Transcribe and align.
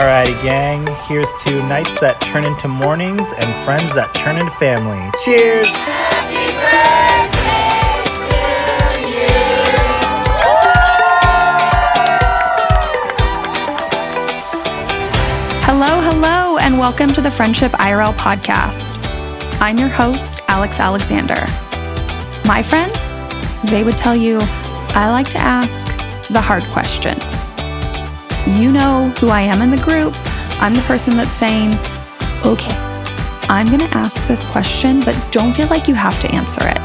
Alrighty, 0.00 0.42
gang. 0.42 0.86
Here's 1.06 1.28
to 1.44 1.62
nights 1.64 2.00
that 2.00 2.22
turn 2.22 2.44
into 2.46 2.68
mornings 2.68 3.34
and 3.36 3.64
friends 3.66 3.94
that 3.94 4.14
turn 4.14 4.38
into 4.38 4.50
family. 4.52 4.96
Cheers! 5.22 5.66
Happy 5.66 6.56
birthday. 6.56 7.36
Hello, 15.68 16.00
hello, 16.00 16.56
and 16.56 16.78
welcome 16.78 17.12
to 17.12 17.20
the 17.20 17.30
Friendship 17.30 17.72
IRL 17.72 18.14
podcast. 18.14 18.96
I'm 19.60 19.76
your 19.76 19.90
host, 19.90 20.40
Alex 20.48 20.80
Alexander. 20.80 21.44
My 22.46 22.62
friends, 22.62 23.20
they 23.70 23.84
would 23.84 23.98
tell 23.98 24.16
you 24.16 24.38
I 24.96 25.10
like 25.10 25.28
to 25.32 25.38
ask 25.38 25.86
the 26.30 26.40
hard 26.40 26.64
questions. 26.72 27.49
You 28.46 28.72
know 28.72 29.10
who 29.18 29.28
I 29.28 29.42
am 29.42 29.60
in 29.62 29.70
the 29.70 29.82
group. 29.82 30.14
I'm 30.62 30.74
the 30.74 30.82
person 30.82 31.16
that's 31.16 31.32
saying, 31.32 31.72
okay, 32.44 32.74
I'm 33.48 33.66
going 33.66 33.80
to 33.80 33.96
ask 33.96 34.26
this 34.28 34.42
question, 34.44 35.00
but 35.04 35.14
don't 35.30 35.54
feel 35.54 35.66
like 35.68 35.88
you 35.88 35.94
have 35.94 36.18
to 36.22 36.30
answer 36.30 36.66
it. 36.66 36.78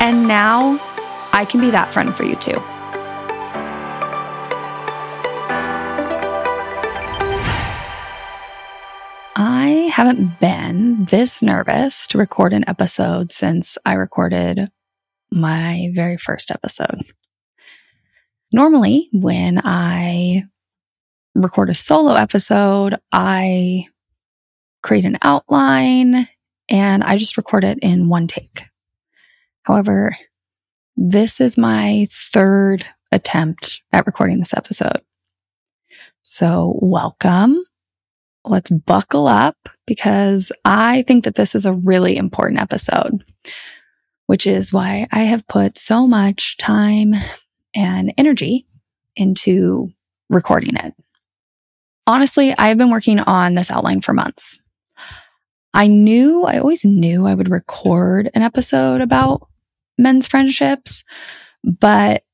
And 0.00 0.28
now 0.28 0.78
I 1.32 1.44
can 1.44 1.60
be 1.60 1.70
that 1.70 1.92
friend 1.92 2.16
for 2.16 2.24
you 2.24 2.36
too. 2.36 2.60
I 9.34 9.90
haven't 9.92 10.40
been 10.40 11.04
this 11.06 11.42
nervous 11.42 12.06
to 12.08 12.18
record 12.18 12.52
an 12.52 12.64
episode 12.68 13.32
since 13.32 13.78
I 13.86 13.94
recorded 13.94 14.70
my 15.30 15.90
very 15.94 16.16
first 16.16 16.50
episode. 16.50 17.02
Normally, 18.52 19.08
when 19.12 19.60
I 19.64 20.44
record 21.34 21.70
a 21.70 21.74
solo 21.74 22.14
episode, 22.14 22.96
I 23.12 23.86
create 24.82 25.04
an 25.04 25.18
outline 25.22 26.26
and 26.68 27.04
I 27.04 27.16
just 27.16 27.36
record 27.36 27.64
it 27.64 27.78
in 27.82 28.08
one 28.08 28.26
take. 28.26 28.64
However, 29.62 30.16
this 30.96 31.40
is 31.40 31.58
my 31.58 32.08
third 32.10 32.86
attempt 33.12 33.82
at 33.92 34.06
recording 34.06 34.38
this 34.38 34.54
episode. 34.54 35.02
So 36.22 36.78
welcome 36.80 37.62
let's 38.48 38.70
buckle 38.70 39.26
up 39.26 39.56
because 39.86 40.50
I 40.64 41.02
think 41.02 41.24
that 41.24 41.34
this 41.34 41.54
is 41.54 41.66
a 41.66 41.72
really 41.72 42.16
important 42.16 42.60
episode, 42.60 43.24
which 44.26 44.46
is 44.46 44.72
why 44.72 45.06
I 45.12 45.20
have 45.20 45.46
put 45.48 45.78
so 45.78 46.06
much 46.06 46.56
time 46.56 47.14
and 47.78 48.12
energy 48.18 48.66
into 49.14 49.92
recording 50.28 50.76
it. 50.76 50.94
Honestly, 52.06 52.52
I've 52.58 52.76
been 52.76 52.90
working 52.90 53.20
on 53.20 53.54
this 53.54 53.70
outline 53.70 54.00
for 54.00 54.12
months. 54.12 54.58
I 55.72 55.86
knew, 55.86 56.44
I 56.44 56.58
always 56.58 56.84
knew 56.84 57.26
I 57.26 57.34
would 57.34 57.50
record 57.50 58.30
an 58.34 58.42
episode 58.42 59.00
about 59.00 59.46
men's 59.96 60.26
friendships, 60.26 61.04
but 61.62 62.24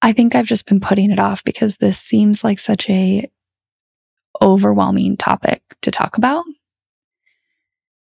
I 0.00 0.12
think 0.12 0.34
I've 0.34 0.46
just 0.46 0.66
been 0.66 0.80
putting 0.80 1.10
it 1.10 1.18
off 1.18 1.42
because 1.42 1.78
this 1.78 1.98
seems 1.98 2.44
like 2.44 2.60
such 2.60 2.88
a 2.88 3.28
overwhelming 4.40 5.16
topic 5.16 5.62
to 5.82 5.90
talk 5.90 6.16
about. 6.16 6.44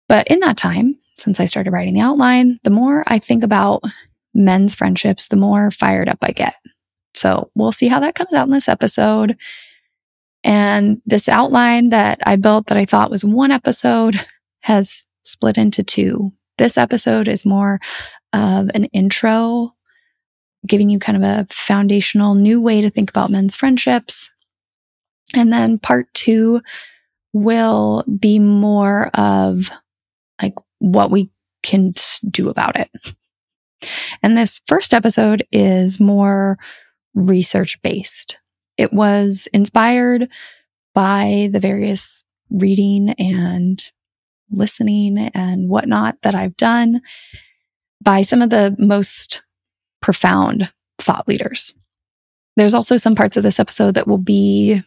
But 0.08 0.28
in 0.28 0.40
that 0.40 0.58
time, 0.58 0.98
since 1.18 1.40
I 1.40 1.46
started 1.46 1.72
writing 1.72 1.94
the 1.94 2.02
outline, 2.02 2.60
the 2.64 2.72
more 2.72 3.04
I 3.06 3.20
think 3.20 3.44
about 3.44 3.84
men's 4.34 4.74
friendships, 4.74 5.28
the 5.28 5.36
more 5.36 5.70
fired 5.70 6.10
up 6.10 6.18
I 6.22 6.32
get. 6.32 6.56
So 7.20 7.52
we'll 7.56 7.72
see 7.72 7.88
how 7.88 8.00
that 8.00 8.16
comes 8.16 8.34
out 8.34 8.48
in 8.48 8.54
this 8.54 8.70
episode. 8.70 9.38
And 10.44 11.02
this 11.06 11.28
outline 11.28 11.90
that 11.90 12.20
I 12.26 12.38
built 12.38 12.68
that 12.68 12.78
I 12.78 12.86
thought 12.86 13.12
was 13.12 13.26
one 13.26 13.52
episode 13.52 14.16
has 14.62 15.06
split 15.24 15.58
into 15.58 15.84
two. 15.84 16.32
This 16.58 16.78
episode 16.78 17.28
is 17.28 17.46
more 17.46 17.80
of 18.34 18.70
an 18.74 18.86
intro, 18.86 19.74
giving 20.66 20.90
you 20.90 21.00
kind 21.00 21.18
of 21.18 21.24
a 21.24 21.48
foundational 21.50 22.36
new 22.36 22.62
way 22.62 22.82
to 22.82 22.90
think 22.90 23.10
about 23.10 23.30
men's 23.30 23.56
friendships. 23.56 24.32
And 25.34 25.52
then 25.54 25.78
part 25.78 26.14
two 26.14 26.62
will 27.34 28.04
be 28.20 28.40
more 28.40 29.08
of 29.14 29.70
like 30.42 30.56
what 30.80 31.12
we 31.12 31.30
can 31.64 31.94
do 32.30 32.50
about 32.50 32.78
it. 32.80 32.90
And 34.22 34.38
this 34.38 34.62
first 34.68 34.94
episode 34.94 35.46
is 35.52 36.00
more 36.00 36.58
research 37.14 37.82
based. 37.82 38.40
It 38.78 38.94
was 38.94 39.48
inspired 39.54 40.30
by 40.94 41.50
the 41.52 41.60
various 41.60 42.24
reading 42.50 43.12
and 43.18 43.84
listening 44.52 45.18
and 45.34 45.70
whatnot 45.70 46.18
that 46.24 46.36
I've 46.36 46.58
done 46.58 47.02
by 48.02 48.22
some 48.22 48.42
of 48.42 48.50
the 48.50 48.76
most 48.80 49.42
profound 50.02 50.72
thought 50.98 51.28
leaders. 51.28 51.74
There's 52.56 52.74
also 52.74 52.98
some 52.98 53.16
parts 53.16 53.38
of 53.38 53.44
this 53.44 53.60
episode 53.60 53.94
that 53.96 54.08
will 54.08 54.18
be 54.18 54.82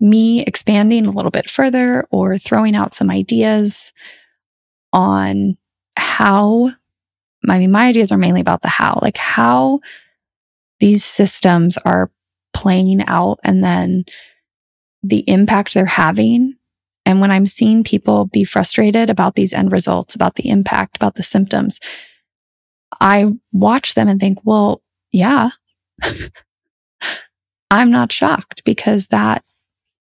me 0.00 0.42
expanding 0.44 1.06
a 1.06 1.10
little 1.10 1.30
bit 1.30 1.48
further 1.48 2.06
or 2.10 2.38
throwing 2.38 2.74
out 2.74 2.94
some 2.94 3.10
ideas 3.10 3.92
on 4.92 5.56
how, 5.96 6.70
I 7.48 7.58
mean, 7.58 7.70
my 7.70 7.88
ideas 7.88 8.10
are 8.10 8.18
mainly 8.18 8.40
about 8.40 8.62
the 8.62 8.68
how, 8.68 8.98
like 9.02 9.18
how 9.18 9.80
these 10.80 11.04
systems 11.04 11.76
are 11.84 12.10
playing 12.52 13.04
out 13.06 13.38
and 13.44 13.62
then 13.62 14.04
the 15.02 15.24
impact 15.28 15.74
they're 15.74 15.86
having. 15.86 16.54
And 17.06 17.20
when 17.20 17.30
I'm 17.30 17.46
seeing 17.46 17.84
people 17.84 18.26
be 18.26 18.44
frustrated 18.44 19.08
about 19.10 19.34
these 19.34 19.52
end 19.52 19.72
results, 19.72 20.14
about 20.14 20.34
the 20.34 20.48
impact, 20.48 20.96
about 20.96 21.14
the 21.14 21.22
symptoms, 21.22 21.80
I 23.00 23.26
watch 23.52 23.94
them 23.94 24.08
and 24.08 24.20
think, 24.20 24.38
well, 24.44 24.82
yeah, 25.12 25.50
I'm 27.70 27.90
not 27.90 28.12
shocked 28.12 28.62
because 28.64 29.08
that 29.08 29.44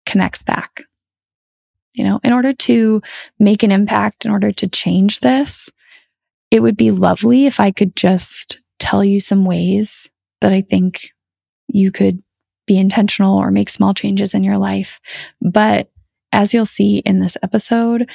connects 0.07 0.43
back. 0.43 0.83
You 1.95 2.05
know, 2.05 2.21
in 2.23 2.33
order 2.33 2.53
to 2.53 3.03
make 3.39 3.63
an 3.63 3.73
impact, 3.73 4.25
in 4.25 4.31
order 4.31 4.53
to 4.53 4.69
change 4.69 5.21
this, 5.21 5.69
it 6.51 6.63
would 6.63 6.77
be 6.77 6.91
lovely 6.91 7.47
if 7.47 7.61
I 7.61 7.71
could 7.71 7.95
just 7.97 8.61
tell 8.79 9.05
you 9.05 9.21
some 9.21 9.45
ways 9.45 10.09
that 10.41 10.53
I 10.53 10.63
think 10.63 11.11
you 11.69 11.91
could 11.93 12.23
be 12.67 12.79
intentional 12.79 13.37
or 13.37 13.51
make 13.51 13.71
small 13.71 13.95
changes 13.95 14.35
in 14.35 14.45
your 14.45 14.59
life. 14.59 15.01
But 15.41 15.91
as 16.33 16.53
you'll 16.53 16.67
see 16.67 16.99
in 16.99 17.21
this 17.21 17.37
episode, 17.43 18.11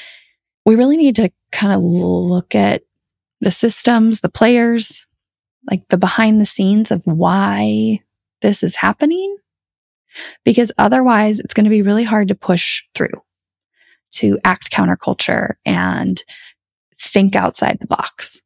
we 0.66 0.76
really 0.76 0.98
need 0.98 1.16
to 1.18 1.32
kind 1.52 1.74
of 1.74 1.82
look 1.82 2.56
at 2.56 2.84
the 3.42 3.52
systems, 3.52 4.22
the 4.22 4.30
players, 4.30 5.06
like 5.70 5.88
the 5.90 5.98
behind 5.98 6.40
the 6.40 6.46
scenes 6.46 6.92
of 6.92 7.02
why 7.06 8.00
this 8.42 8.64
is 8.64 8.76
happening 8.76 9.38
because 10.44 10.72
otherwise 10.78 11.40
it's 11.40 11.54
going 11.54 11.64
to 11.64 11.70
be 11.70 11.82
really 11.82 12.04
hard 12.04 12.28
to 12.28 12.36
push 12.36 12.84
through, 12.94 13.22
to 14.12 14.38
act 14.44 14.72
counterculture 14.72 15.54
and 15.66 16.24
think 17.00 17.36
outside 17.36 17.80
the 17.80 17.88
box. 17.88 18.42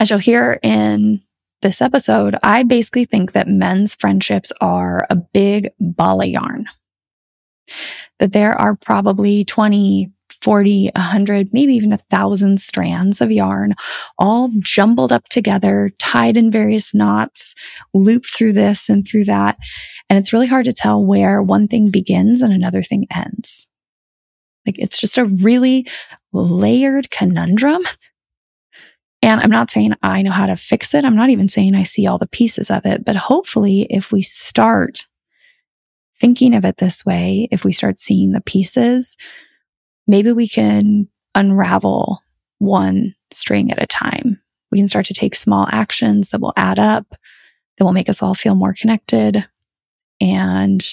As 0.00 0.10
you'll 0.10 0.18
hear 0.18 0.58
in 0.62 1.22
this 1.62 1.80
episode, 1.80 2.36
I 2.42 2.62
basically 2.62 3.04
think 3.04 3.32
that 3.32 3.48
men's 3.48 3.94
friendships 3.94 4.52
are 4.60 5.06
a 5.08 5.16
big 5.16 5.70
ball 5.80 6.20
of 6.20 6.28
yarn. 6.28 6.66
That 8.18 8.32
there 8.32 8.54
are 8.54 8.76
probably 8.76 9.44
20, 9.44 10.12
40, 10.42 10.90
100, 10.94 11.48
maybe 11.52 11.74
even 11.74 11.92
a 11.92 11.98
thousand 12.10 12.60
strands 12.60 13.20
of 13.20 13.30
yarn, 13.30 13.74
all 14.18 14.50
jumbled 14.58 15.12
up 15.12 15.28
together, 15.28 15.90
tied 15.98 16.36
in 16.36 16.50
various 16.50 16.92
knots, 16.92 17.54
looped 17.94 18.30
through 18.30 18.52
this 18.52 18.88
and 18.88 19.06
through 19.06 19.24
that. 19.24 19.56
And 20.10 20.18
it's 20.18 20.32
really 20.32 20.48
hard 20.48 20.64
to 20.66 20.72
tell 20.72 21.02
where 21.02 21.42
one 21.42 21.68
thing 21.68 21.90
begins 21.90 22.42
and 22.42 22.52
another 22.52 22.82
thing 22.82 23.06
ends. 23.14 23.68
Like 24.66 24.78
it's 24.78 25.00
just 25.00 25.18
a 25.18 25.24
really 25.24 25.86
layered 26.32 27.10
conundrum. 27.10 27.82
And 29.22 29.40
I'm 29.40 29.50
not 29.50 29.70
saying 29.70 29.94
I 30.02 30.22
know 30.22 30.32
how 30.32 30.46
to 30.46 30.56
fix 30.56 30.92
it. 30.94 31.04
I'm 31.04 31.16
not 31.16 31.30
even 31.30 31.48
saying 31.48 31.74
I 31.74 31.84
see 31.84 32.06
all 32.06 32.18
the 32.18 32.26
pieces 32.26 32.70
of 32.70 32.84
it, 32.84 33.04
but 33.04 33.14
hopefully 33.14 33.86
if 33.88 34.10
we 34.10 34.20
start 34.20 35.06
thinking 36.20 36.54
of 36.54 36.64
it 36.64 36.78
this 36.78 37.06
way, 37.06 37.48
if 37.52 37.64
we 37.64 37.72
start 37.72 38.00
seeing 38.00 38.32
the 38.32 38.40
pieces, 38.40 39.16
maybe 40.08 40.32
we 40.32 40.48
can 40.48 41.08
unravel 41.36 42.20
one 42.58 43.14
string 43.30 43.70
at 43.70 43.82
a 43.82 43.86
time. 43.86 44.40
We 44.70 44.78
can 44.78 44.88
start 44.88 45.06
to 45.06 45.14
take 45.14 45.34
small 45.34 45.68
actions 45.70 46.30
that 46.30 46.40
will 46.40 46.52
add 46.56 46.78
up, 46.78 47.14
that 47.78 47.84
will 47.84 47.92
make 47.92 48.08
us 48.08 48.22
all 48.22 48.34
feel 48.34 48.54
more 48.54 48.74
connected. 48.74 49.46
And 50.20 50.84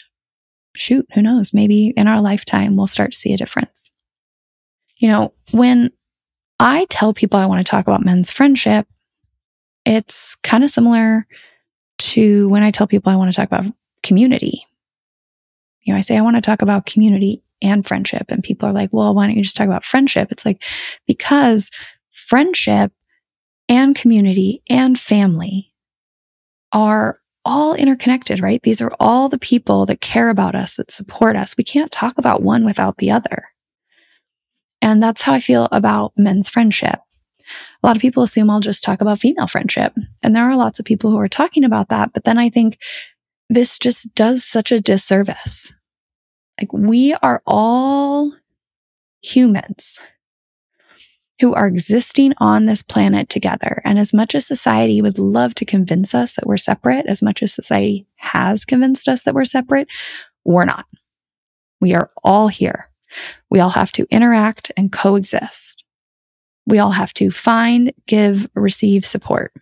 shoot, 0.76 1.06
who 1.14 1.22
knows? 1.22 1.54
Maybe 1.54 1.94
in 1.96 2.08
our 2.08 2.22
lifetime, 2.22 2.76
we'll 2.76 2.88
start 2.88 3.12
to 3.12 3.18
see 3.18 3.34
a 3.34 3.38
difference. 3.38 3.92
You 4.98 5.08
know, 5.08 5.34
when 5.52 5.92
I 6.60 6.86
tell 6.90 7.14
people 7.14 7.40
I 7.40 7.46
want 7.46 7.66
to 7.66 7.70
talk 7.70 7.88
about 7.88 8.04
men's 8.04 8.32
friendship, 8.32 8.88
it's 9.86 10.36
kind 10.36 10.64
of 10.64 10.70
similar 10.70 11.26
to 12.00 12.50
when 12.50 12.64
I 12.64 12.72
tell 12.72 12.88
people 12.88 13.12
I 13.12 13.16
want 13.16 13.32
to 13.32 13.36
talk 13.36 13.48
about 13.48 13.74
community. 14.04 14.66
You 15.82 15.94
know, 15.94 15.98
I 15.98 16.02
say 16.02 16.18
I 16.18 16.22
want 16.22 16.36
to 16.36 16.42
talk 16.42 16.62
about 16.62 16.86
community 16.86 17.42
and 17.62 17.88
friendship. 17.88 18.26
And 18.30 18.44
people 18.44 18.70
are 18.70 18.74
like, 18.74 18.90
well, 18.92 19.14
why 19.14 19.28
don't 19.28 19.36
you 19.36 19.44
just 19.44 19.56
talk 19.56 19.68
about 19.68 19.86
friendship? 19.86 20.32
It's 20.32 20.46
like, 20.46 20.64
because 21.08 21.70
friendship 22.12 22.92
and 23.68 23.96
community 23.96 24.62
and 24.70 25.00
family 25.00 25.74
are 26.72 27.20
all 27.46 27.74
interconnected, 27.74 28.42
right? 28.42 28.62
These 28.62 28.82
are 28.82 28.92
all 29.00 29.30
the 29.30 29.40
people 29.40 29.86
that 29.88 30.02
care 30.02 30.30
about 30.30 30.56
us, 30.56 30.76
that 30.76 30.92
support 30.92 31.36
us. 31.36 31.56
We 31.58 31.64
can't 31.64 31.92
talk 31.92 32.18
about 32.18 32.44
one 32.44 32.66
without 32.66 32.98
the 32.98 33.12
other. 33.12 33.46
And 34.90 35.04
that's 35.04 35.22
how 35.22 35.34
I 35.34 35.40
feel 35.40 35.68
about 35.72 36.14
men's 36.18 36.50
friendship. 36.50 37.00
A 37.84 37.88
lot 37.88 37.96
of 37.96 38.02
people 38.02 38.24
assume 38.24 38.50
I'll 38.50 38.60
just 38.60 38.84
talk 38.84 39.02
about 39.02 39.20
female 39.20 39.46
friendship. 39.46 39.94
And 40.24 40.36
there 40.36 40.50
are 40.50 40.56
lots 40.56 40.80
of 40.80 40.86
people 40.86 41.12
who 41.12 41.20
are 41.20 41.28
talking 41.28 41.64
about 41.64 41.90
that. 41.90 42.12
But 42.12 42.24
then 42.24 42.40
I 42.40 42.50
think 42.50 42.80
this 43.50 43.78
just 43.78 44.14
does 44.16 44.44
such 44.44 44.72
a 44.72 44.82
disservice. 44.82 45.74
Like 46.60 46.74
we 46.74 47.14
are 47.22 47.44
all 47.46 48.34
humans 49.22 50.00
who 51.40 51.54
are 51.54 51.68
existing 51.68 52.34
on 52.40 52.66
this 52.66 52.82
planet 52.82 53.30
together. 53.30 53.84
And 53.86 54.00
as 54.00 54.12
much 54.12 54.34
as 54.34 54.48
society 54.48 55.04
would 55.04 55.20
love 55.20 55.54
to 55.56 55.66
convince 55.66 56.16
us 56.16 56.34
that 56.34 56.48
we're 56.48 56.58
separate, 56.58 57.06
as 57.06 57.22
much 57.22 57.44
as 57.44 57.54
society 57.54 58.08
has 58.16 58.66
convinced 58.66 59.08
us 59.08 59.22
that 59.24 59.36
we're 59.36 59.46
separate, 59.46 59.88
we're 60.44 60.66
not. 60.66 60.88
We 61.80 61.94
are 61.94 62.10
all 62.24 62.48
here. 62.48 62.89
We 63.50 63.60
all 63.60 63.70
have 63.70 63.92
to 63.94 64.08
interact 64.10 64.72
and 64.78 64.92
coexist. 64.92 65.84
We 66.66 66.80
all 66.80 66.92
have 66.92 67.14
to 67.16 67.32
find, 67.32 67.94
give, 68.06 68.48
receive 68.54 69.06
support. 69.06 69.54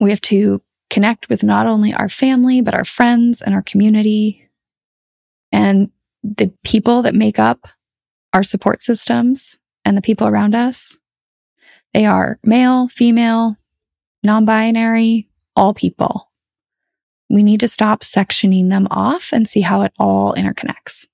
We 0.00 0.10
have 0.10 0.20
to 0.22 0.60
connect 0.90 1.28
with 1.28 1.42
not 1.42 1.66
only 1.66 1.94
our 1.94 2.08
family, 2.08 2.60
but 2.60 2.74
our 2.74 2.84
friends 2.84 3.40
and 3.40 3.54
our 3.54 3.62
community 3.62 4.50
and 5.50 5.90
the 6.22 6.52
people 6.64 7.02
that 7.02 7.14
make 7.14 7.38
up 7.38 7.66
our 8.32 8.42
support 8.42 8.82
systems 8.82 9.58
and 9.84 9.96
the 9.96 10.02
people 10.02 10.26
around 10.26 10.54
us. 10.54 10.98
They 11.94 12.06
are 12.06 12.38
male, 12.42 12.88
female, 12.88 13.56
non 14.22 14.44
binary, 14.44 15.28
all 15.56 15.74
people. 15.74 16.30
We 17.28 17.42
need 17.42 17.60
to 17.60 17.68
stop 17.68 18.02
sectioning 18.02 18.68
them 18.68 18.86
off 18.90 19.30
and 19.32 19.48
see 19.48 19.62
how 19.62 19.82
it 19.82 19.92
all 19.98 20.34
interconnects. 20.34 21.06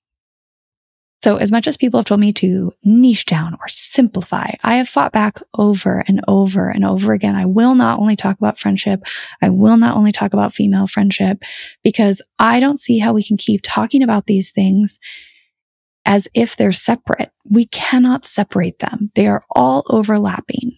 So 1.21 1.35
as 1.35 1.51
much 1.51 1.67
as 1.67 1.75
people 1.75 1.99
have 1.99 2.05
told 2.05 2.21
me 2.21 2.31
to 2.33 2.71
niche 2.83 3.25
down 3.25 3.53
or 3.59 3.67
simplify, 3.67 4.51
I 4.63 4.75
have 4.75 4.87
fought 4.87 5.11
back 5.11 5.41
over 5.57 6.03
and 6.07 6.21
over 6.27 6.69
and 6.69 6.85
over 6.85 7.11
again. 7.11 7.35
I 7.35 7.45
will 7.45 7.75
not 7.75 7.99
only 7.99 8.15
talk 8.15 8.37
about 8.37 8.59
friendship. 8.59 9.01
I 9.41 9.49
will 9.49 9.75
not 9.75 9.97
only 9.97 10.13
talk 10.13 10.33
about 10.33 10.53
female 10.53 10.87
friendship 10.87 11.43
because 11.83 12.21
I 12.39 12.61
don't 12.61 12.79
see 12.79 12.99
how 12.99 13.11
we 13.11 13.23
can 13.23 13.35
keep 13.35 13.61
talking 13.63 14.01
about 14.01 14.27
these 14.27 14.51
things 14.51 14.97
as 16.05 16.27
if 16.33 16.55
they're 16.55 16.71
separate. 16.71 17.31
We 17.43 17.65
cannot 17.65 18.25
separate 18.25 18.79
them. 18.79 19.11
They 19.15 19.27
are 19.27 19.43
all 19.51 19.83
overlapping. 19.89 20.77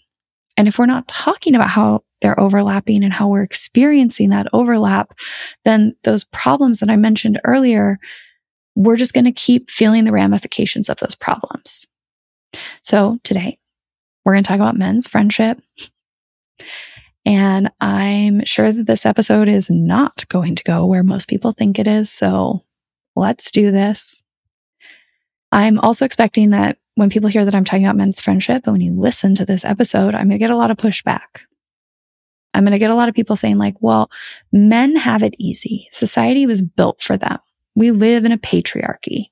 And 0.58 0.68
if 0.68 0.80
we're 0.80 0.88
not 0.88 1.08
talking 1.08 1.56
about 1.56 1.70
how 1.70 2.04
they're 2.22 2.40
overlapping 2.40 3.04
and 3.04 3.14
how 3.14 3.28
we're 3.28 3.44
experiencing 3.44 4.32
that 4.32 4.48
overlap, 4.54 5.14
then 5.66 5.96
those 6.04 6.24
problems 6.24 6.80
that 6.80 6.90
I 6.90 6.96
mentioned 6.96 7.40
earlier 7.44 8.00
we're 8.75 8.97
just 8.97 9.13
going 9.13 9.25
to 9.25 9.31
keep 9.31 9.69
feeling 9.69 10.06
the 10.06 10.12
ramifications 10.12 10.89
of 10.89 10.97
those 10.97 11.15
problems. 11.15 11.85
So 12.81 13.18
today 13.23 13.57
we're 14.25 14.33
going 14.33 14.44
to 14.44 14.47
talk 14.47 14.59
about 14.59 14.77
men's 14.77 15.07
friendship. 15.07 15.59
And 17.25 17.71
I'm 17.79 18.44
sure 18.45 18.71
that 18.71 18.88
this 18.88 19.06
episode 19.06 19.47
is 19.47 19.69
not 19.69 20.27
going 20.29 20.56
to 20.56 20.63
go 20.63 20.85
where 20.85 21.03
most 21.03 21.27
people 21.27 21.51
think 21.51 21.77
it 21.77 21.88
is. 21.88 22.12
So 22.12 22.63
let's 23.15 23.51
do 23.51 23.71
this. 23.71 24.23
I'm 25.51 25.79
also 25.79 26.06
expecting 26.06 26.51
that 26.51 26.77
when 26.95 27.09
people 27.09 27.29
hear 27.29 27.45
that 27.45 27.56
I'm 27.56 27.63
talking 27.63 27.85
about 27.85 27.97
men's 27.97 28.21
friendship 28.21 28.63
and 28.65 28.73
when 28.73 28.81
you 28.81 28.94
listen 28.94 29.35
to 29.35 29.45
this 29.45 29.65
episode, 29.65 30.15
I'm 30.15 30.27
going 30.27 30.31
to 30.31 30.38
get 30.38 30.50
a 30.50 30.56
lot 30.56 30.71
of 30.71 30.77
pushback. 30.77 31.41
I'm 32.53 32.63
going 32.63 32.73
to 32.73 32.79
get 32.79 32.91
a 32.91 32.95
lot 32.95 33.09
of 33.09 33.15
people 33.15 33.35
saying 33.35 33.57
like, 33.57 33.75
well, 33.79 34.09
men 34.51 34.95
have 34.95 35.23
it 35.23 35.35
easy. 35.38 35.88
Society 35.91 36.45
was 36.45 36.62
built 36.62 37.01
for 37.01 37.18
them. 37.18 37.39
We 37.75 37.91
live 37.91 38.25
in 38.25 38.31
a 38.31 38.38
patriarchy. 38.38 39.27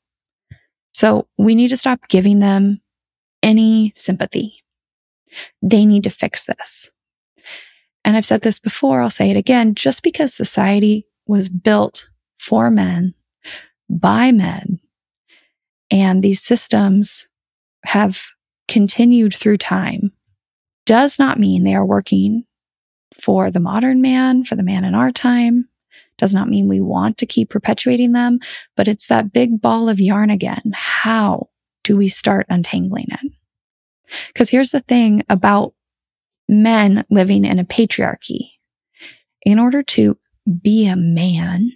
So 0.94 1.28
we 1.38 1.56
need 1.56 1.70
to 1.70 1.78
stop 1.78 2.08
giving 2.08 2.40
them 2.40 2.82
any 3.44 3.94
sympathy. 3.96 4.64
They 5.62 5.86
need 5.86 6.04
to 6.04 6.10
fix 6.10 6.46
this. 6.46 6.90
And 8.04 8.18
I've 8.18 8.26
said 8.26 8.42
this 8.42 8.60
before, 8.60 9.02
I'll 9.02 9.10
say 9.10 9.30
it 9.30 9.38
again. 9.38 9.76
Just 9.76 10.04
because 10.04 10.34
society 10.34 11.06
was 11.28 11.50
built 11.50 12.10
for 12.40 12.72
men, 12.72 13.14
by 13.90 14.32
men, 14.32 14.80
and 15.92 16.24
these 16.24 16.42
systems 16.42 17.28
have 17.84 18.24
continued 18.68 19.34
through 19.34 19.58
time 19.58 20.12
does 20.86 21.20
not 21.20 21.40
mean 21.40 21.64
they 21.64 21.76
are 21.76 21.86
working 21.86 22.46
for 23.20 23.52
the 23.52 23.60
modern 23.60 24.02
man, 24.02 24.44
for 24.44 24.56
the 24.56 24.64
man 24.64 24.86
in 24.86 24.96
our 24.96 25.12
time, 25.12 25.68
does 26.20 26.34
not 26.34 26.50
mean 26.50 26.68
we 26.68 26.82
want 26.82 27.18
to 27.18 27.26
keep 27.26 27.50
perpetuating 27.50 28.12
them, 28.12 28.40
but 28.76 28.88
it's 28.88 29.08
that 29.08 29.34
big 29.34 29.62
ball 29.62 29.90
of 29.90 30.00
yarn 30.00 30.30
again. 30.30 30.72
How 30.74 31.50
do 31.84 31.98
we 31.98 32.10
start 32.10 32.46
untangling 32.50 33.08
it? 33.10 33.32
Because 34.28 34.50
here's 34.50 34.70
the 34.70 34.82
thing 34.82 35.24
about 35.30 35.74
men 36.48 37.06
living 37.10 37.46
in 37.46 37.60
a 37.60 37.64
patriarchy. 37.64 38.52
In 39.44 39.60
order 39.60 39.82
to 39.84 40.18
be 40.62 40.88
a 40.88 40.96
man, 40.96 41.72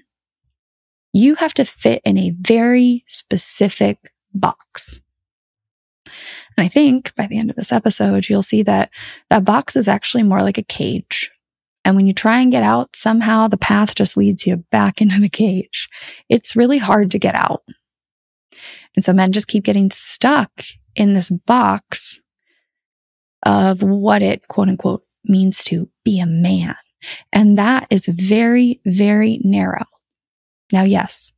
you 1.13 1.36
have 1.36 1.54
to 1.56 1.66
fit 1.66 2.01
in 2.04 2.18
a 2.18 2.36
very 2.39 3.04
specific 3.07 4.12
box. 4.34 5.00
And 6.57 6.66
I 6.66 6.68
think 6.68 7.16
by 7.16 7.28
the 7.28 7.38
end 7.38 7.50
of 7.50 7.56
this 7.56 7.72
episode, 7.72 8.28
you'll 8.28 8.44
see 8.44 8.63
that 8.63 8.89
that 9.30 9.46
box 9.46 9.75
is 9.75 9.88
actually 9.88 10.24
more 10.24 10.42
like 10.42 10.57
a 10.57 10.63
cage. 10.63 11.31
And 11.86 11.96
when 11.96 12.08
you 12.08 12.14
try 12.14 12.40
and 12.40 12.52
get 12.52 12.64
out, 12.64 12.96
somehow 12.96 13.48
the 13.48 13.58
path 13.58 13.96
just 13.96 14.16
leads 14.16 14.46
you 14.46 14.58
back 14.72 15.02
into 15.02 15.20
the 15.20 15.30
cage. 15.30 15.90
It's 16.30 16.56
really 16.56 16.78
hard 16.78 17.12
to 17.12 17.20
get 17.20 17.36
out. 17.36 17.64
And 18.96 19.04
so 19.04 19.14
men 19.14 19.32
just 19.32 19.48
keep 19.48 19.64
getting 19.64 19.90
stuck 19.92 20.52
in 20.96 21.14
this 21.14 21.30
box 21.30 22.22
of 23.46 23.82
what 23.82 24.22
it 24.22 24.48
quote 24.48 24.70
unquote 24.70 25.04
means 25.26 25.64
to 25.66 25.90
be 26.06 26.20
a 26.20 26.26
man. 26.26 26.76
And 27.34 27.58
that 27.58 27.88
is 27.90 28.06
very, 28.06 28.80
very 28.86 29.42
narrow. 29.44 29.86
Now, 30.72 30.84
yes, 30.84 31.34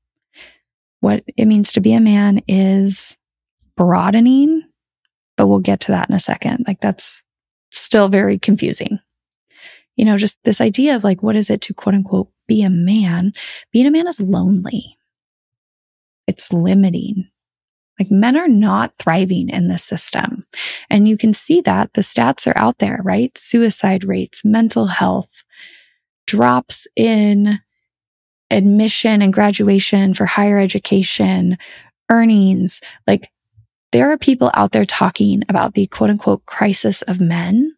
what 0.99 1.23
it 1.37 1.45
means 1.45 1.73
to 1.73 1.81
be 1.81 1.93
a 1.93 2.01
man 2.01 2.41
is 2.47 3.17
broadening, 3.75 4.63
but 5.37 5.47
we'll 5.47 5.59
get 5.59 5.81
to 5.81 5.91
that 5.91 6.09
in 6.09 6.15
a 6.15 6.19
second. 6.19 6.65
Like 6.67 6.81
that's 6.81 7.23
still 7.71 8.09
very 8.09 8.37
confusing 8.37 8.99
you 9.95 10.05
know, 10.05 10.17
just 10.17 10.39
this 10.43 10.61
idea 10.61 10.95
of 10.95 11.03
like, 11.03 11.23
what 11.23 11.35
is 11.35 11.49
it 11.49 11.61
to 11.61 11.73
quote 11.73 11.95
unquote 11.95 12.29
be 12.47 12.63
a 12.63 12.69
man? 12.69 13.33
Being 13.71 13.87
a 13.87 13.91
man 13.91 14.07
is 14.07 14.19
lonely. 14.19 14.97
It's 16.27 16.51
limiting. 16.51 17.29
Like 17.99 18.11
men 18.11 18.35
are 18.35 18.47
not 18.47 18.93
thriving 18.99 19.49
in 19.49 19.69
this 19.69 19.83
system. 19.83 20.45
And 20.89 21.07
you 21.07 21.17
can 21.17 21.33
see 21.33 21.61
that 21.61 21.93
the 21.93 22.01
stats 22.01 22.45
are 22.45 22.57
out 22.57 22.79
there, 22.79 22.99
right? 23.03 23.35
Suicide 23.37 24.03
rates, 24.03 24.43
mental 24.43 24.87
health, 24.87 25.29
drops 26.27 26.87
in 26.95 27.59
admission 28.51 29.21
and 29.21 29.33
graduation 29.33 30.13
for 30.13 30.25
higher 30.25 30.59
education, 30.59 31.57
earnings. 32.09 32.81
Like 33.07 33.29
there 33.91 34.11
are 34.11 34.17
people 34.17 34.51
out 34.55 34.71
there 34.71 34.85
talking 34.85 35.43
about 35.47 35.73
the 35.73 35.87
quote 35.87 36.09
unquote 36.09 36.45
crisis 36.45 37.01
of 37.03 37.21
men 37.21 37.74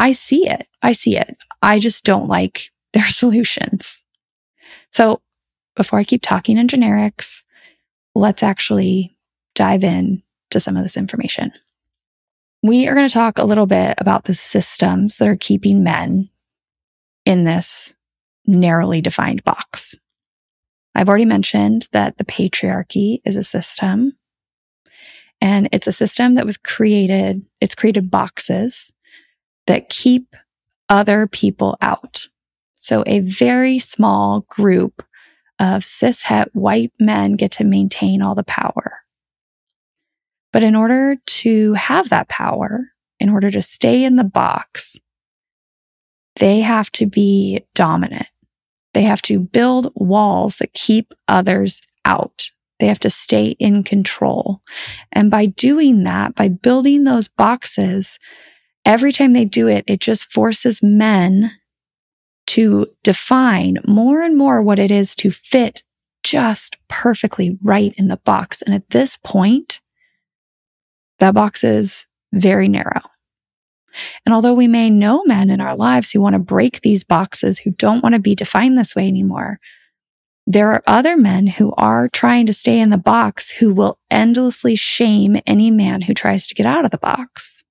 I 0.00 0.12
see 0.12 0.48
it. 0.48 0.66
I 0.80 0.92
see 0.92 1.18
it. 1.18 1.36
I 1.60 1.78
just 1.78 2.04
don't 2.04 2.26
like 2.26 2.70
their 2.94 3.06
solutions. 3.06 4.02
So 4.90 5.20
before 5.76 5.98
I 5.98 6.04
keep 6.04 6.22
talking 6.22 6.56
in 6.56 6.66
generics, 6.66 7.44
let's 8.14 8.42
actually 8.42 9.16
dive 9.54 9.84
in 9.84 10.22
to 10.50 10.58
some 10.58 10.76
of 10.76 10.82
this 10.82 10.96
information. 10.96 11.52
We 12.62 12.88
are 12.88 12.94
going 12.94 13.08
to 13.08 13.12
talk 13.12 13.38
a 13.38 13.44
little 13.44 13.66
bit 13.66 13.94
about 13.98 14.24
the 14.24 14.34
systems 14.34 15.16
that 15.16 15.28
are 15.28 15.36
keeping 15.36 15.84
men 15.84 16.30
in 17.24 17.44
this 17.44 17.94
narrowly 18.46 19.00
defined 19.00 19.44
box. 19.44 19.94
I've 20.94 21.08
already 21.08 21.26
mentioned 21.26 21.88
that 21.92 22.18
the 22.18 22.24
patriarchy 22.24 23.20
is 23.24 23.36
a 23.36 23.44
system 23.44 24.16
and 25.40 25.68
it's 25.72 25.86
a 25.86 25.92
system 25.92 26.34
that 26.34 26.46
was 26.46 26.56
created, 26.56 27.44
it's 27.60 27.74
created 27.74 28.10
boxes 28.10 28.92
that 29.66 29.88
keep 29.88 30.34
other 30.88 31.26
people 31.26 31.76
out. 31.80 32.26
So 32.76 33.04
a 33.06 33.20
very 33.20 33.78
small 33.78 34.40
group 34.48 35.04
of 35.58 35.82
cishet 35.84 36.48
white 36.52 36.92
men 36.98 37.36
get 37.36 37.52
to 37.52 37.64
maintain 37.64 38.22
all 38.22 38.34
the 38.34 38.42
power. 38.42 39.00
But 40.52 40.64
in 40.64 40.74
order 40.74 41.16
to 41.16 41.74
have 41.74 42.08
that 42.08 42.28
power, 42.28 42.88
in 43.20 43.28
order 43.28 43.50
to 43.50 43.62
stay 43.62 44.02
in 44.02 44.16
the 44.16 44.24
box, 44.24 44.98
they 46.36 46.60
have 46.60 46.90
to 46.92 47.06
be 47.06 47.60
dominant. 47.74 48.26
They 48.94 49.02
have 49.02 49.22
to 49.22 49.38
build 49.38 49.92
walls 49.94 50.56
that 50.56 50.72
keep 50.72 51.12
others 51.28 51.80
out. 52.04 52.50
They 52.80 52.86
have 52.86 52.98
to 53.00 53.10
stay 53.10 53.48
in 53.58 53.84
control. 53.84 54.62
And 55.12 55.30
by 55.30 55.46
doing 55.46 56.02
that, 56.04 56.34
by 56.34 56.48
building 56.48 57.04
those 57.04 57.28
boxes, 57.28 58.18
every 58.90 59.12
time 59.12 59.34
they 59.34 59.44
do 59.44 59.68
it, 59.68 59.84
it 59.86 60.00
just 60.00 60.28
forces 60.32 60.82
men 60.82 61.52
to 62.48 62.88
define 63.04 63.78
more 63.86 64.20
and 64.20 64.36
more 64.36 64.60
what 64.60 64.80
it 64.80 64.90
is 64.90 65.14
to 65.14 65.30
fit 65.30 65.84
just 66.24 66.76
perfectly 66.88 67.56
right 67.62 67.94
in 67.96 68.08
the 68.08 68.16
box. 68.16 68.62
And 68.62 68.74
at 68.74 68.90
this 68.90 69.16
point, 69.16 69.80
that 71.20 71.34
box 71.34 71.62
is 71.62 72.06
very 72.32 72.68
narrow. 72.68 73.02
And 74.26 74.34
although 74.34 74.54
we 74.54 74.66
may 74.66 74.90
know 74.90 75.22
men 75.24 75.50
in 75.50 75.60
our 75.60 75.76
lives 75.76 76.10
who 76.10 76.20
want 76.20 76.34
to 76.34 76.40
break 76.40 76.80
these 76.80 77.04
boxes, 77.04 77.60
who 77.60 77.70
don't 77.70 78.02
want 78.02 78.16
to 78.16 78.20
be 78.20 78.34
defined 78.34 78.76
this 78.76 78.96
way 78.96 79.06
anymore, 79.06 79.60
there 80.48 80.72
are 80.72 80.82
other 80.88 81.16
men 81.16 81.46
who 81.46 81.72
are 81.76 82.08
trying 82.08 82.46
to 82.46 82.52
stay 82.52 82.80
in 82.80 82.90
the 82.90 82.98
box 82.98 83.50
who 83.50 83.72
will 83.72 84.00
endlessly 84.10 84.74
shame 84.74 85.36
any 85.46 85.70
man 85.70 86.02
who 86.02 86.12
tries 86.12 86.48
to 86.48 86.56
get 86.56 86.66
out 86.66 86.84
of 86.84 86.90
the 86.90 86.98
box. 86.98 87.62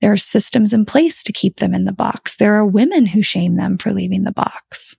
There 0.00 0.12
are 0.12 0.18
systems 0.18 0.72
in 0.72 0.84
place 0.84 1.22
to 1.22 1.32
keep 1.32 1.58
them 1.58 1.74
in 1.74 1.84
the 1.84 1.92
box. 1.92 2.36
There 2.36 2.54
are 2.54 2.66
women 2.66 3.06
who 3.06 3.22
shame 3.22 3.56
them 3.56 3.78
for 3.78 3.92
leaving 3.92 4.24
the 4.24 4.32
box. 4.32 4.96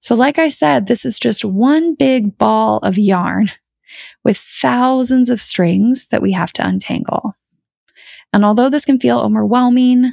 So, 0.00 0.14
like 0.14 0.38
I 0.38 0.48
said, 0.48 0.86
this 0.86 1.04
is 1.04 1.18
just 1.18 1.44
one 1.44 1.94
big 1.94 2.38
ball 2.38 2.78
of 2.78 2.98
yarn 2.98 3.50
with 4.22 4.38
thousands 4.38 5.30
of 5.30 5.40
strings 5.40 6.08
that 6.08 6.22
we 6.22 6.32
have 6.32 6.52
to 6.54 6.66
untangle. 6.66 7.34
And 8.32 8.44
although 8.44 8.68
this 8.68 8.84
can 8.84 8.98
feel 8.98 9.20
overwhelming, 9.20 10.12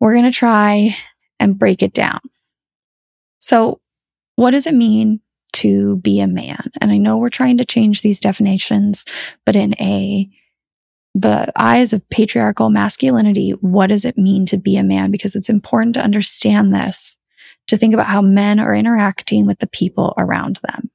we're 0.00 0.14
going 0.14 0.24
to 0.24 0.30
try 0.30 0.94
and 1.40 1.58
break 1.58 1.82
it 1.82 1.92
down. 1.92 2.20
So 3.38 3.80
what 4.36 4.52
does 4.52 4.66
it 4.66 4.74
mean 4.74 5.20
to 5.54 5.96
be 5.96 6.20
a 6.20 6.26
man? 6.26 6.62
And 6.80 6.92
I 6.92 6.98
know 6.98 7.16
we're 7.16 7.30
trying 7.30 7.58
to 7.58 7.64
change 7.64 8.02
these 8.02 8.20
definitions, 8.20 9.04
but 9.44 9.56
in 9.56 9.74
a 9.80 10.30
the 11.20 11.52
eyes 11.56 11.92
of 11.92 12.08
patriarchal 12.10 12.70
masculinity, 12.70 13.50
what 13.60 13.88
does 13.88 14.04
it 14.04 14.18
mean 14.18 14.46
to 14.46 14.56
be 14.56 14.76
a 14.76 14.84
man? 14.84 15.10
Because 15.10 15.34
it's 15.34 15.48
important 15.48 15.94
to 15.94 16.02
understand 16.02 16.74
this, 16.74 17.18
to 17.66 17.76
think 17.76 17.94
about 17.94 18.06
how 18.06 18.22
men 18.22 18.60
are 18.60 18.74
interacting 18.74 19.46
with 19.46 19.58
the 19.58 19.66
people 19.66 20.14
around 20.18 20.60
them. 20.66 20.90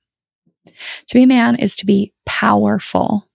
To 1.08 1.15
be 1.15 1.24
a 1.24 1.27
man 1.27 1.56
is 1.58 1.75
to 1.77 1.86
be 1.86 2.13
powerful 2.25 3.27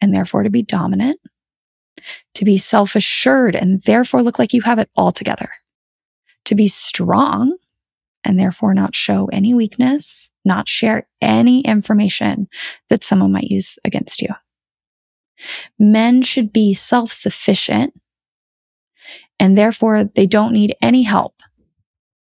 and 0.00 0.14
therefore 0.14 0.42
to 0.42 0.50
be 0.50 0.62
dominant 0.62 1.20
to 2.34 2.44
be 2.44 2.58
self 2.58 2.94
assured 2.94 3.54
and 3.54 3.82
therefore 3.82 4.22
look 4.22 4.38
like 4.38 4.52
you 4.52 4.62
have 4.62 4.78
it 4.78 4.90
all 4.96 5.12
together, 5.12 5.50
to 6.44 6.54
be 6.54 6.68
strong 6.68 7.56
and 8.24 8.38
therefore 8.38 8.74
not 8.74 8.94
show 8.96 9.26
any 9.32 9.54
weakness, 9.54 10.30
not 10.44 10.68
share 10.68 11.06
any 11.20 11.60
information 11.62 12.48
that 12.90 13.04
someone 13.04 13.32
might 13.32 13.50
use 13.50 13.78
against 13.84 14.22
you. 14.22 14.28
Men 15.78 16.22
should 16.22 16.52
be 16.52 16.74
self 16.74 17.12
sufficient 17.12 17.94
and 19.38 19.56
therefore 19.56 20.04
they 20.04 20.26
don't 20.26 20.52
need 20.52 20.74
any 20.82 21.02
help. 21.02 21.42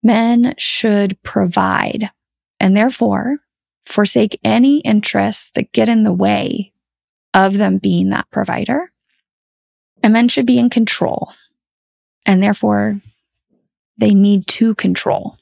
Men 0.02 0.54
should 0.58 1.22
provide 1.22 2.10
and 2.58 2.76
therefore 2.76 3.38
forsake 3.84 4.40
any 4.42 4.80
interests 4.80 5.50
that 5.52 5.72
get 5.72 5.88
in 5.88 6.02
the 6.02 6.12
way 6.12 6.72
of 7.32 7.58
them 7.58 7.78
being 7.78 8.10
that 8.10 8.30
provider 8.30 8.92
and 10.02 10.12
men 10.12 10.28
should 10.28 10.46
be 10.46 10.58
in 10.58 10.70
control. 10.70 11.32
And 12.24 12.42
therefore, 12.42 13.00
they 13.98 14.14
need 14.14 14.46
to 14.48 14.74
control 14.74 15.36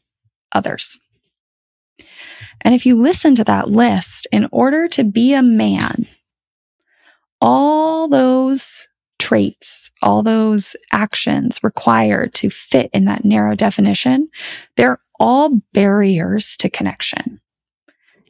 others. 0.52 0.98
And 2.60 2.74
if 2.74 2.86
you 2.86 2.96
listen 2.96 3.34
to 3.34 3.44
that 3.44 3.70
list, 3.70 4.26
in 4.32 4.48
order 4.52 4.88
to 4.88 5.04
be 5.04 5.34
a 5.34 5.42
man, 5.42 6.06
all 7.44 8.08
those 8.08 8.88
traits, 9.18 9.90
all 10.00 10.22
those 10.22 10.74
actions 10.92 11.62
required 11.62 12.32
to 12.32 12.48
fit 12.48 12.88
in 12.94 13.04
that 13.04 13.22
narrow 13.22 13.54
definition, 13.54 14.30
they're 14.78 14.98
all 15.20 15.60
barriers 15.74 16.56
to 16.56 16.70
connection. 16.70 17.42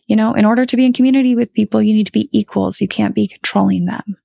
You 0.09 0.17
know, 0.17 0.35
in 0.35 0.45
order 0.45 0.67
to 0.67 0.77
be 0.77 0.85
in 0.85 0.93
community 0.93 1.37
with 1.37 1.55
people, 1.55 1.81
you 1.81 1.95
need 1.95 2.07
to 2.07 2.13
be 2.13 2.29
equals. 2.33 2.81
You 2.81 2.89
can't 2.89 3.15
be 3.15 3.29
controlling 3.29 3.85
them. 3.85 4.17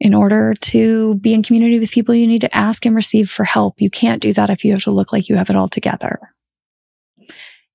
In 0.00 0.14
order 0.14 0.54
to 0.54 1.14
be 1.14 1.32
in 1.32 1.44
community 1.44 1.78
with 1.78 1.92
people, 1.92 2.12
you 2.12 2.26
need 2.26 2.40
to 2.40 2.56
ask 2.56 2.84
and 2.84 2.96
receive 2.96 3.30
for 3.30 3.44
help. 3.44 3.80
You 3.80 3.88
can't 3.88 4.20
do 4.20 4.32
that 4.32 4.50
if 4.50 4.64
you 4.64 4.72
have 4.72 4.82
to 4.82 4.90
look 4.90 5.12
like 5.12 5.28
you 5.28 5.36
have 5.36 5.48
it 5.48 5.54
all 5.54 5.68
together. 5.68 6.18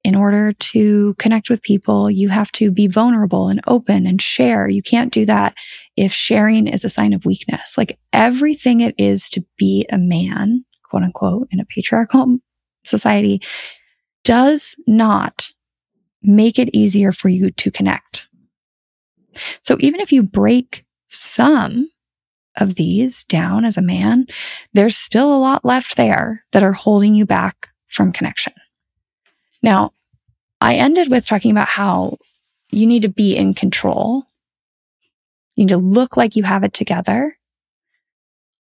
In 0.03 0.13
order 0.13 0.51
to 0.51 1.13
connect 1.15 1.49
with 1.49 1.61
people, 1.61 2.11
you 2.11 2.27
have 2.29 2.51
to 2.53 2.69
be 2.69 2.87
vulnerable 2.87 3.47
and 3.47 3.61
open 3.65 4.05
and 4.05 4.21
share. 4.21 4.67
You 4.67 4.81
can't 4.81 5.11
do 5.11 5.25
that 5.25 5.55
if 5.97 6.13
sharing 6.13 6.67
is 6.67 6.85
a 6.85 6.89
sign 6.89 7.11
of 7.11 7.25
weakness. 7.25 7.77
Like 7.77 7.99
everything 8.13 8.81
it 8.81 8.95
is 8.97 9.29
to 9.31 9.43
be 9.57 9.85
a 9.91 9.97
man, 9.97 10.63
quote 10.89 11.03
unquote, 11.03 11.47
in 11.51 11.59
a 11.59 11.65
patriarchal 11.65 12.37
society 12.85 13.41
does 14.23 14.75
not 14.87 15.49
make 16.21 16.59
it 16.59 16.69
easier 16.73 17.11
for 17.11 17.29
you 17.29 17.51
to 17.51 17.71
connect. 17.71 18.27
So 19.61 19.77
even 19.79 19.99
if 19.99 20.11
you 20.11 20.23
break 20.23 20.85
some 21.09 21.89
of 22.57 22.75
these 22.75 23.23
down 23.25 23.65
as 23.65 23.77
a 23.77 23.81
man, 23.81 24.27
there's 24.73 24.97
still 24.97 25.33
a 25.33 25.39
lot 25.39 25.63
left 25.63 25.95
there 25.95 26.43
that 26.51 26.63
are 26.63 26.73
holding 26.73 27.15
you 27.15 27.25
back 27.25 27.69
from 27.87 28.11
connection. 28.11 28.53
Now, 29.61 29.93
I 30.59 30.75
ended 30.75 31.09
with 31.09 31.25
talking 31.25 31.51
about 31.51 31.67
how 31.67 32.17
you 32.71 32.85
need 32.85 33.03
to 33.03 33.09
be 33.09 33.35
in 33.35 33.53
control. 33.53 34.25
You 35.57 35.65
need 35.65 35.73
to 35.73 35.77
look 35.77 36.15
like 36.15 36.35
you 36.35 36.43
have 36.43 36.63
it 36.63 36.71
together. 36.71 37.37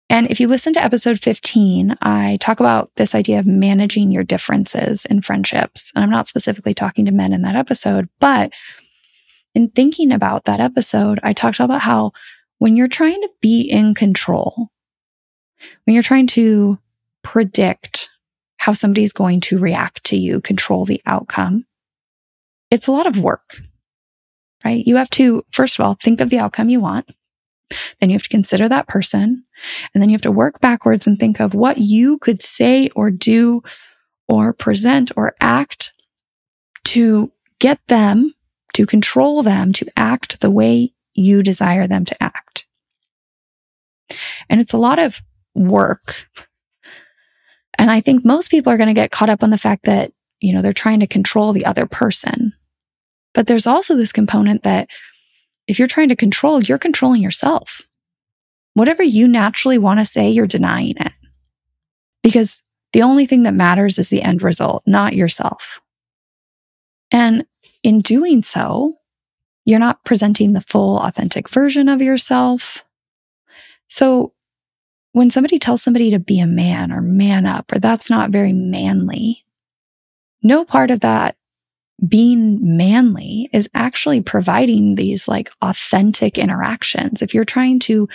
And 0.09 0.29
if 0.29 0.39
you 0.39 0.47
listen 0.47 0.73
to 0.73 0.83
episode 0.83 1.19
15, 1.19 1.95
I 2.03 2.37
talk 2.39 2.59
about 2.59 2.91
this 2.97 3.15
idea 3.15 3.39
of 3.39 3.47
managing 3.47 4.11
your 4.11 4.23
differences 4.23 5.05
in 5.05 5.23
friendships. 5.23 5.91
And 5.95 6.03
I'm 6.03 6.11
not 6.11 6.27
specifically 6.27 6.75
talking 6.75 7.05
to 7.05 7.11
men 7.11 7.33
in 7.33 7.41
that 7.41 7.55
episode, 7.55 8.09
but 8.19 8.51
in 9.55 9.69
thinking 9.69 10.11
about 10.11 10.45
that 10.45 10.59
episode, 10.59 11.19
I 11.23 11.33
talked 11.33 11.59
about 11.59 11.81
how 11.81 12.11
when 12.59 12.75
you're 12.75 12.87
trying 12.87 13.21
to 13.21 13.29
be 13.41 13.61
in 13.61 13.95
control, 13.95 14.69
when 15.85 15.95
you're 15.95 16.03
trying 16.03 16.27
to 16.27 16.77
predict 17.23 18.09
how 18.57 18.71
somebody's 18.71 19.13
going 19.13 19.41
to 19.41 19.57
react 19.57 20.03
to 20.05 20.15
you, 20.15 20.41
control 20.41 20.85
the 20.85 21.01
outcome, 21.07 21.65
it's 22.69 22.87
a 22.87 22.91
lot 22.91 23.07
of 23.07 23.19
work, 23.19 23.57
right? 24.63 24.85
You 24.85 24.95
have 24.97 25.09
to, 25.11 25.45
first 25.51 25.79
of 25.79 25.85
all, 25.85 25.97
think 26.01 26.21
of 26.21 26.29
the 26.29 26.39
outcome 26.39 26.69
you 26.69 26.79
want. 26.79 27.09
Then 27.99 28.09
you 28.09 28.15
have 28.15 28.23
to 28.23 28.29
consider 28.29 28.69
that 28.69 28.87
person. 28.87 29.43
And 29.93 30.01
then 30.01 30.09
you 30.09 30.13
have 30.13 30.21
to 30.21 30.31
work 30.31 30.59
backwards 30.59 31.07
and 31.07 31.17
think 31.17 31.39
of 31.39 31.53
what 31.53 31.77
you 31.77 32.17
could 32.19 32.41
say 32.41 32.89
or 32.95 33.09
do 33.09 33.63
or 34.27 34.53
present 34.53 35.11
or 35.15 35.35
act 35.39 35.93
to 36.85 37.31
get 37.59 37.79
them, 37.87 38.33
to 38.73 38.85
control 38.85 39.43
them, 39.43 39.73
to 39.73 39.87
act 39.95 40.41
the 40.41 40.51
way 40.51 40.93
you 41.13 41.43
desire 41.43 41.87
them 41.87 42.05
to 42.05 42.23
act. 42.23 42.65
And 44.49 44.59
it's 44.59 44.73
a 44.73 44.77
lot 44.77 44.99
of 44.99 45.21
work. 45.55 46.27
And 47.77 47.89
I 47.89 48.01
think 48.01 48.25
most 48.25 48.51
people 48.51 48.71
are 48.71 48.77
going 48.77 48.87
to 48.87 48.93
get 48.93 49.11
caught 49.11 49.29
up 49.29 49.43
on 49.43 49.49
the 49.49 49.57
fact 49.57 49.85
that, 49.85 50.11
you 50.39 50.53
know, 50.53 50.61
they're 50.61 50.73
trying 50.73 50.99
to 50.99 51.07
control 51.07 51.53
the 51.53 51.65
other 51.65 51.85
person. 51.85 52.53
But 53.33 53.47
there's 53.47 53.67
also 53.67 53.95
this 53.95 54.11
component 54.11 54.63
that 54.63 54.89
if 55.67 55.79
you're 55.79 55.87
trying 55.87 56.09
to 56.09 56.15
control, 56.15 56.61
you're 56.61 56.77
controlling 56.77 57.21
yourself. 57.21 57.81
Whatever 58.73 59.03
you 59.03 59.27
naturally 59.27 59.77
want 59.77 59.99
to 59.99 60.05
say, 60.05 60.29
you're 60.29 60.47
denying 60.47 60.95
it. 60.97 61.11
Because 62.21 62.63
the 62.91 63.01
only 63.01 63.25
thing 63.25 63.43
that 63.43 63.53
matters 63.53 63.97
is 63.97 64.09
the 64.09 64.21
end 64.21 64.43
result, 64.43 64.83
not 64.85 65.15
yourself. 65.15 65.81
And 67.11 67.45
in 67.81 68.01
doing 68.01 68.41
so, 68.41 68.97
you're 69.65 69.79
not 69.79 70.03
presenting 70.03 70.53
the 70.53 70.61
full 70.61 70.99
authentic 70.99 71.49
version 71.49 71.87
of 71.87 72.01
yourself. 72.01 72.83
So 73.87 74.33
when 75.13 75.29
somebody 75.29 75.59
tells 75.59 75.81
somebody 75.81 76.09
to 76.11 76.19
be 76.19 76.39
a 76.39 76.47
man 76.47 76.91
or 76.91 77.01
man 77.01 77.45
up, 77.45 77.71
or 77.71 77.79
that's 77.79 78.09
not 78.09 78.31
very 78.31 78.53
manly, 78.53 79.45
no 80.41 80.65
part 80.65 80.91
of 80.91 81.01
that 81.01 81.35
being 82.07 82.59
manly 82.77 83.49
is 83.53 83.69
actually 83.73 84.21
providing 84.21 84.95
these 84.95 85.27
like 85.27 85.51
authentic 85.61 86.37
interactions. 86.37 87.21
If 87.21 87.33
you're 87.33 87.45
trying 87.45 87.79
to 87.81 88.09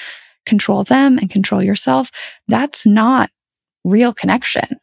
control 0.46 0.84
them 0.84 1.18
and 1.18 1.30
control 1.30 1.62
yourself, 1.62 2.10
that's 2.48 2.84
not 2.84 3.30
real 3.84 4.12
connection. 4.12 4.80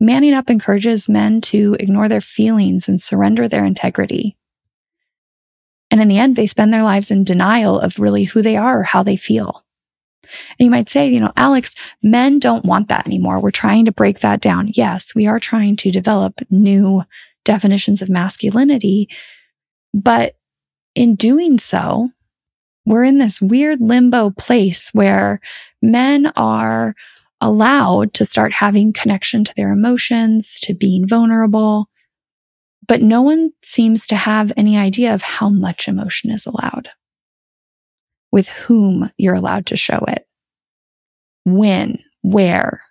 Manning 0.00 0.34
up 0.34 0.48
encourages 0.48 1.08
men 1.08 1.40
to 1.42 1.76
ignore 1.80 2.08
their 2.08 2.20
feelings 2.20 2.88
and 2.88 3.00
surrender 3.00 3.48
their 3.48 3.64
integrity. 3.64 4.36
And 5.90 6.00
in 6.00 6.08
the 6.08 6.18
end, 6.18 6.36
they 6.36 6.46
spend 6.46 6.72
their 6.72 6.82
lives 6.82 7.10
in 7.10 7.24
denial 7.24 7.80
of 7.80 7.98
really 7.98 8.24
who 8.24 8.42
they 8.42 8.56
are 8.56 8.80
or 8.80 8.84
how 8.84 9.02
they 9.02 9.16
feel. 9.16 9.64
And 10.58 10.66
you 10.66 10.70
might 10.70 10.90
say, 10.90 11.08
you 11.08 11.20
know, 11.20 11.32
Alex, 11.36 11.74
men 12.02 12.38
don't 12.38 12.64
want 12.64 12.88
that 12.88 13.06
anymore. 13.06 13.40
We're 13.40 13.50
trying 13.50 13.86
to 13.86 13.92
break 13.92 14.20
that 14.20 14.40
down. 14.40 14.70
Yes, 14.74 15.14
we 15.14 15.26
are 15.26 15.40
trying 15.40 15.76
to 15.76 15.90
develop 15.90 16.40
new 16.50 17.02
definitions 17.44 18.02
of 18.02 18.08
masculinity. 18.08 19.08
But 19.94 20.36
in 20.94 21.14
doing 21.16 21.58
so, 21.58 22.10
we're 22.84 23.04
in 23.04 23.18
this 23.18 23.40
weird 23.40 23.80
limbo 23.80 24.30
place 24.30 24.90
where 24.92 25.40
men 25.82 26.32
are 26.36 26.94
allowed 27.40 28.14
to 28.14 28.24
start 28.24 28.52
having 28.52 28.92
connection 28.92 29.44
to 29.44 29.54
their 29.56 29.70
emotions, 29.70 30.58
to 30.60 30.74
being 30.74 31.06
vulnerable. 31.06 31.88
But 32.86 33.02
no 33.02 33.20
one 33.20 33.50
seems 33.62 34.06
to 34.06 34.16
have 34.16 34.52
any 34.56 34.78
idea 34.78 35.12
of 35.14 35.22
how 35.22 35.50
much 35.50 35.86
emotion 35.86 36.30
is 36.30 36.46
allowed, 36.46 36.88
with 38.32 38.48
whom 38.48 39.10
you're 39.18 39.34
allowed 39.34 39.66
to 39.66 39.76
show 39.76 39.98
it, 40.08 40.26
when, 41.44 41.98
where, 42.22 42.82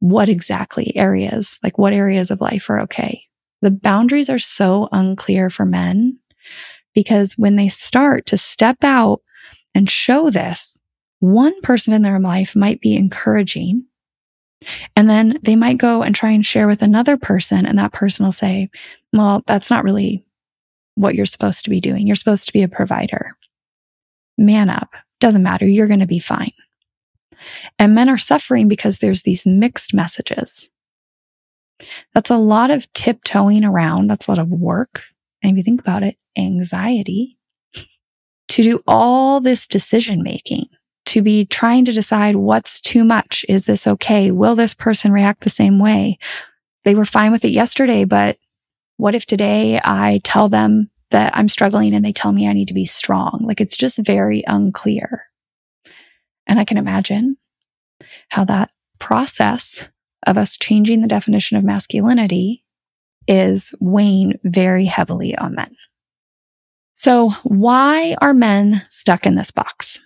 what 0.00 0.28
exactly 0.28 0.92
areas, 0.96 1.60
like 1.62 1.78
what 1.78 1.92
areas 1.92 2.30
of 2.30 2.40
life 2.40 2.68
are 2.68 2.80
okay. 2.80 3.27
The 3.62 3.70
boundaries 3.70 4.30
are 4.30 4.38
so 4.38 4.88
unclear 4.92 5.50
for 5.50 5.64
men 5.64 6.18
because 6.94 7.34
when 7.34 7.56
they 7.56 7.68
start 7.68 8.26
to 8.26 8.36
step 8.36 8.78
out 8.82 9.20
and 9.74 9.90
show 9.90 10.30
this, 10.30 10.78
one 11.20 11.60
person 11.62 11.92
in 11.92 12.02
their 12.02 12.20
life 12.20 12.54
might 12.54 12.80
be 12.80 12.96
encouraging. 12.96 13.84
And 14.96 15.08
then 15.08 15.38
they 15.42 15.56
might 15.56 15.78
go 15.78 16.02
and 16.02 16.14
try 16.14 16.30
and 16.30 16.44
share 16.44 16.66
with 16.66 16.82
another 16.82 17.16
person. 17.16 17.66
And 17.66 17.78
that 17.78 17.92
person 17.92 18.24
will 18.24 18.32
say, 18.32 18.70
well, 19.12 19.42
that's 19.46 19.70
not 19.70 19.84
really 19.84 20.24
what 20.94 21.14
you're 21.14 21.26
supposed 21.26 21.64
to 21.64 21.70
be 21.70 21.80
doing. 21.80 22.06
You're 22.06 22.16
supposed 22.16 22.46
to 22.46 22.52
be 22.52 22.62
a 22.62 22.68
provider. 22.68 23.36
Man 24.36 24.70
up. 24.70 24.90
Doesn't 25.20 25.42
matter. 25.42 25.66
You're 25.66 25.86
going 25.86 26.00
to 26.00 26.06
be 26.06 26.18
fine. 26.18 26.52
And 27.78 27.94
men 27.94 28.08
are 28.08 28.18
suffering 28.18 28.66
because 28.66 28.98
there's 28.98 29.22
these 29.22 29.46
mixed 29.46 29.94
messages. 29.94 30.70
That's 32.14 32.30
a 32.30 32.36
lot 32.36 32.70
of 32.70 32.92
tiptoeing 32.92 33.64
around. 33.64 34.08
That's 34.08 34.26
a 34.26 34.30
lot 34.30 34.38
of 34.38 34.48
work. 34.48 35.02
And 35.42 35.52
if 35.52 35.56
you 35.56 35.62
think 35.62 35.80
about 35.80 36.02
it, 36.02 36.16
anxiety 36.36 37.38
to 38.48 38.62
do 38.62 38.82
all 38.86 39.40
this 39.40 39.66
decision 39.66 40.22
making, 40.22 40.66
to 41.06 41.22
be 41.22 41.44
trying 41.44 41.84
to 41.86 41.92
decide 41.92 42.36
what's 42.36 42.80
too 42.80 43.04
much. 43.04 43.44
Is 43.48 43.66
this 43.66 43.86
okay? 43.86 44.30
Will 44.30 44.54
this 44.54 44.74
person 44.74 45.12
react 45.12 45.44
the 45.44 45.50
same 45.50 45.78
way? 45.78 46.18
They 46.84 46.94
were 46.94 47.04
fine 47.04 47.32
with 47.32 47.44
it 47.44 47.50
yesterday, 47.50 48.04
but 48.04 48.38
what 48.96 49.14
if 49.14 49.24
today 49.24 49.80
I 49.82 50.20
tell 50.24 50.48
them 50.48 50.90
that 51.10 51.36
I'm 51.36 51.48
struggling 51.48 51.94
and 51.94 52.04
they 52.04 52.12
tell 52.12 52.32
me 52.32 52.48
I 52.48 52.52
need 52.52 52.68
to 52.68 52.74
be 52.74 52.84
strong? 52.84 53.44
Like 53.44 53.60
it's 53.60 53.76
just 53.76 53.98
very 53.98 54.42
unclear. 54.46 55.24
And 56.46 56.58
I 56.58 56.64
can 56.64 56.76
imagine 56.76 57.36
how 58.28 58.44
that 58.44 58.70
process 58.98 59.86
of 60.28 60.38
us 60.38 60.56
changing 60.56 61.00
the 61.00 61.08
definition 61.08 61.56
of 61.56 61.64
masculinity 61.64 62.64
is 63.26 63.74
weighing 63.80 64.34
very 64.44 64.84
heavily 64.84 65.36
on 65.36 65.54
men. 65.54 65.74
So 66.94 67.30
why 67.44 68.16
are 68.20 68.34
men 68.34 68.82
stuck 68.90 69.26
in 69.26 69.34
this 69.34 69.50
box? 69.50 70.00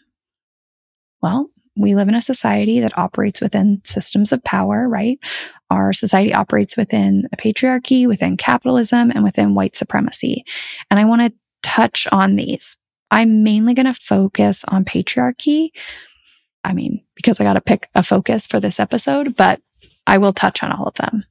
Well, 1.23 1.50
we 1.76 1.95
live 1.95 2.09
in 2.09 2.14
a 2.14 2.23
society 2.23 2.81
that 2.81 2.99
operates 2.99 3.41
within 3.41 3.81
systems 3.85 4.33
of 4.33 4.45
power, 4.45 4.88
right? 4.88 5.19
Our 5.71 5.93
society 5.93 6.35
operates 6.35 6.76
within 6.76 7.29
a 7.33 7.37
patriarchy, 7.37 8.07
within 8.07 8.37
capitalism, 8.37 9.11
and 9.11 9.25
within 9.25 9.55
white 9.55 9.75
supremacy. 9.75 10.45
And 10.91 11.00
I 11.00 11.05
want 11.05 11.23
to 11.23 11.33
touch 11.62 12.07
on 12.12 12.37
these. 12.37 12.76
I'm 13.11 13.43
mainly 13.43 13.75
going 13.75 13.87
to 13.87 13.95
focus 13.95 14.64
on 14.69 14.85
patriarchy. 14.85 15.71
I 16.64 16.75
mean, 16.75 17.02
because 17.14 17.41
I 17.41 17.45
got 17.45 17.55
to 17.55 17.61
pick 17.61 17.88
a 17.95 18.02
focus 18.02 18.47
for 18.47 18.61
this 18.61 18.79
episode, 18.79 19.35
but 19.37 19.61
I 20.07 20.19
will 20.19 20.33
touch 20.33 20.63
on 20.63 20.73
all 20.73 20.87
of 20.87 20.95
them. 20.95 21.25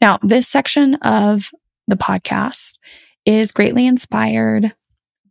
Now, 0.00 0.18
this 0.22 0.48
section 0.48 0.96
of 0.96 1.50
the 1.88 1.96
podcast 1.96 2.74
is 3.24 3.52
greatly 3.52 3.86
inspired 3.86 4.72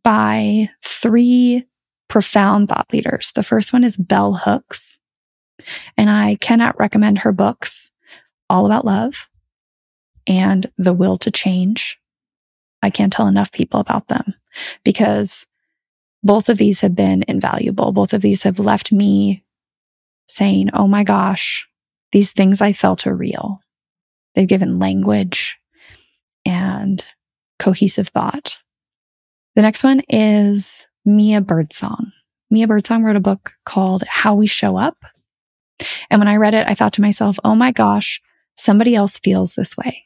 by 0.04 0.70
three 0.84 1.66
profound 2.08 2.70
thought 2.70 2.88
leaders. 2.92 3.32
The 3.34 3.44
first 3.44 3.74
one 3.74 3.84
is 3.84 3.98
Bell 3.98 4.34
Hooks, 4.34 5.00
and 5.98 6.10
I 6.10 6.36
cannot 6.36 6.80
recommend 6.80 7.20
her 7.20 7.32
books, 7.32 7.92
All 8.50 8.66
About 8.66 8.86
Love 8.86 9.30
and 10.28 10.70
The 10.78 10.94
Will 10.94 11.18
to 11.18 11.32
Change. 11.32 12.00
I 12.82 12.90
can't 12.90 13.12
tell 13.12 13.28
enough 13.28 13.52
people 13.52 13.80
about 13.80 14.08
them 14.08 14.36
because 14.84 15.48
both 16.24 16.50
of 16.50 16.58
these 16.58 16.82
have 16.82 16.96
been 16.96 17.24
invaluable. 17.28 17.92
Both 17.92 18.14
of 18.14 18.22
these 18.22 18.44
have 18.44 18.60
left 18.60 18.92
me 18.92 19.44
saying, 20.28 20.70
Oh 20.74 20.88
my 20.88 21.04
gosh, 21.04 21.68
these 22.16 22.32
things 22.32 22.62
I 22.62 22.72
felt 22.72 23.06
are 23.06 23.14
real. 23.14 23.60
They've 24.36 24.48
given 24.48 24.80
language 24.80 25.58
and 26.46 27.04
cohesive 27.60 28.08
thought. 28.08 28.58
The 29.58 29.62
next 29.62 29.84
one 29.84 30.02
is 30.08 30.88
Mia 31.04 31.42
Birdsong. 31.42 32.14
Mia 32.50 32.68
Birdsong 32.68 33.04
wrote 33.04 33.18
a 33.18 33.20
book 33.20 33.56
called 33.66 34.06
How 34.08 34.34
We 34.34 34.48
Show 34.48 34.78
Up. 34.78 34.96
And 36.10 36.22
when 36.22 36.30
I 36.30 36.38
read 36.38 36.54
it, 36.54 36.66
I 36.70 36.74
thought 36.74 36.94
to 36.94 37.02
myself, 37.02 37.38
oh 37.44 37.54
my 37.54 37.74
gosh, 37.74 38.22
somebody 38.56 38.96
else 38.96 39.18
feels 39.18 39.56
this 39.56 39.76
way. 39.76 40.06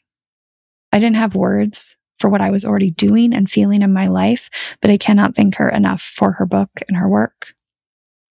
I 0.92 0.98
didn't 0.98 1.18
have 1.18 1.36
words 1.36 1.96
for 2.18 2.28
what 2.28 2.42
I 2.42 2.50
was 2.50 2.66
already 2.66 2.90
doing 2.90 3.36
and 3.36 3.52
feeling 3.52 3.84
in 3.84 3.94
my 3.94 4.08
life, 4.08 4.50
but 4.82 4.90
I 4.90 4.98
cannot 4.98 5.36
thank 5.36 5.58
her 5.58 5.70
enough 5.70 6.02
for 6.02 6.32
her 6.32 6.48
book 6.48 6.72
and 6.88 6.98
her 6.98 7.08
work 7.08 7.54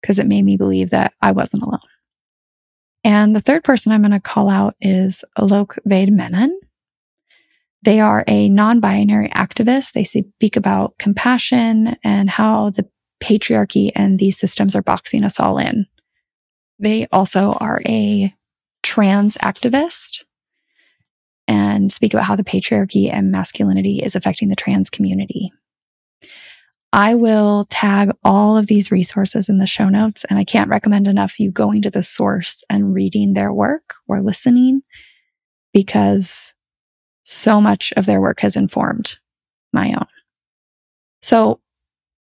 because 0.01 0.19
it 0.19 0.27
made 0.27 0.43
me 0.43 0.57
believe 0.57 0.89
that 0.89 1.13
I 1.21 1.31
wasn't 1.31 1.63
alone. 1.63 1.79
And 3.03 3.35
the 3.35 3.41
third 3.41 3.63
person 3.63 3.91
I'm 3.91 4.01
going 4.01 4.11
to 4.11 4.19
call 4.19 4.49
out 4.49 4.75
is 4.81 5.23
Alok 5.37 5.77
Vaid 5.85 6.11
Menon. 6.11 6.59
They 7.81 8.01
are 8.01 8.25
a 8.27 8.49
non-binary 8.49 9.29
activist. 9.29 9.93
They 9.93 10.03
speak 10.03 10.57
about 10.57 10.97
compassion 10.97 11.95
and 12.03 12.29
how 12.29 12.71
the 12.71 12.85
patriarchy 13.23 13.91
and 13.95 14.19
these 14.19 14.37
systems 14.37 14.75
are 14.75 14.81
boxing 14.81 15.23
us 15.23 15.39
all 15.39 15.57
in. 15.57 15.85
They 16.77 17.07
also 17.11 17.53
are 17.53 17.81
a 17.85 18.33
trans 18.83 19.37
activist 19.37 20.23
and 21.47 21.91
speak 21.91 22.13
about 22.13 22.25
how 22.25 22.35
the 22.35 22.43
patriarchy 22.43 23.11
and 23.11 23.31
masculinity 23.31 23.99
is 23.99 24.15
affecting 24.15 24.49
the 24.49 24.55
trans 24.55 24.89
community. 24.89 25.51
I 26.91 27.13
will 27.13 27.65
tag 27.65 28.11
all 28.23 28.57
of 28.57 28.67
these 28.67 28.91
resources 28.91 29.47
in 29.47 29.59
the 29.59 29.67
show 29.67 29.89
notes, 29.89 30.25
and 30.25 30.39
I 30.39 30.43
can't 30.43 30.69
recommend 30.69 31.07
enough 31.07 31.39
you 31.39 31.51
going 31.51 31.83
to 31.83 31.91
the 31.91 32.01
source 32.01 32.63
and 32.69 32.93
reading 32.93 33.33
their 33.33 33.53
work 33.53 33.95
or 34.07 34.21
listening 34.21 34.81
because 35.71 36.53
so 37.23 37.61
much 37.61 37.93
of 37.95 38.07
their 38.07 38.19
work 38.19 38.39
has 38.39 38.55
informed 38.55 39.17
my 39.71 39.89
own. 39.89 40.07
So 41.21 41.59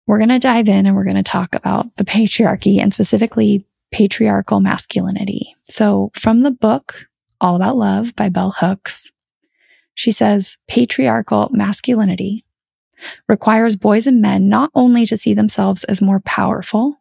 we're 0.06 0.18
going 0.18 0.28
to 0.28 0.38
dive 0.38 0.68
in 0.68 0.84
and 0.84 0.94
we're 0.94 1.04
going 1.04 1.16
to 1.16 1.22
talk 1.22 1.54
about 1.54 1.96
the 1.96 2.04
patriarchy 2.04 2.78
and 2.78 2.92
specifically 2.92 3.64
patriarchal 3.90 4.60
masculinity. 4.60 5.54
So 5.70 6.10
from 6.14 6.42
the 6.42 6.50
book, 6.50 7.06
All 7.40 7.56
About 7.56 7.76
Love 7.76 8.14
by 8.16 8.28
Bell 8.28 8.54
Hooks, 8.58 9.12
she 9.94 10.10
says 10.10 10.58
patriarchal 10.68 11.48
masculinity 11.52 12.44
requires 13.28 13.76
boys 13.76 14.06
and 14.06 14.20
men 14.20 14.48
not 14.48 14.70
only 14.74 15.06
to 15.06 15.16
see 15.16 15.34
themselves 15.34 15.84
as 15.84 16.02
more 16.02 16.20
powerful, 16.20 16.98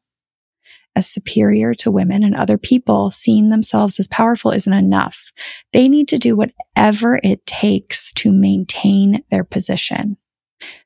as 0.96 1.10
superior 1.10 1.74
to 1.74 1.92
women 1.92 2.24
and 2.24 2.36
other 2.36 2.58
people, 2.58 3.12
seeing 3.12 3.50
themselves 3.50 4.00
as 4.00 4.08
powerful 4.08 4.52
isn't 4.52 4.74
enough. 4.74 5.32
They 5.72 5.88
need 5.88 6.08
to 6.10 6.20
do 6.20 6.36
whatever 6.36 7.20
it 7.24 7.46
takes 7.46 8.12
to 8.14 8.32
maintain 8.32 9.24
their 9.32 9.44
position. 9.44 10.18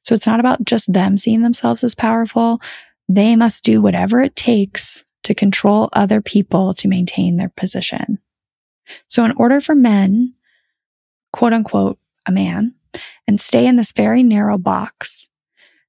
So 0.04 0.14
it's 0.14 0.28
not 0.28 0.40
about 0.40 0.64
just 0.64 0.92
them 0.92 1.18
seeing 1.18 1.42
themselves 1.42 1.84
as 1.84 1.96
powerful. 1.96 2.62
They 3.10 3.36
must 3.36 3.64
do 3.64 3.82
whatever 3.82 4.22
it 4.22 4.36
takes 4.36 5.04
to 5.24 5.34
control 5.34 5.90
other 5.92 6.22
people 6.22 6.74
to 6.76 6.88
maintain 6.88 7.38
their 7.38 7.50
position. 7.50 8.20
So 9.08 9.26
in 9.26 9.34
order 9.38 9.60
for 9.60 9.76
men, 9.76 10.36
quote 11.34 11.54
unquote, 11.54 11.98
a 12.28 12.32
man, 12.32 12.76
and 13.28 13.40
stay 13.40 13.66
in 13.66 13.76
this 13.76 13.92
very 13.92 14.24
narrow 14.24 14.58
box, 14.58 15.28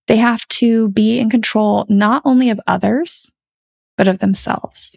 they 0.06 0.16
have 0.16 0.46
to 0.48 0.88
be 0.90 1.18
in 1.18 1.30
control 1.30 1.86
not 1.88 2.22
only 2.24 2.50
of 2.50 2.60
others, 2.66 3.32
but 3.96 4.08
of 4.08 4.18
themselves. 4.18 4.96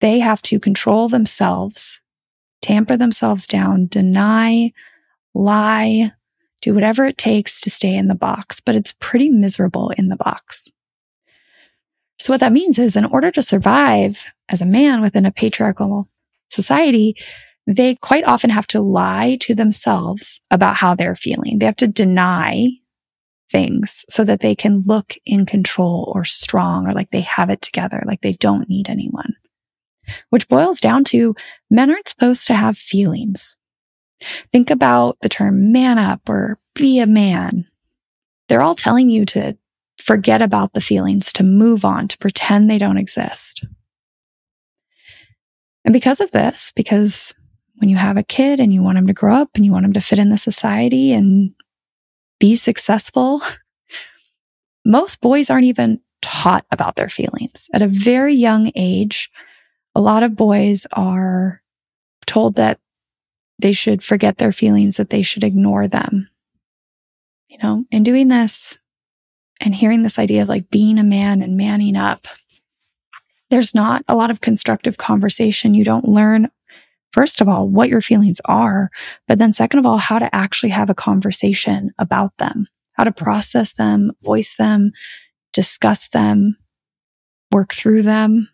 They 0.00 0.18
have 0.18 0.42
to 0.42 0.58
control 0.58 1.08
themselves, 1.08 2.00
tamper 2.60 2.96
themselves 2.96 3.46
down, 3.46 3.86
deny, 3.86 4.72
lie, 5.34 6.12
do 6.60 6.74
whatever 6.74 7.04
it 7.06 7.18
takes 7.18 7.60
to 7.60 7.70
stay 7.70 7.94
in 7.94 8.08
the 8.08 8.14
box, 8.14 8.60
but 8.60 8.74
it's 8.74 8.94
pretty 9.00 9.28
miserable 9.28 9.90
in 9.90 10.08
the 10.08 10.16
box. 10.16 10.70
So 12.18 12.32
what 12.32 12.40
that 12.40 12.52
means 12.52 12.78
is 12.78 12.96
in 12.96 13.04
order 13.04 13.30
to 13.32 13.42
survive 13.42 14.24
as 14.48 14.62
a 14.62 14.66
man 14.66 15.00
within 15.00 15.26
a 15.26 15.32
patriarchal 15.32 16.08
society, 16.50 17.16
they 17.66 17.94
quite 17.96 18.24
often 18.24 18.50
have 18.50 18.66
to 18.68 18.80
lie 18.80 19.36
to 19.40 19.54
themselves 19.54 20.40
about 20.50 20.76
how 20.76 20.94
they're 20.94 21.14
feeling. 21.14 21.58
They 21.58 21.66
have 21.66 21.76
to 21.76 21.86
deny 21.86 22.70
things 23.50 24.04
so 24.08 24.24
that 24.24 24.40
they 24.40 24.54
can 24.54 24.82
look 24.86 25.14
in 25.26 25.46
control 25.46 26.12
or 26.14 26.24
strong 26.24 26.86
or 26.88 26.92
like 26.92 27.10
they 27.10 27.20
have 27.20 27.50
it 27.50 27.62
together, 27.62 28.02
like 28.06 28.22
they 28.22 28.32
don't 28.32 28.68
need 28.68 28.88
anyone. 28.88 29.34
Which 30.30 30.48
boils 30.48 30.80
down 30.80 31.04
to 31.04 31.36
men 31.70 31.90
aren't 31.90 32.08
supposed 32.08 32.46
to 32.46 32.54
have 32.54 32.76
feelings. 32.76 33.56
Think 34.50 34.70
about 34.70 35.18
the 35.20 35.28
term 35.28 35.70
man 35.72 35.98
up 35.98 36.28
or 36.28 36.58
be 36.74 36.98
a 36.98 37.06
man. 37.06 37.66
They're 38.48 38.62
all 38.62 38.74
telling 38.74 39.10
you 39.10 39.24
to 39.26 39.56
forget 39.98 40.42
about 40.42 40.72
the 40.72 40.80
feelings, 40.80 41.32
to 41.34 41.42
move 41.42 41.84
on, 41.84 42.08
to 42.08 42.18
pretend 42.18 42.68
they 42.68 42.78
don't 42.78 42.98
exist. 42.98 43.64
And 45.84 45.92
because 45.92 46.20
of 46.20 46.30
this, 46.30 46.72
because 46.74 47.34
when 47.82 47.88
you 47.88 47.96
have 47.96 48.16
a 48.16 48.22
kid 48.22 48.60
and 48.60 48.72
you 48.72 48.80
want 48.80 48.96
him 48.96 49.08
to 49.08 49.12
grow 49.12 49.34
up 49.34 49.50
and 49.56 49.66
you 49.66 49.72
want 49.72 49.84
him 49.84 49.92
to 49.92 50.00
fit 50.00 50.20
in 50.20 50.28
the 50.28 50.38
society 50.38 51.12
and 51.12 51.50
be 52.38 52.54
successful, 52.54 53.42
most 54.84 55.20
boys 55.20 55.50
aren't 55.50 55.64
even 55.64 56.00
taught 56.22 56.64
about 56.70 56.94
their 56.94 57.08
feelings. 57.08 57.68
At 57.74 57.82
a 57.82 57.88
very 57.88 58.36
young 58.36 58.70
age, 58.76 59.32
a 59.96 60.00
lot 60.00 60.22
of 60.22 60.36
boys 60.36 60.86
are 60.92 61.60
told 62.24 62.54
that 62.54 62.78
they 63.58 63.72
should 63.72 64.04
forget 64.04 64.38
their 64.38 64.52
feelings, 64.52 64.96
that 64.96 65.10
they 65.10 65.24
should 65.24 65.42
ignore 65.42 65.88
them. 65.88 66.28
You 67.48 67.58
know, 67.60 67.84
in 67.90 68.04
doing 68.04 68.28
this 68.28 68.78
and 69.60 69.74
hearing 69.74 70.04
this 70.04 70.20
idea 70.20 70.42
of 70.42 70.48
like 70.48 70.70
being 70.70 71.00
a 71.00 71.04
man 71.04 71.42
and 71.42 71.56
manning 71.56 71.96
up, 71.96 72.28
there's 73.50 73.74
not 73.74 74.04
a 74.06 74.14
lot 74.14 74.30
of 74.30 74.40
constructive 74.40 74.98
conversation. 74.98 75.74
You 75.74 75.82
don't 75.82 76.08
learn, 76.08 76.48
first 77.12 77.40
of 77.40 77.48
all, 77.48 77.68
what 77.68 77.88
your 77.88 78.00
feelings 78.00 78.40
are, 78.46 78.90
but 79.28 79.38
then 79.38 79.52
second 79.52 79.78
of 79.78 79.86
all, 79.86 79.98
how 79.98 80.18
to 80.18 80.34
actually 80.34 80.70
have 80.70 80.90
a 80.90 80.94
conversation 80.94 81.90
about 81.98 82.36
them, 82.38 82.66
how 82.94 83.04
to 83.04 83.12
process 83.12 83.74
them, 83.74 84.12
voice 84.22 84.56
them, 84.56 84.92
discuss 85.52 86.08
them, 86.08 86.56
work 87.50 87.72
through 87.72 88.02
them. 88.02 88.48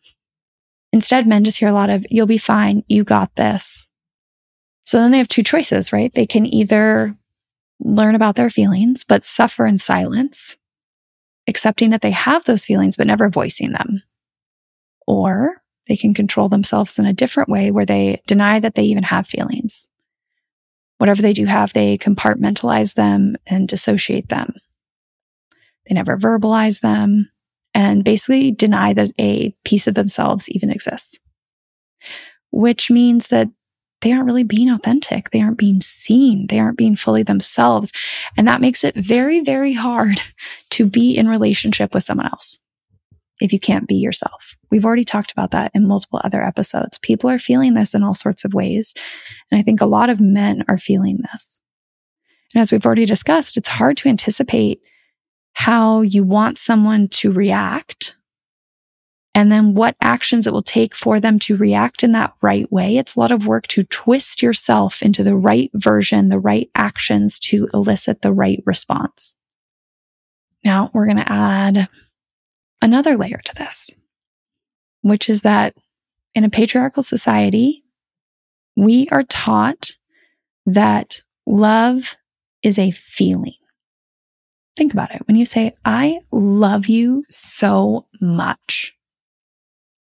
Instead, 0.93 1.27
men 1.27 1.45
just 1.45 1.59
hear 1.59 1.69
a 1.69 1.73
lot 1.73 1.91
of, 1.91 2.05
you'll 2.11 2.27
be 2.27 2.39
fine. 2.39 2.83
You 2.89 3.05
got 3.05 3.35
this. 3.37 3.87
So 4.85 4.99
then 4.99 5.11
they 5.11 5.19
have 5.19 5.29
two 5.29 5.43
choices, 5.43 5.93
right? 5.93 6.13
They 6.15 6.27
can 6.27 6.47
either 6.47 7.15
learn 7.79 8.15
about 8.15 8.37
their 8.37 8.51
feelings, 8.51 9.05
but 9.05 9.23
suffer 9.23 9.67
in 9.67 9.79
silence, 9.79 10.57
accepting 11.47 11.91
that 11.91 12.01
they 12.01 12.11
have 12.11 12.45
those 12.45 12.65
feelings, 12.65 12.97
but 12.97 13.07
never 13.07 13.29
voicing 13.29 13.73
them. 13.73 14.03
Or 15.07 15.63
they 15.89 15.97
can 15.97 16.15
control 16.15 16.49
themselves 16.49 16.99
in 16.99 17.07
a 17.07 17.13
different 17.13 17.49
way 17.49 17.71
where 17.71 17.87
they 17.87 18.21
deny 18.27 18.61
that 18.61 18.75
they 18.75 18.83
even 18.85 19.03
have 19.03 19.27
feelings. 19.27 19.89
Whatever 20.99 21.23
they 21.23 21.33
do 21.33 21.47
have, 21.47 21.73
they 21.73 21.97
compartmentalize 21.97 22.95
them 22.95 23.37
and 23.47 23.69
dissociate 23.69 24.29
them. 24.29 24.55
They 25.89 25.95
never 25.95 26.17
verbalize 26.17 26.81
them 26.81 27.31
and 27.73 28.05
basically 28.05 28.51
deny 28.51 28.93
that 28.93 29.13
a 29.19 29.55
piece 29.65 29.87
of 29.87 29.95
themselves 29.95 30.49
even 30.51 30.71
exists, 30.71 31.19
which 32.51 32.91
means 32.91 33.29
that 33.29 33.49
they 34.01 34.13
aren't 34.13 34.27
really 34.27 34.45
being 34.45 34.71
authentic. 34.71 35.31
They 35.31 35.41
aren't 35.41 35.59
being 35.59 35.81
seen. 35.81 36.47
They 36.49 36.61
aren't 36.61 36.79
being 36.79 36.97
fully 36.97 37.23
themselves. 37.23 37.91
And 38.37 38.47
that 38.47 38.61
makes 38.61 38.85
it 38.85 38.95
very, 38.95 39.41
very 39.41 39.73
hard 39.73 40.21
to 40.71 40.87
be 40.87 41.17
in 41.17 41.29
relationship 41.29 41.95
with 41.95 42.05
someone 42.05 42.27
else 42.27 42.61
if 43.41 43.53
you 43.53 43.61
can't 43.61 43.89
be 43.89 43.97
yourself. 43.97 44.57
We've 44.71 44.85
already 44.85 45.05
talked 45.05 45.33
about 45.33 45.51
that 45.53 45.71
in 45.75 45.87
multiple 45.87 46.21
other 46.25 46.43
episodes. 46.43 46.99
People 46.99 47.31
are 47.31 47.39
feeling 47.39 47.75
this 47.75 47.95
in 47.95 48.03
all 48.03 48.15
sorts 48.15 48.45
of 48.45 48.55
ways. 48.55 48.95
And 49.51 49.59
I 49.59 49.63
think 49.63 49.81
a 49.81 49.87
lot 49.87 50.11
of 50.11 50.21
men 50.21 50.65
are 50.69 50.79
feeling 50.79 51.19
this. 51.33 51.61
And 52.55 52.63
as 52.63 52.73
we've 52.73 52.85
already 52.85 53.07
discussed, 53.07 53.57
it's 53.57 53.69
hard 53.69 53.97
to 53.99 54.09
anticipate 54.09 54.81
how 55.53 56.03
you 56.03 56.25
want 56.25 56.59
someone 56.59 57.09
to 57.09 57.33
react 57.33 58.17
and 59.35 59.53
then 59.53 59.75
what 59.75 59.95
actions 60.01 60.47
it 60.47 60.53
will 60.53 60.63
take 60.63 60.97
for 60.97 61.21
them 61.21 61.39
to 61.39 61.57
react 61.57 62.03
in 62.03 62.13
that 62.13 62.35
right 62.41 62.71
way. 62.73 62.97
It's 62.97 63.15
a 63.15 63.21
lot 63.21 63.31
of 63.31 63.47
work 63.47 63.69
to 63.69 63.85
twist 63.85 64.43
yourself 64.43 65.03
into 65.03 65.23
the 65.23 65.37
right 65.37 65.71
version, 65.75 66.29
the 66.29 66.41
right 66.41 66.69
actions 66.75 67.39
to 67.41 67.69
elicit 67.73 68.23
the 68.23 68.33
right 68.33 68.63
response. 68.67 69.37
Now 70.65 70.91
we're 70.93 71.07
going 71.07 71.19
to 71.19 71.33
add 71.33 71.89
another 72.81 73.17
layer 73.17 73.41
to 73.45 73.55
this, 73.55 73.97
which 75.03 75.29
is 75.29 75.43
that 75.43 75.75
in 76.35 76.45
a 76.45 76.51
patriarchal 76.51 77.03
society, 77.03 77.85
we 78.77 79.09
are 79.11 79.25
taught 79.25 79.93
that 80.67 81.23
love 81.47 82.17
is 82.63 82.79
a 82.79 82.91
feeling. 82.91 83.55
Think 84.77 84.93
about 84.93 85.15
it. 85.15 85.27
When 85.27 85.37
you 85.37 85.45
say, 85.45 85.75
I 85.85 86.21
love 86.31 86.87
you 86.87 87.25
so 87.29 88.07
much, 88.21 88.95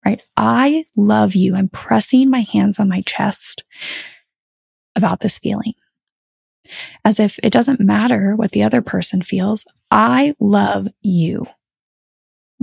right? 0.05 0.21
I 0.37 0.87
love 0.97 1.35
you. 1.35 1.55
I'm 1.55 1.69
pressing 1.69 2.31
my 2.31 2.41
hands 2.41 2.81
on 2.81 2.89
my 2.89 3.03
chest 3.03 3.63
about 4.97 5.21
this 5.21 5.39
feeling 5.39 5.75
as 7.05 7.21
if 7.21 7.39
it 7.43 7.53
doesn't 7.53 7.81
matter 7.81 8.35
what 8.37 8.53
the 8.53 8.63
other 8.63 8.83
person 8.83 9.23
feels. 9.23 9.65
I 9.91 10.35
love 10.41 10.89
you. 11.03 11.47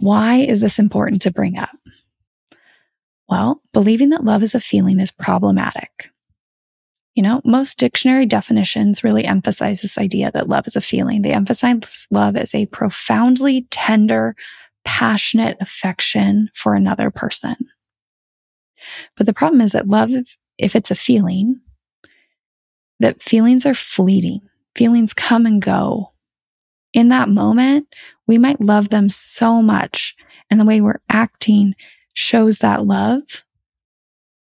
Why 0.01 0.37
is 0.37 0.61
this 0.61 0.79
important 0.79 1.21
to 1.21 1.31
bring 1.31 1.57
up? 1.57 1.77
Well, 3.29 3.61
believing 3.71 4.09
that 4.09 4.25
love 4.25 4.43
is 4.43 4.55
a 4.55 4.59
feeling 4.59 4.99
is 4.99 5.11
problematic. 5.11 6.11
You 7.15 7.23
know, 7.23 7.41
most 7.45 7.77
dictionary 7.77 8.25
definitions 8.25 9.03
really 9.03 9.25
emphasize 9.25 9.81
this 9.81 9.97
idea 9.97 10.31
that 10.33 10.49
love 10.49 10.65
is 10.65 10.75
a 10.75 10.81
feeling. 10.81 11.21
They 11.21 11.33
emphasize 11.33 12.07
love 12.09 12.35
as 12.35 12.55
a 12.55 12.65
profoundly 12.67 13.67
tender, 13.69 14.35
passionate 14.85 15.57
affection 15.61 16.49
for 16.55 16.73
another 16.73 17.11
person. 17.11 17.55
But 19.15 19.27
the 19.27 19.33
problem 19.33 19.61
is 19.61 19.71
that 19.71 19.87
love, 19.87 20.09
if 20.57 20.75
it's 20.75 20.89
a 20.89 20.95
feeling, 20.95 21.61
that 22.99 23.21
feelings 23.21 23.65
are 23.65 23.75
fleeting. 23.75 24.41
Feelings 24.75 25.13
come 25.13 25.45
and 25.45 25.61
go. 25.61 26.10
In 26.93 27.09
that 27.09 27.29
moment, 27.29 27.87
we 28.27 28.37
might 28.37 28.61
love 28.61 28.89
them 28.89 29.09
so 29.09 29.61
much 29.61 30.15
and 30.49 30.59
the 30.59 30.65
way 30.65 30.81
we're 30.81 31.01
acting 31.09 31.75
shows 32.13 32.57
that 32.57 32.85
love. 32.85 33.43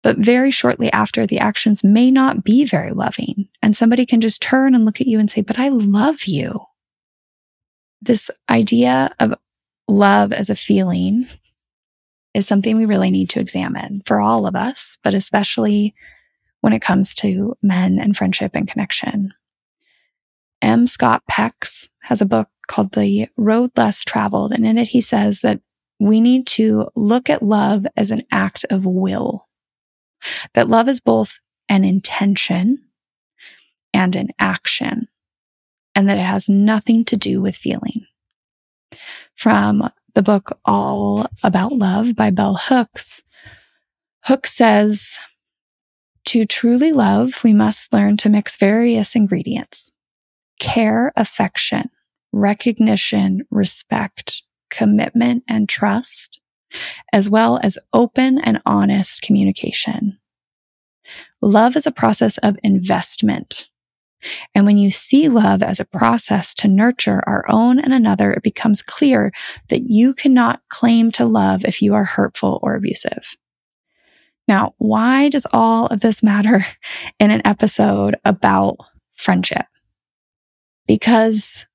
But 0.03 0.17
very 0.17 0.51
shortly 0.51 0.91
after, 0.93 1.25
the 1.25 1.39
actions 1.39 1.83
may 1.83 2.11
not 2.11 2.43
be 2.43 2.63
very 2.63 2.91
loving. 2.91 3.49
And 3.61 3.75
somebody 3.75 4.05
can 4.05 4.21
just 4.21 4.41
turn 4.41 4.73
and 4.73 4.85
look 4.85 5.01
at 5.01 5.07
you 5.07 5.19
and 5.19 5.29
say, 5.29 5.41
but 5.41 5.59
I 5.59 5.67
love 5.67 6.23
you. 6.25 6.61
This 8.01 8.31
idea 8.49 9.13
of 9.19 9.33
love 9.87 10.31
as 10.31 10.49
a 10.49 10.55
feeling 10.55 11.27
is 12.33 12.47
something 12.47 12.77
we 12.77 12.85
really 12.85 13.11
need 13.11 13.29
to 13.31 13.39
examine 13.39 14.01
for 14.05 14.21
all 14.21 14.45
of 14.45 14.55
us, 14.55 14.97
but 15.03 15.13
especially 15.13 15.95
when 16.61 16.71
it 16.71 16.81
comes 16.81 17.13
to 17.15 17.57
men 17.61 17.99
and 17.99 18.15
friendship 18.15 18.51
and 18.53 18.67
connection. 18.67 19.33
M. 20.61 20.87
Scott 20.87 21.23
Peck 21.27 21.65
has 22.07 22.21
a 22.21 22.25
book 22.25 22.47
called 22.67 22.93
The 22.93 23.27
Road 23.35 23.71
Less 23.75 24.05
Traveled. 24.05 24.53
And 24.53 24.65
in 24.65 24.77
it, 24.77 24.87
he 24.87 25.01
says 25.01 25.41
that 25.41 25.59
we 25.99 26.21
need 26.21 26.47
to 26.47 26.87
look 26.95 27.29
at 27.29 27.43
love 27.43 27.85
as 27.97 28.11
an 28.11 28.23
act 28.31 28.65
of 28.69 28.85
will, 28.85 29.49
that 30.53 30.69
love 30.69 30.87
is 30.87 31.01
both 31.01 31.39
an 31.67 31.83
intention 31.83 32.85
and 33.93 34.15
an 34.15 34.29
action, 34.39 35.09
and 35.95 36.07
that 36.07 36.17
it 36.17 36.25
has 36.25 36.47
nothing 36.47 37.03
to 37.03 37.17
do 37.17 37.41
with 37.41 37.57
feeling 37.57 38.05
from 39.35 39.89
the 40.15 40.21
book 40.21 40.57
All 40.63 41.27
About 41.43 41.73
Love 41.73 42.15
by 42.15 42.29
Bell 42.29 42.55
Hooks. 42.55 43.21
Hooks 44.23 44.53
says, 44.53 45.17
to 46.23 46.45
truly 46.45 46.93
love, 46.93 47.43
we 47.43 47.51
must 47.53 47.91
learn 47.91 48.15
to 48.17 48.29
mix 48.29 48.55
various 48.55 49.13
ingredients. 49.13 49.91
Care, 50.57 51.11
affection, 51.17 51.89
recognition, 52.31 53.45
respect, 53.49 54.43
commitment, 54.69 55.43
and 55.47 55.67
trust, 55.67 56.39
as 57.13 57.29
well 57.29 57.59
as 57.63 57.77
open 57.93 58.39
and 58.39 58.61
honest 58.65 59.21
communication. 59.21 60.19
Love 61.41 61.75
is 61.75 61.87
a 61.87 61.91
process 61.91 62.37
of 62.39 62.57
investment, 62.63 63.67
and 64.55 64.65
when 64.65 64.77
you 64.77 64.91
see 64.91 65.29
love 65.29 65.61
as 65.61 65.79
a 65.79 65.85
process 65.85 66.53
to 66.55 66.67
nurture 66.67 67.21
our 67.27 67.45
own 67.49 67.79
and 67.79 67.93
another, 67.93 68.33
it 68.33 68.43
becomes 68.43 68.81
clear 68.81 69.31
that 69.69 69.89
you 69.89 70.13
cannot 70.13 70.61
claim 70.69 71.11
to 71.11 71.25
love 71.25 71.63
if 71.65 71.81
you 71.81 71.93
are 71.93 72.05
hurtful 72.05 72.59
or 72.61 72.75
abusive. 72.75 73.35
Now, 74.47 74.73
why 74.77 75.29
does 75.29 75.45
all 75.51 75.87
of 75.87 75.99
this 75.99 76.23
matter 76.23 76.65
in 77.19 77.31
an 77.31 77.41
episode 77.45 78.15
about 78.25 78.77
friendship? 79.15 79.65
Because 80.87 81.65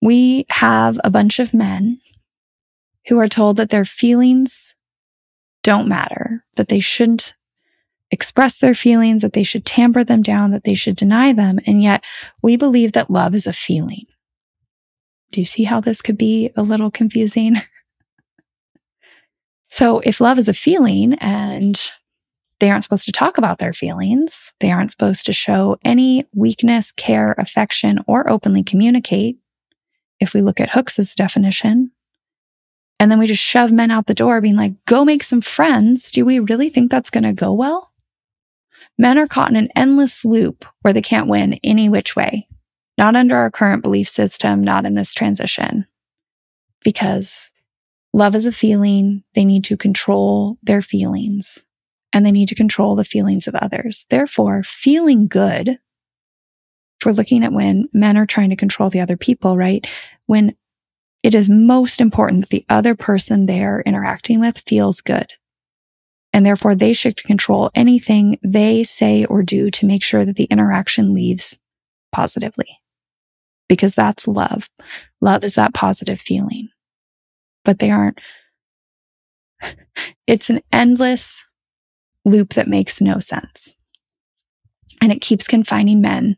we 0.00 0.46
have 0.50 1.00
a 1.02 1.10
bunch 1.10 1.38
of 1.38 1.54
men 1.54 2.00
who 3.08 3.18
are 3.18 3.28
told 3.28 3.56
that 3.56 3.70
their 3.70 3.84
feelings 3.84 4.74
don't 5.62 5.88
matter, 5.88 6.44
that 6.56 6.68
they 6.68 6.80
shouldn't 6.80 7.34
express 8.10 8.58
their 8.58 8.74
feelings, 8.74 9.22
that 9.22 9.32
they 9.32 9.42
should 9.42 9.64
tamper 9.64 10.04
them 10.04 10.22
down, 10.22 10.50
that 10.50 10.64
they 10.64 10.74
should 10.74 10.96
deny 10.96 11.32
them. 11.32 11.58
And 11.66 11.82
yet 11.82 12.04
we 12.42 12.56
believe 12.56 12.92
that 12.92 13.10
love 13.10 13.34
is 13.34 13.46
a 13.46 13.52
feeling. 13.52 14.06
Do 15.30 15.40
you 15.40 15.44
see 15.44 15.64
how 15.64 15.80
this 15.80 16.00
could 16.00 16.16
be 16.16 16.50
a 16.56 16.62
little 16.62 16.90
confusing? 16.90 17.56
so, 19.68 20.00
if 20.00 20.20
love 20.20 20.38
is 20.38 20.48
a 20.48 20.54
feeling 20.54 21.14
and 21.14 21.78
they 22.60 22.70
aren't 22.70 22.82
supposed 22.82 23.04
to 23.04 23.12
talk 23.12 23.36
about 23.38 23.58
their 23.58 23.72
feelings, 23.72 24.54
they 24.60 24.70
aren't 24.70 24.90
supposed 24.90 25.26
to 25.26 25.32
show 25.32 25.76
any 25.84 26.24
weakness, 26.34 26.92
care, 26.92 27.34
affection, 27.38 27.98
or 28.06 28.28
openly 28.30 28.62
communicate. 28.62 29.38
If 30.20 30.34
we 30.34 30.42
look 30.42 30.60
at 30.60 30.70
Hooks's 30.70 31.14
definition, 31.14 31.92
and 33.00 33.10
then 33.10 33.18
we 33.18 33.26
just 33.26 33.42
shove 33.42 33.70
men 33.70 33.90
out 33.90 34.06
the 34.06 34.14
door 34.14 34.40
being 34.40 34.56
like, 34.56 34.72
go 34.84 35.04
make 35.04 35.22
some 35.22 35.40
friends. 35.40 36.10
Do 36.10 36.24
we 36.24 36.40
really 36.40 36.68
think 36.68 36.90
that's 36.90 37.10
going 37.10 37.24
to 37.24 37.32
go 37.32 37.52
well? 37.52 37.92
Men 38.98 39.18
are 39.18 39.28
caught 39.28 39.50
in 39.50 39.56
an 39.56 39.68
endless 39.76 40.24
loop 40.24 40.64
where 40.82 40.92
they 40.92 41.02
can't 41.02 41.28
win 41.28 41.60
any 41.62 41.88
which 41.88 42.16
way. 42.16 42.48
Not 42.96 43.14
under 43.14 43.36
our 43.36 43.50
current 43.50 43.84
belief 43.84 44.08
system, 44.08 44.64
not 44.64 44.84
in 44.84 44.94
this 44.94 45.14
transition. 45.14 45.86
Because 46.82 47.52
love 48.12 48.34
is 48.34 48.46
a 48.46 48.52
feeling. 48.52 49.22
They 49.34 49.44
need 49.44 49.62
to 49.64 49.76
control 49.76 50.58
their 50.64 50.82
feelings 50.82 51.64
and 52.12 52.26
they 52.26 52.32
need 52.32 52.48
to 52.48 52.54
control 52.56 52.96
the 52.96 53.04
feelings 53.04 53.46
of 53.46 53.54
others. 53.54 54.06
Therefore, 54.10 54.64
feeling 54.64 55.28
good, 55.28 55.78
if 56.98 57.06
we're 57.06 57.12
looking 57.12 57.44
at 57.44 57.52
when 57.52 57.88
men 57.92 58.16
are 58.16 58.26
trying 58.26 58.50
to 58.50 58.56
control 58.56 58.90
the 58.90 59.00
other 59.00 59.16
people, 59.16 59.56
right? 59.56 59.86
When 60.26 60.54
it 61.22 61.34
is 61.34 61.48
most 61.48 62.00
important 62.00 62.42
that 62.42 62.50
the 62.50 62.66
other 62.68 62.94
person 62.94 63.46
they're 63.46 63.82
interacting 63.82 64.40
with 64.40 64.62
feels 64.66 65.00
good. 65.00 65.26
And 66.32 66.44
therefore 66.44 66.74
they 66.74 66.92
should 66.92 67.16
control 67.16 67.70
anything 67.74 68.38
they 68.42 68.84
say 68.84 69.24
or 69.24 69.42
do 69.42 69.70
to 69.70 69.86
make 69.86 70.02
sure 70.02 70.24
that 70.24 70.36
the 70.36 70.44
interaction 70.44 71.14
leaves 71.14 71.58
positively. 72.12 72.68
Because 73.68 73.94
that's 73.94 74.26
love. 74.26 74.68
Love 75.20 75.44
is 75.44 75.54
that 75.54 75.74
positive 75.74 76.20
feeling. 76.20 76.68
But 77.64 77.78
they 77.78 77.90
aren't, 77.90 78.18
it's 80.26 80.50
an 80.50 80.62
endless 80.72 81.44
loop 82.24 82.54
that 82.54 82.68
makes 82.68 83.00
no 83.00 83.18
sense. 83.18 83.74
And 85.00 85.12
it 85.12 85.20
keeps 85.20 85.46
confining 85.46 86.00
men 86.00 86.36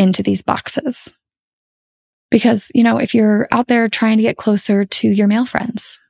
into 0.00 0.22
these 0.22 0.40
boxes. 0.40 1.14
Because, 2.30 2.72
you 2.74 2.82
know, 2.82 2.96
if 2.96 3.14
you're 3.14 3.46
out 3.52 3.68
there 3.68 3.88
trying 3.88 4.16
to 4.16 4.22
get 4.22 4.38
closer 4.38 4.86
to 4.86 5.08
your 5.08 5.26
male 5.26 5.44
friends 5.44 6.00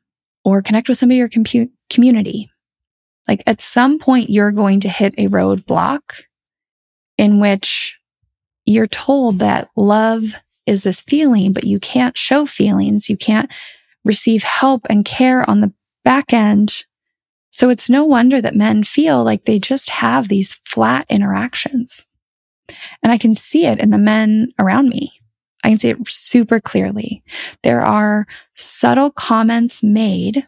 or 0.44 0.62
connect 0.62 0.88
with 0.88 0.96
somebody 0.96 1.18
in 1.18 1.44
your 1.52 1.66
community, 1.90 2.50
like 3.26 3.42
at 3.48 3.60
some 3.60 3.98
point 3.98 4.30
you're 4.30 4.52
going 4.52 4.80
to 4.80 4.88
hit 4.88 5.12
a 5.18 5.26
roadblock 5.26 6.22
in 7.18 7.40
which 7.40 7.98
you're 8.64 8.86
told 8.86 9.40
that 9.40 9.68
love 9.76 10.34
is 10.66 10.84
this 10.84 11.00
feeling, 11.00 11.52
but 11.52 11.64
you 11.64 11.80
can't 11.80 12.16
show 12.16 12.46
feelings. 12.46 13.10
You 13.10 13.16
can't 13.16 13.50
receive 14.04 14.44
help 14.44 14.86
and 14.88 15.04
care 15.04 15.48
on 15.50 15.62
the 15.62 15.72
back 16.04 16.32
end. 16.32 16.84
So 17.50 17.70
it's 17.70 17.90
no 17.90 18.04
wonder 18.04 18.40
that 18.40 18.54
men 18.54 18.84
feel 18.84 19.24
like 19.24 19.46
they 19.46 19.58
just 19.58 19.90
have 19.90 20.28
these 20.28 20.60
flat 20.64 21.06
interactions. 21.10 22.06
And 23.02 23.12
I 23.12 23.18
can 23.18 23.34
see 23.34 23.66
it 23.66 23.78
in 23.78 23.90
the 23.90 23.98
men 23.98 24.52
around 24.58 24.88
me. 24.88 25.12
I 25.62 25.70
can 25.70 25.78
see 25.78 25.90
it 25.90 25.98
super 26.08 26.60
clearly. 26.60 27.22
There 27.62 27.82
are 27.82 28.26
subtle 28.54 29.10
comments 29.10 29.82
made 29.82 30.46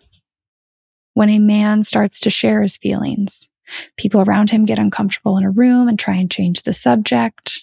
when 1.14 1.28
a 1.28 1.38
man 1.38 1.84
starts 1.84 2.20
to 2.20 2.30
share 2.30 2.62
his 2.62 2.76
feelings. 2.76 3.48
People 3.96 4.22
around 4.22 4.50
him 4.50 4.64
get 4.64 4.78
uncomfortable 4.78 5.36
in 5.36 5.44
a 5.44 5.50
room 5.50 5.88
and 5.88 5.98
try 5.98 6.14
and 6.14 6.30
change 6.30 6.62
the 6.62 6.74
subject. 6.74 7.62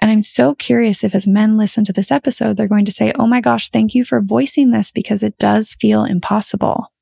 And 0.00 0.10
I'm 0.10 0.20
so 0.20 0.54
curious 0.54 1.04
if 1.04 1.14
as 1.14 1.26
men 1.26 1.56
listen 1.56 1.84
to 1.84 1.92
this 1.92 2.10
episode, 2.10 2.56
they're 2.56 2.68
going 2.68 2.84
to 2.86 2.92
say, 2.92 3.12
Oh 3.16 3.26
my 3.26 3.40
gosh, 3.40 3.68
thank 3.68 3.94
you 3.94 4.04
for 4.04 4.20
voicing 4.20 4.70
this 4.70 4.90
because 4.90 5.22
it 5.22 5.38
does 5.38 5.74
feel 5.74 6.04
impossible. 6.04 6.92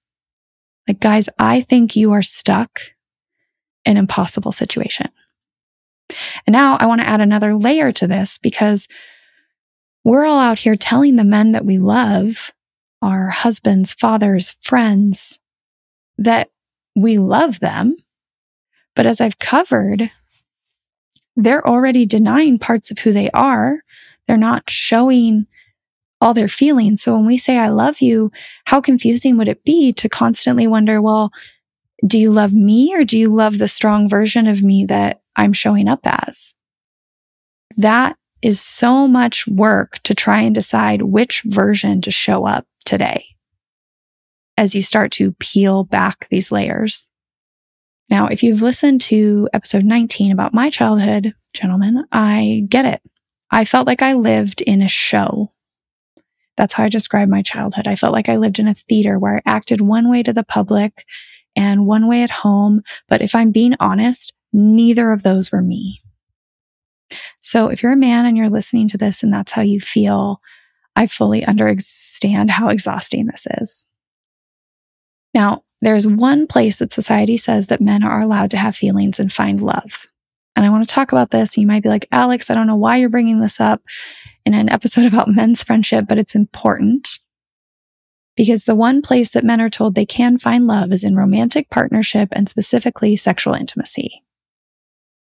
Like, 0.86 1.00
guys, 1.00 1.28
I 1.38 1.62
think 1.62 1.96
you 1.96 2.12
are 2.12 2.22
stuck 2.22 2.80
in 3.84 3.96
impossible 3.96 4.52
situation. 4.52 5.08
And 6.46 6.52
now 6.52 6.76
I 6.78 6.86
want 6.86 7.00
to 7.00 7.08
add 7.08 7.20
another 7.20 7.54
layer 7.54 7.92
to 7.92 8.06
this 8.06 8.38
because 8.38 8.88
we're 10.04 10.24
all 10.24 10.38
out 10.38 10.58
here 10.58 10.76
telling 10.76 11.16
the 11.16 11.24
men 11.24 11.52
that 11.52 11.64
we 11.64 11.78
love, 11.78 12.52
our 13.02 13.28
husbands, 13.28 13.92
fathers, 13.92 14.56
friends, 14.62 15.38
that 16.18 16.50
we 16.96 17.18
love 17.18 17.60
them. 17.60 17.96
But 18.96 19.06
as 19.06 19.20
I've 19.20 19.38
covered, 19.38 20.10
they're 21.36 21.66
already 21.66 22.06
denying 22.06 22.58
parts 22.58 22.90
of 22.90 22.98
who 22.98 23.12
they 23.12 23.30
are. 23.30 23.82
They're 24.26 24.36
not 24.36 24.70
showing 24.70 25.46
all 26.20 26.34
their 26.34 26.48
feelings. 26.48 27.02
So 27.02 27.14
when 27.14 27.26
we 27.26 27.38
say, 27.38 27.56
I 27.56 27.68
love 27.68 28.00
you, 28.00 28.30
how 28.66 28.80
confusing 28.80 29.38
would 29.38 29.48
it 29.48 29.64
be 29.64 29.92
to 29.94 30.08
constantly 30.08 30.66
wonder, 30.66 31.00
well, 31.00 31.30
do 32.06 32.18
you 32.18 32.30
love 32.30 32.52
me 32.52 32.94
or 32.94 33.04
do 33.04 33.18
you 33.18 33.34
love 33.34 33.58
the 33.58 33.68
strong 33.68 34.08
version 34.08 34.46
of 34.46 34.62
me 34.62 34.84
that 34.86 35.22
I'm 35.40 35.54
showing 35.54 35.88
up 35.88 36.00
as? 36.04 36.54
That 37.78 38.16
is 38.42 38.60
so 38.60 39.08
much 39.08 39.46
work 39.46 39.98
to 40.04 40.14
try 40.14 40.42
and 40.42 40.54
decide 40.54 41.00
which 41.00 41.42
version 41.46 42.02
to 42.02 42.10
show 42.10 42.46
up 42.46 42.66
today 42.84 43.24
as 44.58 44.74
you 44.74 44.82
start 44.82 45.12
to 45.12 45.32
peel 45.32 45.84
back 45.84 46.28
these 46.30 46.52
layers. 46.52 47.08
Now, 48.10 48.26
if 48.26 48.42
you've 48.42 48.60
listened 48.60 49.00
to 49.02 49.48
episode 49.54 49.84
19 49.84 50.30
about 50.30 50.52
my 50.52 50.68
childhood, 50.68 51.32
gentlemen, 51.54 52.04
I 52.12 52.66
get 52.68 52.84
it. 52.84 53.00
I 53.50 53.64
felt 53.64 53.86
like 53.86 54.02
I 54.02 54.12
lived 54.12 54.60
in 54.60 54.82
a 54.82 54.88
show. 54.88 55.52
That's 56.58 56.74
how 56.74 56.84
I 56.84 56.90
describe 56.90 57.30
my 57.30 57.40
childhood. 57.40 57.86
I 57.86 57.96
felt 57.96 58.12
like 58.12 58.28
I 58.28 58.36
lived 58.36 58.58
in 58.58 58.68
a 58.68 58.74
theater 58.74 59.18
where 59.18 59.36
I 59.36 59.42
acted 59.46 59.80
one 59.80 60.10
way 60.10 60.22
to 60.22 60.34
the 60.34 60.44
public 60.44 61.06
and 61.56 61.86
one 61.86 62.06
way 62.08 62.22
at 62.22 62.30
home. 62.30 62.82
But 63.08 63.22
if 63.22 63.34
I'm 63.34 63.52
being 63.52 63.74
honest, 63.80 64.34
neither 64.52 65.12
of 65.12 65.22
those 65.22 65.52
were 65.52 65.62
me. 65.62 66.00
So 67.40 67.68
if 67.68 67.82
you're 67.82 67.92
a 67.92 67.96
man 67.96 68.26
and 68.26 68.36
you're 68.36 68.50
listening 68.50 68.88
to 68.88 68.98
this 68.98 69.22
and 69.22 69.32
that's 69.32 69.52
how 69.52 69.62
you 69.62 69.80
feel, 69.80 70.40
I 70.96 71.06
fully 71.06 71.44
understand 71.44 72.50
how 72.50 72.68
exhausting 72.68 73.26
this 73.26 73.46
is. 73.60 73.86
Now, 75.34 75.64
there's 75.80 76.06
one 76.06 76.46
place 76.46 76.76
that 76.78 76.92
society 76.92 77.36
says 77.36 77.66
that 77.66 77.80
men 77.80 78.04
are 78.04 78.20
allowed 78.20 78.50
to 78.50 78.58
have 78.58 78.76
feelings 78.76 79.18
and 79.18 79.32
find 79.32 79.62
love. 79.62 80.08
And 80.54 80.66
I 80.66 80.70
want 80.70 80.86
to 80.86 80.94
talk 80.94 81.12
about 81.12 81.30
this. 81.30 81.56
You 81.56 81.66
might 81.66 81.82
be 81.82 81.88
like, 81.88 82.06
Alex, 82.12 82.50
I 82.50 82.54
don't 82.54 82.66
know 82.66 82.76
why 82.76 82.96
you're 82.96 83.08
bringing 83.08 83.40
this 83.40 83.60
up 83.60 83.80
in 84.44 84.52
an 84.52 84.68
episode 84.68 85.06
about 85.12 85.28
men's 85.28 85.62
friendship, 85.62 86.06
but 86.08 86.18
it's 86.18 86.34
important 86.34 87.08
because 88.36 88.64
the 88.64 88.74
one 88.74 89.00
place 89.00 89.30
that 89.30 89.44
men 89.44 89.60
are 89.60 89.70
told 89.70 89.94
they 89.94 90.06
can 90.06 90.38
find 90.38 90.66
love 90.66 90.92
is 90.92 91.04
in 91.04 91.16
romantic 91.16 91.70
partnership 91.70 92.28
and 92.32 92.48
specifically 92.48 93.16
sexual 93.16 93.54
intimacy 93.54 94.22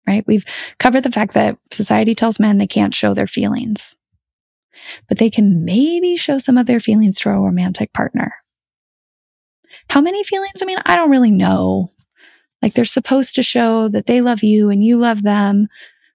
right? 0.08 0.26
We've 0.26 0.46
covered 0.80 1.04
the 1.04 1.12
fact 1.12 1.34
that 1.34 1.58
society 1.72 2.15
tells 2.15 2.39
men 2.39 2.58
they 2.58 2.67
can't 2.67 2.96
show 2.96 3.13
their 3.13 3.28
feelings, 3.28 3.96
but 5.08 5.17
they 5.17 5.30
can 5.30 5.65
maybe 5.65 6.17
show 6.17 6.38
some 6.38 6.58
of 6.58 6.65
their 6.65 6.80
feelings 6.80 7.20
to 7.20 7.30
a 7.30 7.39
romantic 7.39 7.93
partner. 7.93 8.34
How 9.89 10.02
many 10.02 10.24
feelings? 10.24 10.62
I 10.62 10.65
mean, 10.65 10.80
I 10.86 10.96
don't 10.96 11.12
really 11.12 11.32
know. 11.32 11.91
Like 12.62 12.74
they're 12.74 12.86
supposed 12.86 13.36
to 13.36 13.43
show 13.43 13.88
that 13.89 14.08
they 14.08 14.22
love 14.22 14.43
you 14.43 14.70
and 14.70 14.84
you 14.84 14.98
love 14.98 15.24
them, 15.24 15.67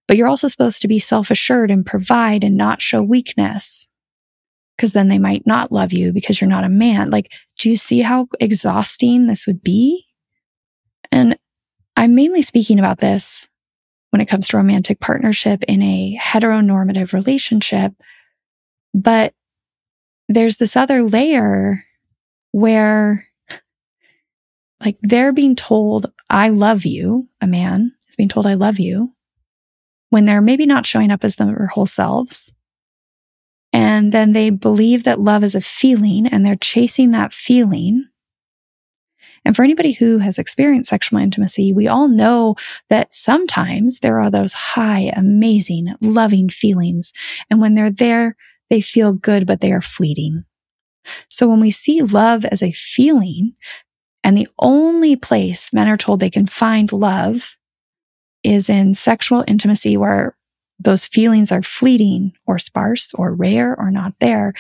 but 0.09 0.17
you're 0.17 0.29
also 0.29 0.49
supposed 0.49 0.83
to 0.83 0.89
be 0.89 0.99
self 0.99 1.31
assured 1.31 1.71
and 1.71 1.87
provide 1.87 2.43
and 2.43 2.57
not 2.57 2.83
show 2.83 3.03
weakness. 3.03 3.87
Cause 4.79 4.93
then 4.93 5.09
they 5.09 5.19
might 5.19 5.47
not 5.47 5.71
love 5.71 5.93
you 5.93 6.13
because 6.13 6.41
you're 6.41 6.51
not 6.51 6.65
a 6.65 6.69
man. 6.69 7.11
Like, 7.11 7.31
do 7.59 7.71
you 7.71 7.77
see 7.77 8.01
how 8.01 8.27
exhausting 8.41 9.27
this 9.27 9.47
would 9.47 9.63
be? 9.63 10.07
And 11.13 11.39
I'm 11.97 12.15
mainly 12.15 12.43
speaking 12.43 12.79
about 12.79 12.99
this 12.99 13.49
when 14.13 14.21
it 14.21 14.27
comes 14.27 14.47
to 14.49 14.59
romantic 14.59 15.01
partnership 15.01 15.63
in 15.67 15.83
a 15.83 16.19
heteronormative 16.23 17.15
relationship. 17.15 17.95
But 18.93 19.33
there's 20.29 20.59
this 20.59 20.77
other 20.77 21.03
layer 21.03 21.85
where 22.53 23.27
like 24.81 24.99
they're 25.01 25.33
being 25.33 25.57
told, 25.57 26.13
I 26.29 26.51
love 26.51 26.85
you. 26.85 27.29
A 27.41 27.47
man 27.47 27.93
is 28.07 28.17
being 28.17 28.29
told, 28.29 28.47
I 28.47 28.55
love 28.55 28.79
you 28.79 29.15
when 30.11 30.27
they're 30.27 30.43
maybe 30.43 30.67
not 30.67 30.85
showing 30.85 31.11
up 31.11 31.25
as 31.25 31.37
their 31.37 31.69
whole 31.69 31.87
selves. 31.87 32.53
And 33.73 34.13
then 34.13 34.33
they 34.33 34.51
believe 34.51 35.05
that 35.05 35.21
love 35.21 35.43
is 35.43 35.55
a 35.55 35.63
feeling 35.63 36.27
and 36.27 36.45
they're 36.45 36.57
chasing 36.57 37.13
that 37.13 37.33
feeling 37.33 38.09
and 39.45 39.57
for 39.57 39.65
anybody 39.65 39.93
who 39.93 40.19
has 40.19 40.39
experienced 40.39 40.91
sexual 40.91 41.19
intimacy, 41.19 41.73
we 41.73 41.89
all 41.89 42.09
know 42.09 42.55
that 42.91 43.13
sometimes 43.13 43.99
there 43.99 44.21
are 44.21 44.31
those 44.31 44.53
high, 44.53 45.13
amazing, 45.17 45.95
loving 46.01 46.49
feelings. 46.49 47.13
And 47.51 47.61
when 47.61 47.75
they're 47.75 47.91
there, 47.91 48.37
they 48.71 48.81
feel 48.81 49.13
good, 49.13 49.47
but 49.47 49.61
they 49.61 49.73
are 49.73 49.81
fleeting. 49.81 50.45
So 51.29 51.49
when 51.49 51.61
we 51.61 51.71
see 51.71 52.01
love 52.03 52.45
as 52.45 52.63
a 52.63 52.73
feeling 52.73 53.55
and 54.23 54.39
the 54.39 54.49
only 54.59 55.17
place 55.17 55.73
men 55.73 55.89
are 55.89 55.97
told 55.97 56.21
they 56.21 56.31
can 56.31 56.47
find 56.47 56.93
love 56.93 57.57
is 58.45 58.69
in 58.69 58.95
sexual 58.95 59.45
intimacy 59.49 59.97
where 59.97 60.37
those 60.79 61.07
feelings 61.07 61.53
are 61.53 61.63
fleeting 61.63 62.33
or 62.47 62.59
sparse 62.59 63.13
or 63.15 63.35
rare 63.35 63.77
or 63.79 63.91
not 63.91 64.15
there, 64.21 64.53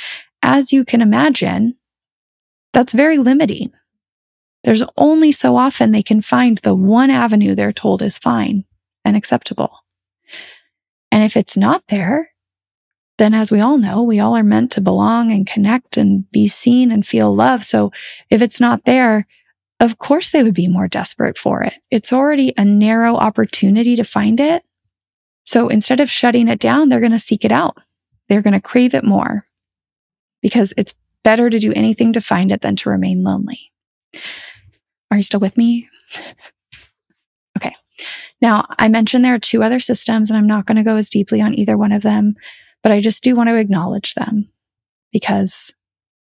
as 0.42 0.73
you 0.73 0.85
can 0.85 1.01
imagine, 1.01 1.77
that's 2.73 2.92
very 2.92 3.18
limiting. 3.18 3.73
There's 4.64 4.83
only 4.96 5.33
so 5.33 5.57
often 5.57 5.90
they 5.90 6.03
can 6.03 6.22
find 6.22 6.59
the 6.59 6.75
one 6.75 7.11
avenue 7.11 7.55
they're 7.55 7.72
told 7.72 8.03
is 8.03 8.18
fine 8.18 8.64
and 9.05 9.16
acceptable. 9.16 9.85
And 11.11 11.25
if 11.25 11.37
it's 11.37 11.57
not 11.57 11.85
there, 11.88 12.31
then 13.18 13.35
as 13.35 13.53
we 13.53 13.61
all 13.61 13.79
know, 13.79 14.03
we 14.03 14.20
all 14.20 14.37
are 14.37 14.42
meant 14.42 14.72
to 14.72 14.81
belong 14.81 15.33
and 15.33 15.46
connect 15.46 15.96
and 15.96 16.31
be 16.31 16.48
seen 16.48 16.90
and 16.90 17.07
feel 17.07 17.35
love. 17.35 17.62
So 17.62 17.92
if 18.31 18.40
it's 18.40 18.61
not 18.61 18.85
there, 18.85 19.27
of 19.81 19.98
course 19.98 20.31
they 20.31 20.42
would 20.42 20.55
be 20.55 20.68
more 20.68 20.88
desperate 20.88 21.37
for 21.37 21.62
it. 21.62 21.75
It's 21.90 22.12
already 22.12 22.55
a 22.57 22.64
narrow 22.64 23.16
opportunity 23.16 23.96
to 23.96 24.05
find 24.05 24.40
it. 24.40 24.64
So 25.44 25.68
instead 25.68 26.01
of 26.01 26.11
shutting 26.11 26.48
it 26.48 26.61
down, 26.61 26.88
they're 26.88 27.01
going 27.01 27.12
to 27.12 27.18
seek 27.18 27.44
it 27.44 27.53
out. 27.53 27.77
They're 28.29 28.42
going 28.42 28.55
to 28.55 28.61
crave 28.61 28.94
it 28.94 29.05
more 29.05 29.46
because 30.40 30.72
it's 30.77 30.94
better 31.25 31.51
to 31.51 31.59
do 31.59 31.72
anything 31.75 32.12
to 32.14 32.20
find 32.20 32.53
it 32.53 32.61
than 32.61 32.77
to 32.77 32.90
remain 32.90 33.22
lonely. 33.22 33.72
Are 35.12 35.16
you 35.16 35.22
still 35.22 35.40
with 35.40 35.59
me? 35.59 35.90
okay. 37.59 37.77
Now, 38.40 38.64
I 38.79 38.88
mentioned 38.88 39.22
there 39.22 39.35
are 39.35 39.38
two 39.38 39.62
other 39.62 39.79
systems, 39.79 40.31
and 40.31 40.38
I'm 40.38 40.46
not 40.46 40.64
going 40.64 40.77
to 40.77 40.83
go 40.83 40.96
as 40.96 41.11
deeply 41.11 41.42
on 41.42 41.53
either 41.53 41.77
one 41.77 41.92
of 41.92 42.01
them, 42.01 42.35
but 42.83 42.92
I 42.92 43.03
just 43.03 43.22
do 43.22 43.37
want 43.37 43.51
to 43.51 43.57
acknowledge 43.57 44.14
them 44.14 44.48
because 45.12 45.75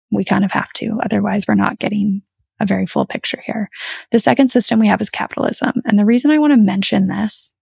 we 0.09 0.25
kind 0.25 0.43
of 0.43 0.51
have 0.53 0.73
to. 0.73 0.97
Otherwise, 1.03 1.47
we're 1.47 1.53
not 1.53 1.77
getting 1.77 2.23
a 2.59 2.65
very 2.65 2.87
full 2.87 3.05
picture 3.05 3.39
here. 3.45 3.69
The 4.11 4.17
second 4.17 4.49
system 4.49 4.79
we 4.79 4.87
have 4.87 5.01
is 5.01 5.11
capitalism. 5.11 5.83
And 5.85 5.99
the 5.99 6.05
reason 6.05 6.31
I 6.31 6.39
want 6.39 6.53
to 6.53 6.57
mention 6.57 7.09
this, 7.09 7.53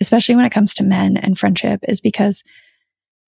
especially 0.00 0.36
when 0.36 0.44
it 0.44 0.52
comes 0.52 0.72
to 0.74 0.84
men 0.84 1.16
and 1.16 1.36
friendship, 1.36 1.80
is 1.88 2.00
because 2.00 2.44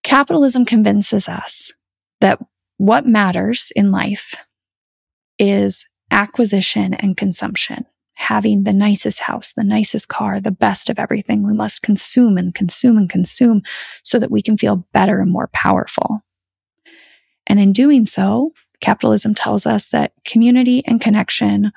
capitalism 0.04 0.64
convinces 0.64 1.28
us 1.28 1.74
that 2.22 2.40
what 2.78 3.08
matters 3.08 3.72
in 3.76 3.92
life 3.92 4.36
is 5.40 5.88
acquisition 6.12 6.94
and 6.94 7.18
consumption. 7.18 7.86
Having 8.16 8.64
the 8.64 8.74
nicest 8.74 9.20
house, 9.20 9.54
the 9.54 9.64
nicest 9.64 10.10
car, 10.10 10.42
the 10.42 10.52
best 10.52 10.90
of 10.90 11.00
everything. 11.00 11.46
We 11.46 11.54
must 11.54 11.82
consume 11.82 12.38
and 12.38 12.54
consume 12.54 12.98
and 12.98 13.10
consume 13.10 13.62
so 14.04 14.20
that 14.20 14.32
we 14.32 14.42
can 14.42 14.58
feel 14.58 14.86
better 14.92 15.22
and 15.22 15.32
more 15.32 15.48
powerful. 15.54 16.22
And 17.48 17.60
in 17.60 17.72
doing 17.72 18.06
so, 18.06 18.52
capitalism 18.82 19.34
tells 19.34 19.66
us 19.66 19.88
that 19.88 20.12
community 20.26 20.84
and 20.86 21.00
connection 21.00 21.72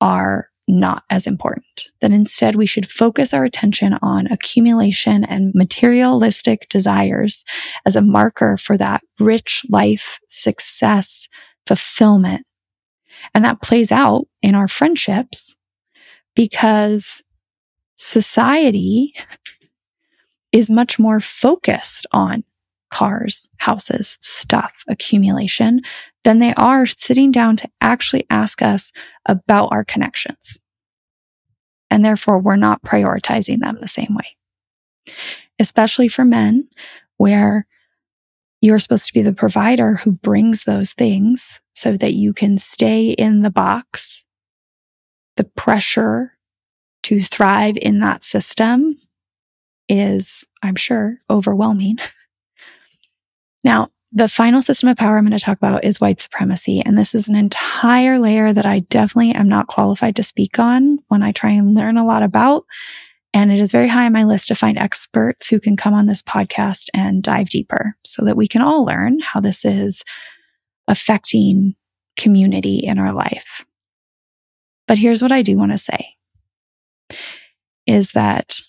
are 0.00 0.48
not 0.68 1.04
as 1.10 1.26
important, 1.26 1.84
that 2.00 2.10
instead 2.10 2.56
we 2.56 2.66
should 2.66 2.88
focus 2.88 3.32
our 3.32 3.44
attention 3.44 3.96
on 4.02 4.26
accumulation 4.26 5.24
and 5.24 5.54
materialistic 5.54 6.68
desires 6.68 7.44
as 7.84 7.94
a 7.94 8.02
marker 8.02 8.56
for 8.56 8.76
that 8.76 9.02
rich 9.20 9.64
life, 9.68 10.18
success, 10.28 11.28
fulfillment. 11.66 12.44
And 13.34 13.44
that 13.44 13.62
plays 13.62 13.92
out 13.92 14.26
in 14.42 14.54
our 14.54 14.68
friendships 14.68 15.56
because 16.34 17.22
society 17.96 19.14
is 20.52 20.70
much 20.70 20.98
more 20.98 21.20
focused 21.20 22.06
on 22.12 22.44
cars, 22.90 23.48
houses, 23.58 24.16
stuff 24.20 24.72
accumulation 24.88 25.80
than 26.24 26.38
they 26.38 26.54
are 26.54 26.86
sitting 26.86 27.32
down 27.32 27.56
to 27.56 27.68
actually 27.80 28.26
ask 28.30 28.62
us 28.62 28.92
about 29.26 29.68
our 29.72 29.84
connections. 29.84 30.58
And 31.90 32.04
therefore, 32.04 32.38
we're 32.38 32.56
not 32.56 32.82
prioritizing 32.82 33.60
them 33.60 33.78
the 33.80 33.88
same 33.88 34.14
way, 34.14 35.14
especially 35.58 36.08
for 36.08 36.24
men 36.24 36.68
where 37.16 37.66
you're 38.60 38.78
supposed 38.78 39.06
to 39.06 39.14
be 39.14 39.22
the 39.22 39.32
provider 39.32 39.96
who 39.96 40.12
brings 40.12 40.64
those 40.64 40.92
things 40.92 41.60
so 41.76 41.94
that 41.94 42.14
you 42.14 42.32
can 42.32 42.56
stay 42.56 43.10
in 43.10 43.42
the 43.42 43.50
box. 43.50 44.24
The 45.36 45.44
pressure 45.44 46.32
to 47.02 47.20
thrive 47.20 47.76
in 47.76 48.00
that 48.00 48.24
system 48.24 48.96
is, 49.86 50.46
I'm 50.62 50.76
sure, 50.76 51.18
overwhelming. 51.30 51.98
Now, 53.64 53.88
the 54.12 54.28
final 54.28 54.62
system 54.62 54.88
of 54.88 54.96
power 54.96 55.18
I'm 55.18 55.24
going 55.24 55.36
to 55.36 55.44
talk 55.44 55.56
about 55.56 55.82
is 55.82 56.00
white 56.00 56.20
supremacy. 56.20 56.80
And 56.86 56.96
this 56.96 57.16
is 57.16 57.28
an 57.28 57.34
entire 57.34 58.20
layer 58.20 58.52
that 58.52 58.64
I 58.64 58.78
definitely 58.78 59.32
am 59.32 59.48
not 59.48 59.66
qualified 59.66 60.14
to 60.16 60.22
speak 60.22 60.60
on 60.60 61.00
when 61.08 61.24
I 61.24 61.32
try 61.32 61.50
and 61.50 61.74
learn 61.74 61.96
a 61.96 62.06
lot 62.06 62.22
about. 62.22 62.64
And 63.34 63.50
it 63.50 63.58
is 63.58 63.72
very 63.72 63.88
high 63.88 64.06
on 64.06 64.12
my 64.12 64.22
list 64.22 64.46
to 64.48 64.54
find 64.54 64.78
experts 64.78 65.48
who 65.48 65.58
can 65.58 65.76
come 65.76 65.94
on 65.94 66.06
this 66.06 66.22
podcast 66.22 66.90
and 66.94 67.24
dive 67.24 67.48
deeper 67.48 67.96
so 68.04 68.24
that 68.24 68.36
we 68.36 68.46
can 68.46 68.62
all 68.62 68.84
learn 68.84 69.18
how 69.18 69.40
this 69.40 69.64
is 69.64 70.04
affecting 70.88 71.74
community 72.16 72.78
in 72.78 72.98
our 72.98 73.12
life. 73.12 73.64
But 74.86 74.98
here's 74.98 75.22
what 75.22 75.32
I 75.32 75.42
do 75.42 75.56
want 75.56 75.72
to 75.72 75.78
say 75.78 76.14
is 77.86 78.12
that 78.12 78.60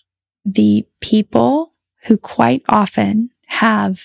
the 0.44 0.86
people 1.00 1.74
who 2.04 2.16
quite 2.16 2.62
often 2.68 3.30
have 3.46 4.00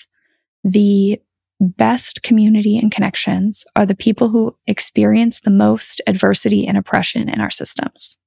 the 0.64 1.20
best 1.60 2.22
community 2.22 2.78
and 2.78 2.90
connections 2.90 3.64
are 3.76 3.86
the 3.86 3.94
people 3.94 4.28
who 4.28 4.56
experience 4.66 5.40
the 5.40 5.50
most 5.50 6.00
adversity 6.06 6.66
and 6.66 6.76
oppression 6.76 7.28
in 7.28 7.40
our 7.40 7.50
systems. 7.50 8.18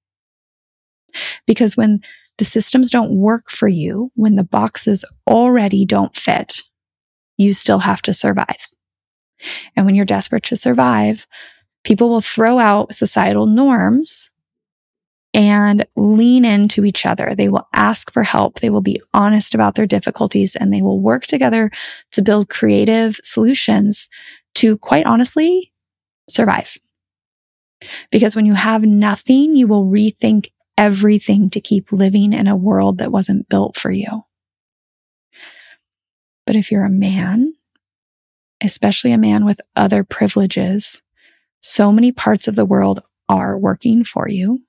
Because 1.46 1.76
when 1.76 2.02
the 2.38 2.46
systems 2.46 2.90
don't 2.90 3.18
work 3.18 3.50
for 3.50 3.68
you, 3.68 4.12
when 4.16 4.36
the 4.36 4.44
boxes 4.44 5.04
already 5.28 5.86
don't 5.86 6.16
fit, 6.16 6.62
you 7.38 7.54
still 7.54 7.80
have 7.80 8.02
to 8.04 8.14
survive. 8.14 8.58
And 9.76 9.86
when 9.86 9.96
you're 9.96 10.06
desperate 10.06 10.44
to 10.46 10.56
survive, 10.56 11.28
people 11.84 12.10
will 12.10 12.22
throw 12.22 12.60
out 12.60 12.94
societal 12.94 13.46
norms 13.46 14.30
and 15.34 15.86
lean 15.96 16.46
into 16.46 16.86
each 16.86 17.06
other. 17.06 17.36
They 17.36 17.50
will 17.50 17.68
ask 17.74 18.12
for 18.12 18.24
help. 18.24 18.60
They 18.60 18.70
will 18.70 18.82
be 18.82 19.02
honest 19.14 19.54
about 19.54 19.76
their 19.76 19.86
difficulties 19.86 20.56
and 20.56 20.74
they 20.74 20.82
will 20.82 21.00
work 21.00 21.28
together 21.28 21.70
to 22.14 22.22
build 22.22 22.50
creative 22.50 23.20
solutions 23.24 24.10
to 24.56 24.78
quite 24.78 25.06
honestly 25.06 25.72
survive. 26.28 26.78
Because 28.12 28.36
when 28.36 28.46
you 28.46 28.56
have 28.56 28.84
nothing, 28.84 29.56
you 29.56 29.68
will 29.68 29.86
rethink 29.86 30.48
everything 30.78 31.50
to 31.52 31.62
keep 31.62 31.92
living 31.92 32.34
in 32.34 32.48
a 32.48 32.56
world 32.56 32.98
that 32.98 33.12
wasn't 33.12 33.50
built 33.50 33.78
for 33.78 33.92
you. 33.92 34.24
But 36.46 36.56
if 36.56 36.72
you're 36.72 36.86
a 36.86 36.90
man, 36.90 37.54
especially 38.62 39.12
a 39.12 39.18
man 39.18 39.46
with 39.46 39.62
other 39.76 40.04
privileges, 40.04 41.02
so 41.62 41.92
many 41.92 42.12
parts 42.12 42.48
of 42.48 42.56
the 42.56 42.66
world 42.66 43.02
are 43.30 43.58
working 43.58 44.04
for 44.04 44.28
you. 44.30 44.60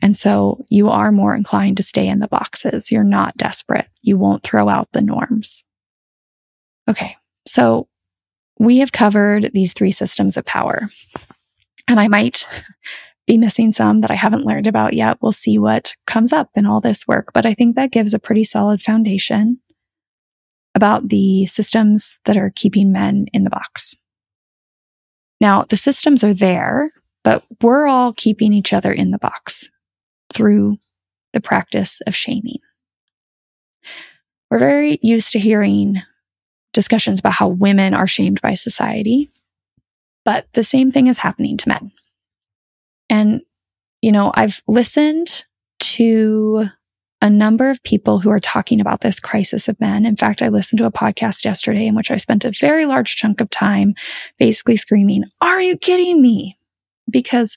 And 0.00 0.16
so 0.16 0.64
you 0.68 0.88
are 0.88 1.12
more 1.12 1.34
inclined 1.34 1.76
to 1.76 1.82
stay 1.82 2.08
in 2.08 2.18
the 2.18 2.28
boxes. 2.28 2.90
You're 2.90 3.04
not 3.04 3.36
desperate. 3.36 3.86
You 4.00 4.18
won't 4.18 4.42
throw 4.42 4.68
out 4.68 4.88
the 4.92 5.02
norms. 5.02 5.64
Okay. 6.88 7.16
So 7.46 7.88
we 8.58 8.78
have 8.78 8.92
covered 8.92 9.50
these 9.52 9.72
three 9.72 9.90
systems 9.90 10.36
of 10.36 10.44
power 10.44 10.88
and 11.88 12.00
I 12.00 12.08
might 12.08 12.48
be 13.26 13.38
missing 13.38 13.72
some 13.72 14.00
that 14.00 14.10
I 14.10 14.14
haven't 14.14 14.44
learned 14.44 14.66
about 14.66 14.94
yet. 14.94 15.18
We'll 15.20 15.32
see 15.32 15.58
what 15.58 15.94
comes 16.06 16.32
up 16.32 16.50
in 16.54 16.66
all 16.66 16.80
this 16.80 17.06
work, 17.06 17.32
but 17.32 17.46
I 17.46 17.54
think 17.54 17.76
that 17.76 17.92
gives 17.92 18.14
a 18.14 18.18
pretty 18.18 18.44
solid 18.44 18.82
foundation 18.82 19.60
about 20.74 21.08
the 21.08 21.46
systems 21.46 22.18
that 22.24 22.36
are 22.36 22.52
keeping 22.54 22.92
men 22.92 23.26
in 23.32 23.44
the 23.44 23.50
box. 23.50 23.96
Now, 25.40 25.64
the 25.68 25.76
systems 25.76 26.22
are 26.22 26.34
there, 26.34 26.90
but 27.24 27.44
we're 27.60 27.86
all 27.86 28.12
keeping 28.12 28.52
each 28.52 28.72
other 28.72 28.92
in 28.92 29.10
the 29.10 29.18
box 29.18 29.68
through 30.32 30.78
the 31.32 31.40
practice 31.40 32.00
of 32.06 32.14
shaming. 32.14 32.58
We're 34.50 34.58
very 34.58 34.98
used 35.02 35.32
to 35.32 35.38
hearing 35.38 36.02
discussions 36.72 37.20
about 37.20 37.34
how 37.34 37.48
women 37.48 37.94
are 37.94 38.06
shamed 38.06 38.40
by 38.40 38.54
society, 38.54 39.30
but 40.24 40.46
the 40.54 40.64
same 40.64 40.92
thing 40.92 41.06
is 41.06 41.18
happening 41.18 41.56
to 41.58 41.68
men. 41.68 41.90
And, 43.10 43.42
you 44.00 44.12
know, 44.12 44.32
I've 44.34 44.62
listened 44.68 45.44
to 45.80 46.66
a 47.22 47.30
number 47.30 47.70
of 47.70 47.82
people 47.84 48.18
who 48.18 48.30
are 48.30 48.40
talking 48.40 48.80
about 48.80 49.00
this 49.00 49.20
crisis 49.20 49.68
of 49.68 49.80
men. 49.80 50.04
In 50.04 50.16
fact, 50.16 50.42
I 50.42 50.48
listened 50.48 50.80
to 50.80 50.86
a 50.86 50.92
podcast 50.92 51.44
yesterday 51.44 51.86
in 51.86 51.94
which 51.94 52.10
I 52.10 52.16
spent 52.16 52.44
a 52.44 52.50
very 52.50 52.84
large 52.84 53.14
chunk 53.14 53.40
of 53.40 53.48
time 53.48 53.94
basically 54.40 54.76
screaming, 54.76 55.24
Are 55.40 55.62
you 55.62 55.76
kidding 55.76 56.20
me? 56.20 56.58
Because 57.08 57.56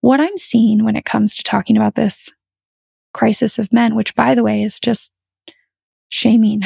what 0.00 0.20
I'm 0.20 0.38
seeing 0.38 0.84
when 0.84 0.94
it 0.94 1.04
comes 1.04 1.34
to 1.36 1.42
talking 1.42 1.76
about 1.76 1.96
this 1.96 2.32
crisis 3.12 3.58
of 3.58 3.72
men, 3.72 3.96
which 3.96 4.14
by 4.14 4.36
the 4.36 4.44
way 4.44 4.62
is 4.62 4.78
just 4.78 5.12
shaming 6.08 6.62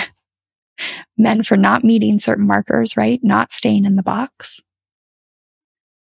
men 1.16 1.42
for 1.42 1.56
not 1.56 1.82
meeting 1.82 2.18
certain 2.18 2.46
markers, 2.46 2.94
right? 2.94 3.20
Not 3.22 3.52
staying 3.52 3.86
in 3.86 3.96
the 3.96 4.02
box, 4.02 4.60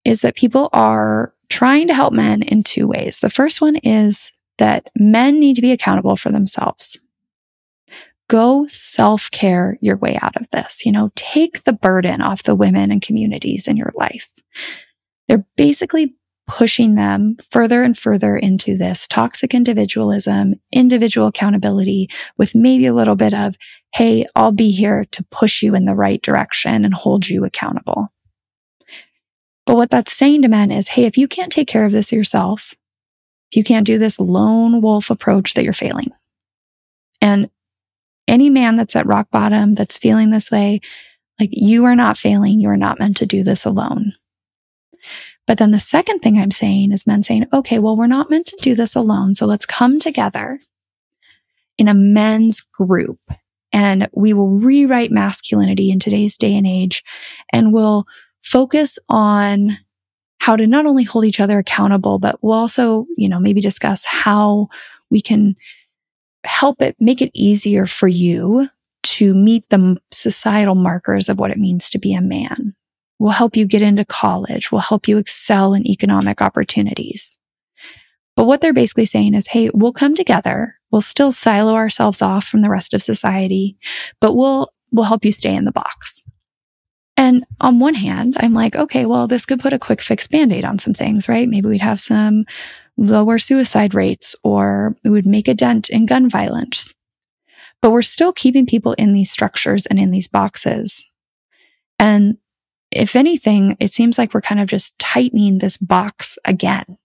is 0.04 0.22
that 0.22 0.36
people 0.36 0.70
are 0.74 1.36
trying 1.50 1.88
to 1.88 1.94
help 1.94 2.14
men 2.14 2.42
in 2.42 2.64
two 2.64 2.88
ways. 2.88 3.20
The 3.20 3.30
first 3.30 3.62
one 3.62 3.76
is 3.76 4.32
that 4.62 4.90
men 4.96 5.40
need 5.40 5.56
to 5.56 5.62
be 5.64 5.74
accountable 5.74 6.16
for 6.16 6.32
themselves. 6.32 7.00
go 8.30 8.66
self 8.68 9.30
care 9.32 9.78
your 9.82 9.98
way 9.98 10.18
out 10.22 10.38
of 10.38 10.48
this. 10.52 10.86
You 10.86 10.94
know, 10.94 11.12
take 11.16 11.66
the 11.66 11.74
burden 11.74 12.22
off 12.22 12.44
the 12.44 12.56
women 12.56 12.92
and 12.92 13.02
communities 13.02 13.68
in 13.68 13.76
your 13.76 13.92
life. 13.96 14.30
They're 15.28 15.46
basically 15.58 16.16
pushing 16.48 16.96
them 16.96 17.38
further 17.50 17.84
and 17.84 17.98
further 17.98 18.38
into 18.38 18.78
this 18.78 19.08
toxic 19.08 19.54
individualism, 19.54 20.56
individual 20.74 21.28
accountability 21.28 22.10
with 22.38 22.56
maybe 22.56 22.86
a 22.86 22.94
little 22.94 23.18
bit 23.18 23.34
of, 23.34 23.56
Hey, 23.94 24.26
I'll 24.36 24.54
be 24.54 24.72
here 24.72 25.06
to 25.12 25.26
push 25.32 25.64
you 25.64 25.76
in 25.76 25.86
the 25.86 25.96
right 25.96 26.22
direction 26.22 26.86
and 26.86 26.94
hold 26.94 27.28
you 27.30 27.46
accountable. 27.46 28.10
But 29.66 29.76
what 29.76 29.92
that's 29.92 30.14
saying 30.14 30.44
to 30.44 30.50
men 30.50 30.72
is, 30.72 30.90
Hey, 30.90 31.06
if 31.06 31.18
you 31.18 31.28
can't 31.28 31.52
take 31.52 31.68
care 31.70 31.86
of 31.86 31.94
this 31.94 32.12
yourself, 32.14 32.76
if 33.52 33.58
you 33.58 33.64
can't 33.64 33.86
do 33.86 33.98
this 33.98 34.20
lone 34.20 34.82
wolf 34.82 35.10
approach 35.10 35.54
that 35.54 35.64
you're 35.64 35.74
failing. 35.74 36.12
And 37.22 37.50
any 38.28 38.50
man 38.50 38.78
that's 38.78 38.96
at 38.96 39.06
rock 39.06 39.30
bottom, 39.30 39.76
that's 39.76 39.98
feeling 39.98 40.30
this 40.30 40.50
way, 40.50 40.80
like 41.40 41.50
you 41.52 41.86
are 41.86 41.96
not 41.96 42.18
failing. 42.18 42.62
You 42.62 42.70
are 42.70 42.78
not 42.78 43.00
meant 43.00 43.18
to 43.18 43.26
do 43.26 43.44
this 43.44 43.66
alone. 43.66 44.14
But 45.48 45.58
then 45.58 45.72
the 45.72 45.80
second 45.80 46.20
thing 46.20 46.38
I'm 46.38 46.52
saying 46.52 46.92
is 46.92 47.08
men 47.08 47.24
saying, 47.24 47.46
okay, 47.52 47.80
well, 47.80 47.98
we're 47.98 48.08
not 48.08 48.30
meant 48.30 48.46
to 48.48 48.58
do 48.62 48.76
this 48.76 48.96
alone. 48.96 49.34
So 49.34 49.46
let's 49.46 49.66
come 49.66 50.00
together 50.00 50.60
in 51.78 51.88
a 51.88 51.94
men's 51.94 52.62
group 52.62 53.20
and 53.74 54.08
we 54.14 54.34
will 54.34 54.50
rewrite 54.50 55.12
masculinity 55.12 55.92
in 55.92 56.00
today's 56.00 56.38
day 56.38 56.56
and 56.56 56.68
age 56.68 57.04
and 57.52 57.74
we'll 57.74 58.06
focus 58.42 59.00
on 59.10 59.78
how 60.42 60.56
to 60.56 60.66
not 60.66 60.88
only 60.88 61.04
hold 61.04 61.24
each 61.24 61.40
other 61.40 61.60
accountable, 61.60 62.18
but 62.18 62.40
we'll 62.42 62.58
also, 62.58 63.06
you 63.16 63.30
know, 63.30 63.40
maybe 63.40 63.62
discuss 63.62 64.04
how 64.06 64.68
we 65.12 65.22
can 65.22 65.56
help 66.44 66.82
it 66.82 66.96
make 67.00 67.22
it 67.22 67.30
easier 67.36 67.86
for 67.86 68.08
you 68.08 68.68
to 69.04 69.36
meet 69.36 69.70
the 69.70 69.98
societal 70.10 70.74
markers 70.74 71.30
of 71.30 71.38
what 71.38 71.52
it 71.52 71.60
means 71.60 71.92
to 71.92 72.00
be 72.00 72.16
a 72.16 72.22
man. 72.22 72.74
We'll 73.20 73.30
help 73.30 73.56
you 73.56 73.68
get 73.68 73.84
into 73.84 74.04
college. 74.04 74.72
We'll 74.72 74.82
help 74.82 75.08
you 75.08 75.20
excel 75.20 75.76
in 75.76 75.86
economic 75.86 76.42
opportunities. 76.42 77.38
But 78.36 78.46
what 78.46 78.62
they're 78.62 78.74
basically 78.74 79.06
saying 79.06 79.36
is, 79.36 79.46
Hey, 79.46 79.70
we'll 79.76 79.94
come 79.94 80.16
together. 80.16 80.74
We'll 80.90 81.02
still 81.02 81.32
silo 81.32 81.76
ourselves 81.76 82.24
off 82.24 82.48
from 82.48 82.64
the 82.64 82.70
rest 82.72 82.96
of 82.96 83.04
society, 83.04 83.78
but 84.20 84.34
we'll, 84.34 84.72
we'll 84.92 85.06
help 85.06 85.24
you 85.24 85.32
stay 85.32 85.54
in 85.54 85.66
the 85.66 85.72
box. 85.72 86.24
And 87.32 87.46
on 87.62 87.80
one 87.80 87.96
hand, 87.96 88.36
I'm 88.42 88.54
like, 88.54 88.76
okay, 88.76 89.06
well, 89.06 89.26
this 89.26 89.46
could 89.46 89.62
put 89.62 89.72
a 89.72 89.80
quick 89.80 90.02
fix 90.02 90.28
band-aid 90.28 90.66
on 90.66 90.80
some 90.80 90.94
things, 90.94 91.30
right? 91.30 91.48
Maybe 91.48 91.70
we'd 91.70 91.80
have 91.80 92.02
some 92.02 92.44
lower 92.98 93.40
suicide 93.40 93.94
rates 93.94 94.36
or 94.44 94.98
it 95.06 95.10
would 95.12 95.26
make 95.26 95.48
a 95.48 95.54
dent 95.54 95.90
in 95.90 96.06
gun 96.06 96.30
violence. 96.30 96.94
But 97.82 97.92
we're 97.92 98.02
still 98.02 98.34
keeping 98.34 98.66
people 98.66 98.92
in 98.98 99.14
these 99.14 99.32
structures 99.32 99.86
and 99.86 99.98
in 99.98 100.12
these 100.12 100.28
boxes. 100.28 101.10
And 101.98 102.36
if 102.92 103.16
anything, 103.16 103.78
it 103.80 103.94
seems 103.94 104.18
like 104.18 104.34
we're 104.34 104.42
kind 104.42 104.60
of 104.60 104.68
just 104.68 105.00
tightening 105.00 105.60
this 105.60 105.78
box 105.78 106.38
again. 106.44 106.98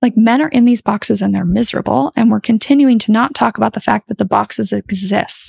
Like 0.00 0.16
men 0.16 0.42
are 0.42 0.48
in 0.48 0.64
these 0.64 0.80
boxes 0.80 1.20
and 1.20 1.34
they're 1.34 1.44
miserable. 1.44 2.12
And 2.14 2.30
we're 2.30 2.38
continuing 2.38 3.00
to 3.00 3.10
not 3.10 3.34
talk 3.34 3.56
about 3.56 3.72
the 3.72 3.80
fact 3.80 4.06
that 4.06 4.18
the 4.18 4.24
boxes 4.24 4.72
exist, 4.72 5.43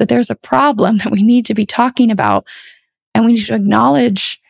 that 0.00 0.08
there's 0.08 0.30
a 0.30 0.34
problem 0.34 0.96
that 0.98 1.12
we 1.12 1.22
need 1.22 1.46
to 1.46 1.54
be 1.54 1.66
talking 1.66 2.10
about. 2.10 2.46
And 3.14 3.24
we 3.24 3.34
need 3.34 3.46
to 3.46 3.54
acknowledge 3.54 4.40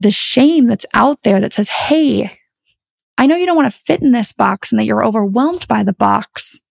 the 0.00 0.10
shame 0.10 0.66
that's 0.66 0.86
out 0.92 1.22
there 1.22 1.40
that 1.40 1.54
says, 1.54 1.68
Hey, 1.68 2.38
I 3.16 3.26
know 3.26 3.36
you 3.36 3.46
don't 3.46 3.56
want 3.56 3.72
to 3.72 3.80
fit 3.80 4.02
in 4.02 4.12
this 4.12 4.32
box 4.32 4.70
and 4.70 4.78
that 4.78 4.84
you're 4.84 5.04
overwhelmed 5.04 5.66
by 5.66 5.82
the 5.82 5.92
box, 5.92 6.62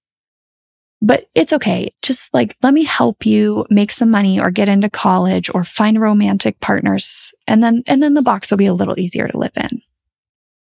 but 1.02 1.30
it's 1.36 1.54
okay. 1.54 1.94
Just 2.02 2.34
like, 2.34 2.56
let 2.62 2.74
me 2.74 2.84
help 2.84 3.26
you 3.26 3.66
make 3.70 3.92
some 3.92 4.10
money 4.10 4.40
or 4.40 4.50
get 4.50 4.70
into 4.70 4.90
college 4.90 5.50
or 5.54 5.64
find 5.64 6.00
romantic 6.00 6.60
partners. 6.60 7.34
And 7.48 7.64
then, 7.64 7.84
and 7.88 8.02
then 8.02 8.14
the 8.14 8.22
box 8.22 8.50
will 8.50 8.58
be 8.58 8.66
a 8.66 8.74
little 8.74 9.00
easier 9.00 9.28
to 9.28 9.38
live 9.38 9.56
in. 9.56 9.82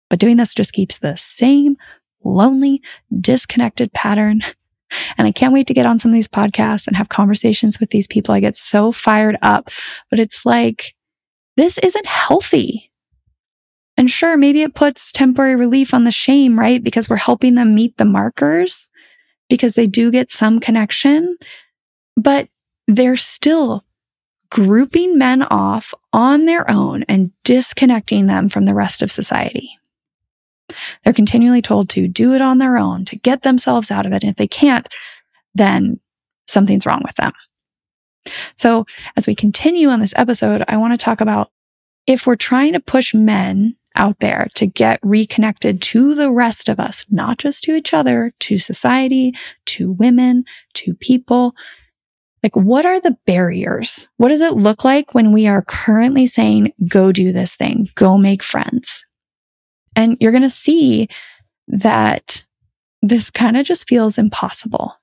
But 0.09 0.19
doing 0.19 0.37
this 0.37 0.55
just 0.55 0.73
keeps 0.73 0.99
the 0.99 1.17
same 1.17 1.77
lonely, 2.25 2.83
disconnected 3.21 3.93
pattern. 3.93 4.43
And 5.17 5.27
I 5.27 5.33
can't 5.33 5.53
wait 5.53 5.67
to 5.69 5.75
get 5.75 5.87
on 5.87 5.99
some 5.99 6.11
of 6.11 6.15
these 6.15 6.29
podcasts 6.29 6.87
and 6.87 6.97
have 6.97 7.09
conversations 7.09 7.81
with 7.81 7.91
these 7.91 8.07
people. 8.07 8.35
I 8.35 8.41
get 8.41 8.57
so 8.57 8.93
fired 8.93 9.37
up, 9.43 9.71
but 10.11 10.21
it's 10.21 10.45
like, 10.47 10.95
this 11.57 11.79
isn't 11.79 12.07
healthy. 12.07 12.91
And 13.97 14.11
sure, 14.11 14.37
maybe 14.37 14.63
it 14.63 14.75
puts 14.75 15.13
temporary 15.13 15.55
relief 15.55 15.93
on 15.93 16.05
the 16.05 16.13
shame, 16.13 16.59
right? 16.59 16.83
Because 16.83 17.09
we're 17.09 17.17
helping 17.17 17.55
them 17.55 17.75
meet 17.75 17.97
the 17.99 18.05
markers 18.05 18.89
because 19.49 19.75
they 19.75 19.87
do 19.87 20.11
get 20.11 20.31
some 20.31 20.61
connection, 20.61 21.37
but 22.17 22.49
they're 22.89 23.19
still 23.19 23.85
grouping 24.51 25.19
men 25.19 25.43
off 25.43 25.95
on 26.13 26.47
their 26.47 26.71
own 26.71 27.03
and 27.05 27.31
disconnecting 27.45 28.27
them 28.27 28.49
from 28.49 28.65
the 28.65 28.75
rest 28.75 29.03
of 29.03 29.11
society. 29.11 29.79
They're 31.05 31.13
continually 31.13 31.63
told 31.63 31.89
to 31.91 32.09
do 32.09 32.35
it 32.35 32.43
on 32.43 32.59
their 32.59 32.77
own, 32.77 33.05
to 33.07 33.17
get 33.17 33.43
themselves 33.43 33.91
out 33.91 34.07
of 34.07 34.13
it. 34.13 34.23
And 34.23 34.31
if 34.31 34.37
they 34.37 34.49
can't, 34.49 34.89
then 35.55 36.01
something's 36.47 36.87
wrong 36.87 37.03
with 37.05 37.17
them. 37.17 37.33
So 38.57 38.87
as 39.17 39.27
we 39.27 39.35
continue 39.35 39.89
on 39.89 40.01
this 40.01 40.15
episode, 40.17 40.65
I 40.69 40.77
want 40.77 40.99
to 40.99 41.05
talk 41.05 41.21
about 41.21 41.51
if 42.07 42.27
we're 42.27 42.37
trying 42.37 42.73
to 42.73 42.81
push 42.81 43.15
men 43.15 43.77
out 43.95 44.19
there 44.21 44.49
to 44.55 44.67
get 44.67 45.01
reconnected 45.03 45.83
to 45.83 46.15
the 46.15 46.31
rest 46.31 46.69
of 46.69 46.81
us, 46.81 47.05
not 47.11 47.39
just 47.39 47.63
to 47.65 47.75
each 47.75 47.93
other, 47.93 48.33
to 48.41 48.59
society, 48.59 49.35
to 49.67 49.93
women, 49.93 50.45
to 50.75 50.95
people. 50.95 51.55
Like, 52.43 52.57
what 52.57 52.87
are 52.87 53.01
the 53.01 53.17
barriers? 53.27 54.09
What 54.17 54.31
does 54.31 54.41
it 54.41 54.55
look 54.55 54.85
like 54.85 55.15
when 55.15 55.31
we 55.33 55.47
are 55.47 55.63
currently 55.63 56.27
saying, 56.27 56.73
go 56.89 57.13
do 57.13 57.33
this 57.33 57.55
thing, 57.55 57.91
go 57.95 58.19
make 58.19 58.43
friends? 58.43 59.05
And 59.97 60.17
you're 60.21 60.33
going 60.33 60.43
to 60.43 60.51
see 60.51 61.09
that 61.69 62.45
this 63.03 63.31
kind 63.31 63.57
of 63.57 63.67
just 63.67 63.89
feels 63.89 64.19
impossible. 64.19 64.95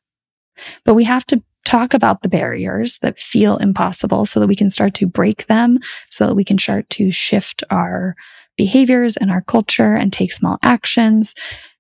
But 0.86 0.94
we 0.94 1.04
have 1.04 1.26
to 1.28 1.44
talk 1.66 1.94
about 1.94 2.22
the 2.22 2.30
barriers 2.30 2.98
that 3.00 3.20
feel 3.20 3.58
impossible 3.58 4.26
so 4.26 4.40
that 4.40 4.48
we 4.48 4.56
can 4.56 4.70
start 4.70 4.94
to 4.96 5.06
break 5.06 5.48
them, 5.48 5.80
so 6.10 6.26
that 6.26 6.36
we 6.36 6.44
can 6.44 6.58
start 6.58 6.90
to 6.92 7.12
shift 7.12 7.64
our 7.70 8.16
behaviors 8.58 9.18
and 9.18 9.30
our 9.30 9.42
culture 9.42 9.96
and 9.96 10.12
take 10.12 10.32
small 10.32 10.58
actions. 10.64 11.36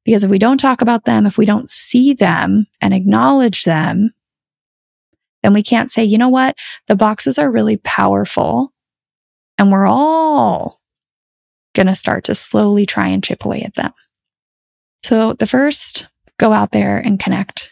Because 0.05 0.23
if 0.23 0.29
we 0.29 0.39
don't 0.39 0.59
talk 0.59 0.81
about 0.81 1.05
them, 1.05 1.25
if 1.25 1.37
we 1.37 1.45
don't 1.45 1.69
see 1.69 2.13
them 2.13 2.67
and 2.81 2.93
acknowledge 2.93 3.63
them, 3.63 4.11
then 5.43 5.53
we 5.53 5.63
can't 5.63 5.91
say, 5.91 6.03
you 6.03 6.17
know 6.17 6.29
what? 6.29 6.57
The 6.87 6.95
boxes 6.95 7.37
are 7.37 7.51
really 7.51 7.77
powerful 7.77 8.73
and 9.57 9.71
we're 9.71 9.87
all 9.87 10.79
going 11.79 11.87
to 11.87 11.95
start 11.95 12.25
to 12.25 12.35
slowly 12.35 12.85
try 12.85 13.07
and 13.07 13.23
chip 13.23 13.45
away 13.45 13.61
at 13.61 13.73
them. 13.75 13.93
So 15.03 15.31
the 15.31 15.47
first 15.47 16.07
go 16.37 16.51
out 16.51 16.73
there 16.73 16.97
and 16.97 17.17
connect 17.17 17.71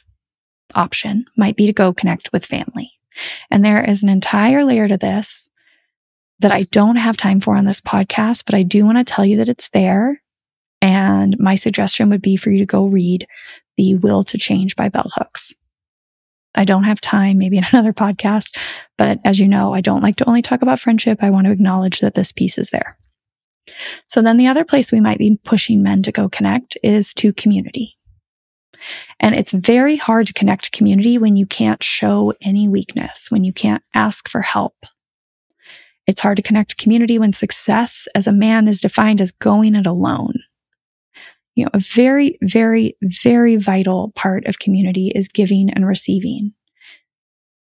option 0.73 1.25
might 1.35 1.57
be 1.57 1.65
to 1.65 1.73
go 1.73 1.91
connect 1.93 2.31
with 2.31 2.45
family. 2.45 2.93
And 3.51 3.65
there 3.65 3.83
is 3.83 4.03
an 4.03 4.09
entire 4.09 4.63
layer 4.63 4.87
to 4.87 4.95
this 4.95 5.49
that 6.39 6.53
I 6.53 6.63
don't 6.63 6.95
have 6.95 7.17
time 7.17 7.41
for 7.41 7.57
on 7.57 7.65
this 7.65 7.81
podcast, 7.81 8.43
but 8.45 8.55
I 8.55 8.63
do 8.63 8.85
want 8.85 8.97
to 8.97 9.03
tell 9.03 9.25
you 9.25 9.37
that 9.37 9.49
it's 9.49 9.69
there. 9.69 10.21
And 10.81 11.37
my 11.37 11.55
suggestion 11.55 12.09
would 12.09 12.21
be 12.21 12.37
for 12.37 12.49
you 12.49 12.59
to 12.59 12.65
go 12.65 12.85
read 12.85 13.27
The 13.75 13.95
Will 13.95 14.23
to 14.23 14.37
Change 14.37 14.77
by 14.77 14.87
Bell 14.87 15.11
Hooks. 15.15 15.53
I 16.55 16.63
don't 16.63 16.85
have 16.85 17.01
time, 17.01 17.39
maybe 17.39 17.57
in 17.57 17.65
another 17.73 17.91
podcast, 17.91 18.55
but 18.97 19.19
as 19.25 19.37
you 19.37 19.49
know, 19.49 19.73
I 19.73 19.81
don't 19.81 20.03
like 20.03 20.15
to 20.17 20.25
only 20.29 20.41
talk 20.41 20.61
about 20.61 20.79
friendship. 20.79 21.17
I 21.21 21.29
want 21.29 21.45
to 21.47 21.51
acknowledge 21.51 21.99
that 21.99 22.15
this 22.15 22.31
piece 22.31 22.57
is 22.57 22.69
there. 22.69 22.97
So 24.07 24.21
then 24.21 24.37
the 24.37 24.47
other 24.47 24.63
place 24.63 24.91
we 24.91 25.01
might 25.01 25.17
be 25.17 25.39
pushing 25.43 25.83
men 25.83 26.03
to 26.03 26.11
go 26.11 26.29
connect 26.29 26.77
is 26.83 27.13
to 27.15 27.33
community. 27.33 27.97
And 29.19 29.35
it's 29.35 29.53
very 29.53 29.95
hard 29.95 30.27
to 30.27 30.33
connect 30.33 30.71
community 30.71 31.17
when 31.17 31.35
you 31.35 31.45
can't 31.45 31.83
show 31.83 32.33
any 32.41 32.67
weakness, 32.67 33.29
when 33.29 33.43
you 33.43 33.51
can't 33.51 33.83
ask 33.93 34.29
for 34.29 34.41
help, 34.41 34.75
it's 36.07 36.21
hard 36.21 36.37
to 36.37 36.43
connect 36.43 36.77
community 36.77 37.19
when 37.19 37.33
success 37.33 38.07
as 38.15 38.27
a 38.27 38.31
man 38.31 38.67
is 38.67 38.79
defined 38.79 39.19
as 39.19 39.31
going 39.31 39.75
it 39.75 39.85
alone. 39.85 40.33
You 41.55 41.65
know, 41.65 41.71
a 41.73 41.79
very, 41.79 42.37
very, 42.41 42.95
very 43.01 43.57
vital 43.57 44.13
part 44.15 44.45
of 44.45 44.59
community 44.59 45.11
is 45.13 45.27
giving 45.27 45.69
and 45.71 45.85
receiving, 45.85 46.53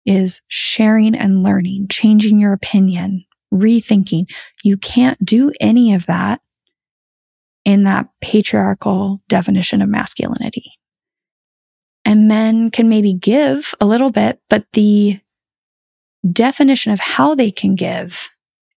is 0.06 0.42
sharing 0.48 1.16
and 1.16 1.44
learning, 1.44 1.88
changing 1.90 2.40
your 2.40 2.54
opinion, 2.54 3.26
rethinking. 3.54 4.30
You 4.64 4.78
can't 4.78 5.24
do 5.24 5.52
any 5.60 5.94
of 5.94 6.06
that 6.08 6.42
in 7.64 7.84
that 7.84 8.10
patriarchal 8.22 9.22
definition 9.28 9.82
of 9.82 9.90
masculinity. 9.90 10.72
And 12.04 12.28
men 12.28 12.70
can 12.70 12.88
maybe 12.88 13.14
give 13.14 13.74
a 13.82 13.86
little 13.86 14.12
bit, 14.12 14.40
but 14.50 14.66
the 14.74 15.20
definition 16.32 16.92
of 16.92 17.00
how 17.00 17.34
they 17.34 17.50
can 17.50 17.76
give 17.76 18.30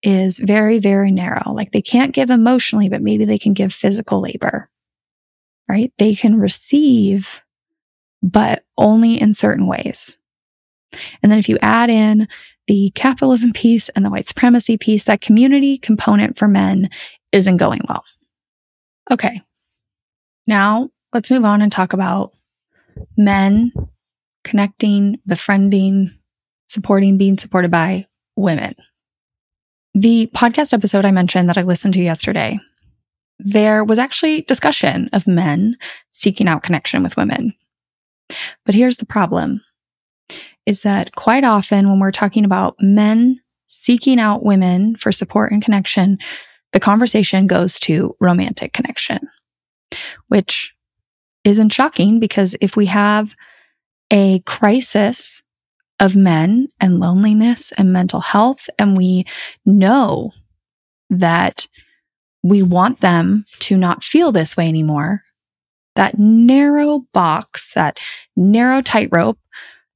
is 0.02 0.38
very, 0.38 0.78
very 0.78 1.10
narrow. 1.10 1.52
Like 1.52 1.72
they 1.72 1.82
can't 1.82 2.14
give 2.14 2.30
emotionally, 2.30 2.88
but 2.88 3.02
maybe 3.02 3.24
they 3.24 3.38
can 3.38 3.52
give 3.52 3.72
physical 3.72 4.20
labor, 4.22 4.70
right? 5.68 5.92
They 5.98 6.14
can 6.14 6.38
receive 6.38 7.42
but 8.22 8.64
only 8.76 9.20
in 9.20 9.34
certain 9.34 9.66
ways. 9.66 10.18
And 11.22 11.30
then 11.30 11.38
if 11.38 11.48
you 11.48 11.58
add 11.60 11.90
in 11.90 12.28
the 12.68 12.92
capitalism 12.94 13.52
piece 13.52 13.88
and 13.90 14.04
the 14.04 14.10
white 14.10 14.28
supremacy 14.28 14.76
piece, 14.76 15.04
that 15.04 15.20
community 15.20 15.78
component 15.78 16.38
for 16.38 16.46
men 16.46 16.88
isn't 17.32 17.56
going 17.56 17.80
well. 17.88 18.04
Okay. 19.10 19.42
Now 20.46 20.90
let's 21.12 21.30
move 21.30 21.44
on 21.44 21.62
and 21.62 21.72
talk 21.72 21.92
about 21.92 22.32
men 23.16 23.72
connecting, 24.44 25.16
befriending, 25.26 26.14
supporting, 26.68 27.18
being 27.18 27.38
supported 27.38 27.70
by 27.70 28.06
women. 28.36 28.74
The 29.94 30.30
podcast 30.34 30.72
episode 30.72 31.04
I 31.04 31.10
mentioned 31.10 31.48
that 31.48 31.58
I 31.58 31.62
listened 31.62 31.94
to 31.94 32.02
yesterday, 32.02 32.60
there 33.38 33.82
was 33.82 33.98
actually 33.98 34.42
discussion 34.42 35.08
of 35.12 35.26
men 35.26 35.76
seeking 36.10 36.48
out 36.48 36.62
connection 36.62 37.02
with 37.02 37.16
women. 37.16 37.54
But 38.66 38.74
here's 38.74 38.98
the 38.98 39.06
problem 39.06 39.62
is 40.68 40.82
that 40.82 41.14
quite 41.14 41.44
often 41.44 41.88
when 41.88 41.98
we're 41.98 42.12
talking 42.12 42.44
about 42.44 42.76
men 42.78 43.40
seeking 43.68 44.20
out 44.20 44.44
women 44.44 44.94
for 44.96 45.10
support 45.10 45.50
and 45.50 45.64
connection, 45.64 46.18
the 46.74 46.78
conversation 46.78 47.46
goes 47.46 47.80
to 47.80 48.14
romantic 48.20 48.74
connection, 48.74 49.18
which 50.26 50.74
isn't 51.42 51.72
shocking 51.72 52.20
because 52.20 52.54
if 52.60 52.76
we 52.76 52.84
have 52.84 53.34
a 54.10 54.40
crisis 54.40 55.42
of 56.00 56.14
men 56.14 56.68
and 56.78 57.00
loneliness 57.00 57.72
and 57.78 57.90
mental 57.90 58.20
health, 58.20 58.68
and 58.78 58.94
we 58.94 59.24
know 59.64 60.32
that 61.08 61.66
we 62.42 62.62
want 62.62 63.00
them 63.00 63.46
to 63.60 63.78
not 63.78 64.04
feel 64.04 64.32
this 64.32 64.54
way 64.54 64.68
anymore, 64.68 65.22
that 65.96 66.18
narrow 66.18 67.06
box, 67.14 67.72
that 67.72 67.96
narrow 68.36 68.82
tightrope 68.82 69.38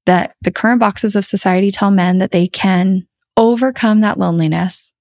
that 0.07 0.35
the 0.41 0.51
current 0.51 0.81
boxes 0.81 1.15
of 1.17 1.25
society 1.25 1.71
tell 1.71 1.91
men 1.91 2.19
that 2.19 2.33
they 2.33 2.47
can 2.47 3.07
overcome 3.37 4.01
that 4.01 4.19
loneliness 4.19 4.93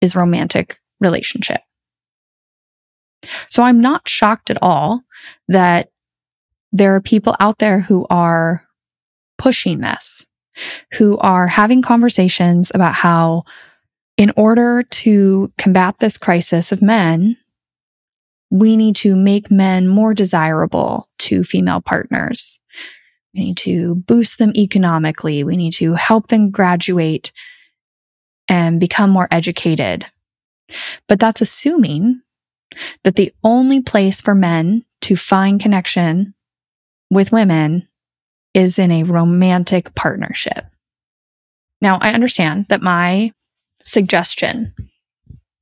is 0.00 0.16
romantic 0.16 0.80
relationship. 1.00 1.60
So 3.48 3.62
I'm 3.62 3.80
not 3.80 4.08
shocked 4.08 4.50
at 4.50 4.58
all 4.60 5.02
that 5.48 5.90
there 6.72 6.94
are 6.94 7.00
people 7.00 7.36
out 7.38 7.58
there 7.58 7.80
who 7.80 8.06
are 8.10 8.66
pushing 9.38 9.80
this, 9.80 10.26
who 10.94 11.18
are 11.18 11.46
having 11.46 11.82
conversations 11.82 12.72
about 12.74 12.94
how 12.94 13.44
in 14.16 14.32
order 14.36 14.82
to 14.82 15.52
combat 15.58 15.96
this 15.98 16.18
crisis 16.18 16.72
of 16.72 16.82
men, 16.82 17.36
we 18.50 18.76
need 18.76 18.96
to 18.96 19.16
make 19.16 19.50
men 19.50 19.88
more 19.88 20.14
desirable 20.14 21.08
to 21.18 21.42
female 21.42 21.80
partners. 21.80 22.60
We 23.34 23.40
need 23.40 23.56
to 23.58 23.94
boost 23.94 24.38
them 24.38 24.52
economically. 24.56 25.42
We 25.44 25.56
need 25.56 25.72
to 25.74 25.94
help 25.94 26.28
them 26.28 26.50
graduate 26.50 27.32
and 28.48 28.78
become 28.78 29.10
more 29.10 29.28
educated. 29.30 30.06
But 31.08 31.20
that's 31.20 31.40
assuming 31.40 32.20
that 33.04 33.16
the 33.16 33.32
only 33.42 33.80
place 33.80 34.20
for 34.20 34.34
men 34.34 34.84
to 35.02 35.16
find 35.16 35.60
connection 35.60 36.34
with 37.10 37.32
women 37.32 37.88
is 38.54 38.78
in 38.78 38.90
a 38.90 39.02
romantic 39.02 39.94
partnership. 39.94 40.66
Now, 41.80 41.98
I 42.00 42.12
understand 42.12 42.66
that 42.68 42.82
my 42.82 43.32
suggestion 43.82 44.74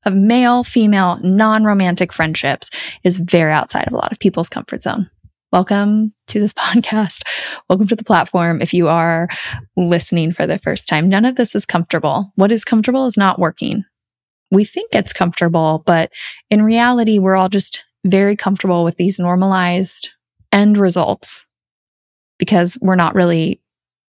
of 0.05 0.15
male, 0.15 0.65
female, 0.65 1.19
non 1.23 1.65
romantic 1.65 2.13
friendships 2.13 2.71
is 3.05 3.19
very 3.19 3.53
outside 3.53 3.87
of 3.87 3.93
a 3.93 3.97
lot 3.97 4.13
of 4.13 4.19
people's 4.19 4.49
comfort 4.49 4.83
zone. 4.83 5.11
Welcome 5.53 6.15
to 6.29 6.39
this 6.39 6.53
podcast. 6.55 7.23
Welcome 7.69 7.89
to 7.89 7.97
the 7.97 8.05
platform. 8.05 8.63
If 8.63 8.73
you 8.73 8.87
are 8.87 9.29
listening 9.77 10.33
for 10.33 10.47
the 10.47 10.59
first 10.59 10.87
time, 10.87 11.09
none 11.09 11.25
of 11.25 11.35
this 11.35 11.57
is 11.57 11.67
comfortable. 11.67 12.33
What 12.37 12.53
is 12.53 12.65
comfortable 12.65 13.07
is 13.07 13.17
not 13.17 13.41
working. 13.41 13.85
We 14.53 14.65
think 14.65 14.95
it's 14.95 15.13
comfortable, 15.13 15.83
but 15.87 16.13
in 16.51 16.63
reality, 16.63 17.19
we're 17.19 17.35
all 17.35 17.49
just 17.49 17.85
very 18.05 18.37
comfortable 18.37 18.85
with 18.85 18.97
these 18.97 19.19
normalized 19.19 20.11
end 20.53 20.79
results 20.79 21.47
because 22.39 22.79
we're 22.81 22.95
not 22.95 23.17
really 23.17 23.61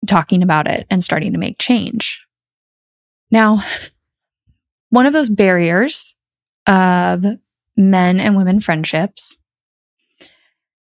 talking 0.07 0.43
about 0.43 0.67
it 0.67 0.85
and 0.89 1.01
starting 1.01 1.31
to 1.31 1.39
make 1.39 1.59
change. 1.59 2.19
Now, 3.29 3.63
one 4.89 5.05
of 5.05 5.13
those 5.13 5.29
barriers 5.29 6.13
of 6.67 7.25
men 7.77 8.19
and 8.19 8.35
women 8.35 8.59
friendships 8.59 9.37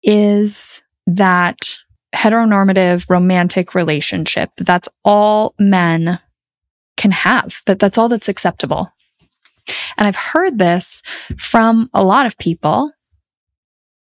is 0.03 0.81
that 1.07 1.77
heteronormative 2.13 3.09
romantic 3.09 3.75
relationship. 3.75 4.51
That's 4.57 4.89
all 5.03 5.53
men 5.59 6.19
can 6.97 7.11
have, 7.11 7.61
that 7.65 7.79
that's 7.79 7.97
all 7.97 8.09
that's 8.09 8.29
acceptable. 8.29 8.91
And 9.97 10.07
I've 10.07 10.15
heard 10.15 10.57
this 10.57 11.01
from 11.37 11.89
a 11.93 12.03
lot 12.03 12.25
of 12.25 12.37
people. 12.37 12.91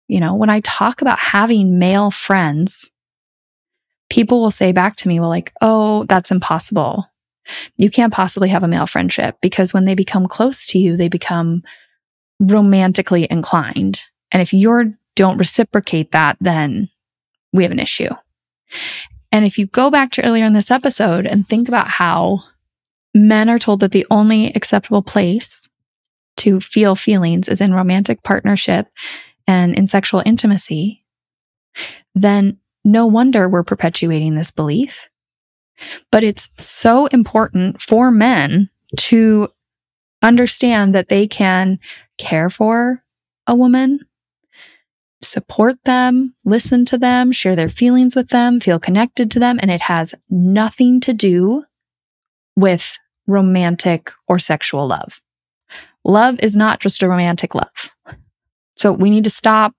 You 0.06 0.20
know, 0.20 0.34
when 0.34 0.50
I 0.50 0.60
talk 0.60 1.00
about 1.00 1.18
having 1.18 1.78
male 1.78 2.10
friends, 2.10 2.90
people 4.10 4.40
will 4.40 4.50
say 4.50 4.72
back 4.72 4.96
to 4.96 5.08
me, 5.08 5.18
well, 5.18 5.30
like, 5.30 5.52
oh, 5.62 6.04
that's 6.08 6.30
impossible. 6.30 7.06
You 7.76 7.90
can't 7.90 8.12
possibly 8.12 8.48
have 8.50 8.62
a 8.62 8.68
male 8.68 8.86
friendship 8.86 9.36
because 9.40 9.72
when 9.72 9.86
they 9.86 9.94
become 9.94 10.28
close 10.28 10.66
to 10.68 10.78
you, 10.78 10.96
they 10.96 11.08
become 11.08 11.62
romantically 12.38 13.26
inclined. 13.30 14.02
And 14.30 14.42
if 14.42 14.52
you 14.52 14.96
don't 15.16 15.38
reciprocate 15.38 16.12
that, 16.12 16.36
then 16.40 16.88
we 17.52 17.62
have 17.62 17.72
an 17.72 17.78
issue. 17.78 18.10
And 19.30 19.44
if 19.44 19.58
you 19.58 19.66
go 19.66 19.90
back 19.90 20.10
to 20.12 20.24
earlier 20.24 20.44
in 20.44 20.52
this 20.52 20.70
episode 20.70 21.26
and 21.26 21.48
think 21.48 21.68
about 21.68 21.88
how 21.88 22.44
men 23.14 23.48
are 23.48 23.58
told 23.58 23.80
that 23.80 23.92
the 23.92 24.06
only 24.10 24.52
acceptable 24.54 25.02
place 25.02 25.68
to 26.36 26.60
feel 26.60 26.96
feelings 26.96 27.48
is 27.48 27.60
in 27.60 27.72
romantic 27.72 28.22
partnership 28.22 28.88
and 29.46 29.76
in 29.76 29.86
sexual 29.86 30.22
intimacy, 30.24 31.04
then 32.14 32.58
no 32.84 33.06
wonder 33.06 33.48
we're 33.48 33.62
perpetuating 33.62 34.34
this 34.34 34.50
belief. 34.50 35.08
But 36.10 36.22
it's 36.22 36.48
so 36.58 37.06
important 37.06 37.82
for 37.82 38.10
men 38.10 38.70
to 38.98 39.48
understand 40.22 40.94
that 40.94 41.08
they 41.08 41.26
can 41.26 41.78
care 42.18 42.48
for 42.50 43.02
a 43.46 43.54
woman, 43.54 44.00
support 45.28 45.76
them, 45.84 46.34
listen 46.44 46.84
to 46.86 46.98
them, 46.98 47.32
share 47.32 47.56
their 47.56 47.68
feelings 47.68 48.16
with 48.16 48.28
them, 48.28 48.60
feel 48.60 48.78
connected 48.78 49.30
to 49.32 49.38
them. 49.38 49.58
And 49.60 49.70
it 49.70 49.82
has 49.82 50.14
nothing 50.30 51.00
to 51.00 51.12
do 51.12 51.64
with 52.56 52.96
romantic 53.26 54.12
or 54.28 54.38
sexual 54.38 54.86
love. 54.86 55.20
Love 56.04 56.38
is 56.40 56.56
not 56.56 56.80
just 56.80 57.02
a 57.02 57.08
romantic 57.08 57.54
love. 57.54 57.90
So 58.76 58.92
we 58.92 59.10
need 59.10 59.24
to 59.24 59.30
stop 59.30 59.74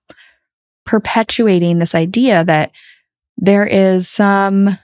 perpetuating 0.84 1.78
this 1.78 1.94
idea 1.94 2.44
that 2.44 2.72
there 3.36 3.66
is 3.66 4.08
some 4.08 4.78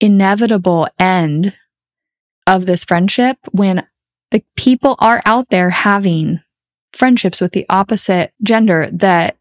inevitable 0.00 0.88
end 0.98 1.54
of 2.46 2.66
this 2.66 2.84
friendship 2.84 3.38
when 3.52 3.86
the 4.30 4.42
people 4.56 4.96
are 4.98 5.22
out 5.24 5.48
there 5.50 5.70
having 5.70 6.40
friendships 6.92 7.40
with 7.40 7.52
the 7.52 7.66
opposite 7.68 8.32
gender 8.42 8.88
that 8.92 9.36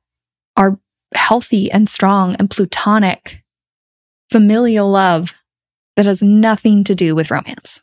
are 0.58 0.80
healthy 1.14 1.72
and 1.72 1.88
strong 1.88 2.36
and 2.36 2.49
plutonic 2.49 3.43
familial 4.32 4.89
love 4.89 5.34
that 5.95 6.06
has 6.06 6.22
nothing 6.22 6.84
to 6.84 6.95
do 6.95 7.16
with 7.16 7.32
romance. 7.32 7.82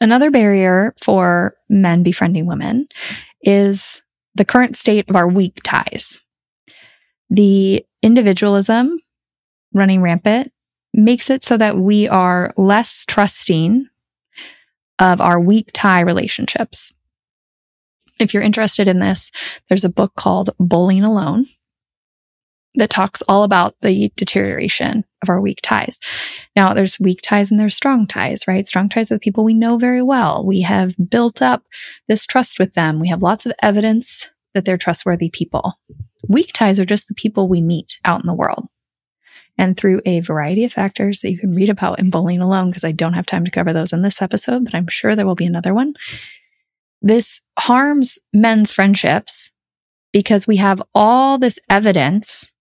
Another 0.00 0.30
barrier 0.30 0.94
for 1.02 1.56
men 1.68 2.02
befriending 2.02 2.46
women 2.46 2.88
is 3.42 4.02
the 4.34 4.44
current 4.44 4.76
state 4.76 5.08
of 5.08 5.16
our 5.16 5.28
weak 5.28 5.60
ties. 5.64 6.20
The 7.30 7.84
individualism 8.02 9.00
running 9.74 10.00
rampant 10.00 10.52
makes 10.94 11.30
it 11.30 11.44
so 11.44 11.56
that 11.56 11.76
we 11.76 12.08
are 12.08 12.52
less 12.56 13.04
trusting 13.06 13.88
of 14.98 15.20
our 15.20 15.40
weak 15.40 15.70
tie 15.72 16.00
relationships. 16.00 16.92
If 18.18 18.34
you're 18.34 18.42
interested 18.42 18.88
in 18.88 18.98
this, 18.98 19.30
there's 19.68 19.84
a 19.84 19.88
book 19.88 20.14
called 20.16 20.50
Bowling 20.58 21.04
Alone 21.04 21.46
that 22.78 22.90
talks 22.90 23.22
all 23.28 23.42
about 23.42 23.74
the 23.82 24.10
deterioration 24.16 25.04
of 25.22 25.28
our 25.28 25.40
weak 25.40 25.58
ties. 25.62 25.98
Now, 26.54 26.72
there's 26.72 27.00
weak 27.00 27.20
ties 27.22 27.50
and 27.50 27.58
there's 27.58 27.74
strong 27.74 28.06
ties, 28.06 28.46
right? 28.46 28.66
Strong 28.66 28.90
ties 28.90 29.10
are 29.10 29.16
the 29.16 29.20
people 29.20 29.44
we 29.44 29.52
know 29.52 29.78
very 29.78 30.00
well. 30.00 30.46
We 30.46 30.62
have 30.62 30.94
built 31.10 31.42
up 31.42 31.64
this 32.06 32.24
trust 32.24 32.60
with 32.60 32.74
them. 32.74 33.00
We 33.00 33.08
have 33.08 33.20
lots 33.20 33.46
of 33.46 33.52
evidence 33.60 34.30
that 34.54 34.64
they're 34.64 34.78
trustworthy 34.78 35.28
people. 35.28 35.74
Weak 36.28 36.52
ties 36.54 36.78
are 36.78 36.84
just 36.84 37.08
the 37.08 37.14
people 37.14 37.48
we 37.48 37.60
meet 37.60 37.98
out 38.04 38.20
in 38.20 38.26
the 38.26 38.34
world. 38.34 38.68
And 39.58 39.76
through 39.76 40.00
a 40.06 40.20
variety 40.20 40.62
of 40.62 40.72
factors 40.72 41.18
that 41.20 41.32
you 41.32 41.38
can 41.38 41.56
read 41.56 41.68
about 41.68 41.98
in 41.98 42.10
Bowling 42.10 42.40
Alone, 42.40 42.70
because 42.70 42.84
I 42.84 42.92
don't 42.92 43.14
have 43.14 43.26
time 43.26 43.44
to 43.44 43.50
cover 43.50 43.72
those 43.72 43.92
in 43.92 44.02
this 44.02 44.22
episode, 44.22 44.64
but 44.64 44.74
I'm 44.74 44.86
sure 44.86 45.16
there 45.16 45.26
will 45.26 45.34
be 45.34 45.46
another 45.46 45.74
one. 45.74 45.94
This 47.02 47.40
harms 47.58 48.20
men's 48.32 48.70
friendships 48.70 49.50
because 50.12 50.46
we 50.46 50.56
have 50.56 50.80
all 50.94 51.38
this 51.38 51.58
evidence 51.68 52.52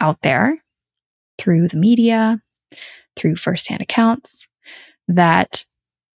out 0.00 0.18
there 0.22 0.62
through 1.38 1.68
the 1.68 1.76
media, 1.76 2.40
through 3.16 3.36
firsthand 3.36 3.82
accounts, 3.82 4.48
that 5.08 5.64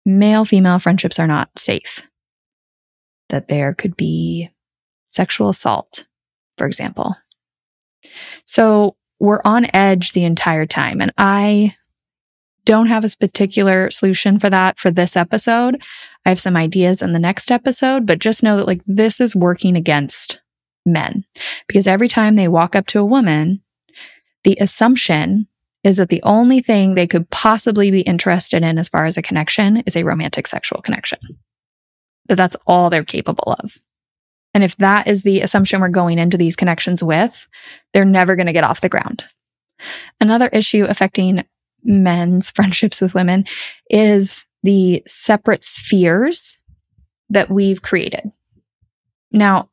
male 0.06 0.46
female 0.46 0.80
friendships 0.80 1.20
are 1.20 1.28
not 1.28 1.50
safe, 1.58 2.08
that 3.30 3.48
there 3.48 3.74
could 3.74 3.96
be 3.98 4.50
sexual 5.10 5.50
assault, 5.50 6.06
for 6.58 6.68
example. 6.68 7.16
So 8.46 8.96
we're 9.20 9.42
on 9.46 9.68
edge 9.74 10.12
the 10.12 10.26
entire 10.26 10.66
time. 10.66 11.02
And 11.02 11.12
I 11.18 11.76
don't 12.66 12.88
have 12.88 13.06
a 13.06 13.10
particular 13.20 13.92
solution 13.92 14.40
for 14.40 14.50
that 14.50 14.80
for 14.80 14.92
this 14.92 15.16
episode. 15.16 15.82
I 16.26 16.30
have 16.30 16.40
some 16.40 16.58
ideas 16.58 17.02
in 17.02 17.14
the 17.14 17.20
next 17.20 17.52
episode, 17.52 18.06
but 18.06 18.20
just 18.20 18.44
know 18.44 18.58
that 18.58 18.68
like 18.68 18.82
this 18.88 19.22
is 19.22 19.36
working 19.36 19.76
against 19.78 20.40
men 20.86 21.26
because 21.68 21.88
every 21.88 22.08
time 22.08 22.36
they 22.36 22.48
walk 22.48 22.76
up 22.76 22.88
to 22.88 23.00
a 23.00 23.06
woman, 23.06 23.62
the 24.46 24.58
assumption 24.62 25.48
is 25.84 25.98
that 25.98 26.10
the 26.10 26.24
only 26.24 26.62
thing 26.62 26.96
they 26.96 27.06
could 27.06 27.30
possibly 27.30 27.92
be 27.92 28.02
interested 28.02 28.64
in 28.64 28.78
as 28.78 28.88
far 28.88 29.06
as 29.06 29.18
a 29.18 29.22
connection 29.22 29.78
is 29.86 29.96
a 29.96 30.04
romantic 30.04 30.48
sexual 30.48 30.82
connection. 30.82 31.20
That 32.28 32.36
that's 32.36 32.56
all 32.66 32.90
they're 32.90 33.04
capable 33.04 33.56
of. 33.60 33.78
And 34.54 34.64
if 34.64 34.78
that 34.78 35.08
is 35.08 35.24
the 35.24 35.42
assumption 35.42 35.82
we're 35.82 35.90
going 35.90 36.18
into 36.18 36.38
these 36.38 36.56
connections 36.56 37.04
with, 37.04 37.48
they're 37.94 38.06
never 38.06 38.36
going 38.36 38.48
to 38.48 38.54
get 38.54 38.64
off 38.64 38.82
the 38.82 38.90
ground. 38.90 39.26
Another 40.22 40.48
issue 40.48 40.86
affecting 40.88 41.44
men's 41.84 42.50
friendships 42.56 43.02
with 43.02 43.14
women 43.14 43.46
is 43.90 44.46
the 44.64 45.04
separate 45.06 45.64
spheres 45.64 46.58
that 47.30 47.50
we've 47.50 47.82
created. 47.82 48.32
Now, 49.32 49.70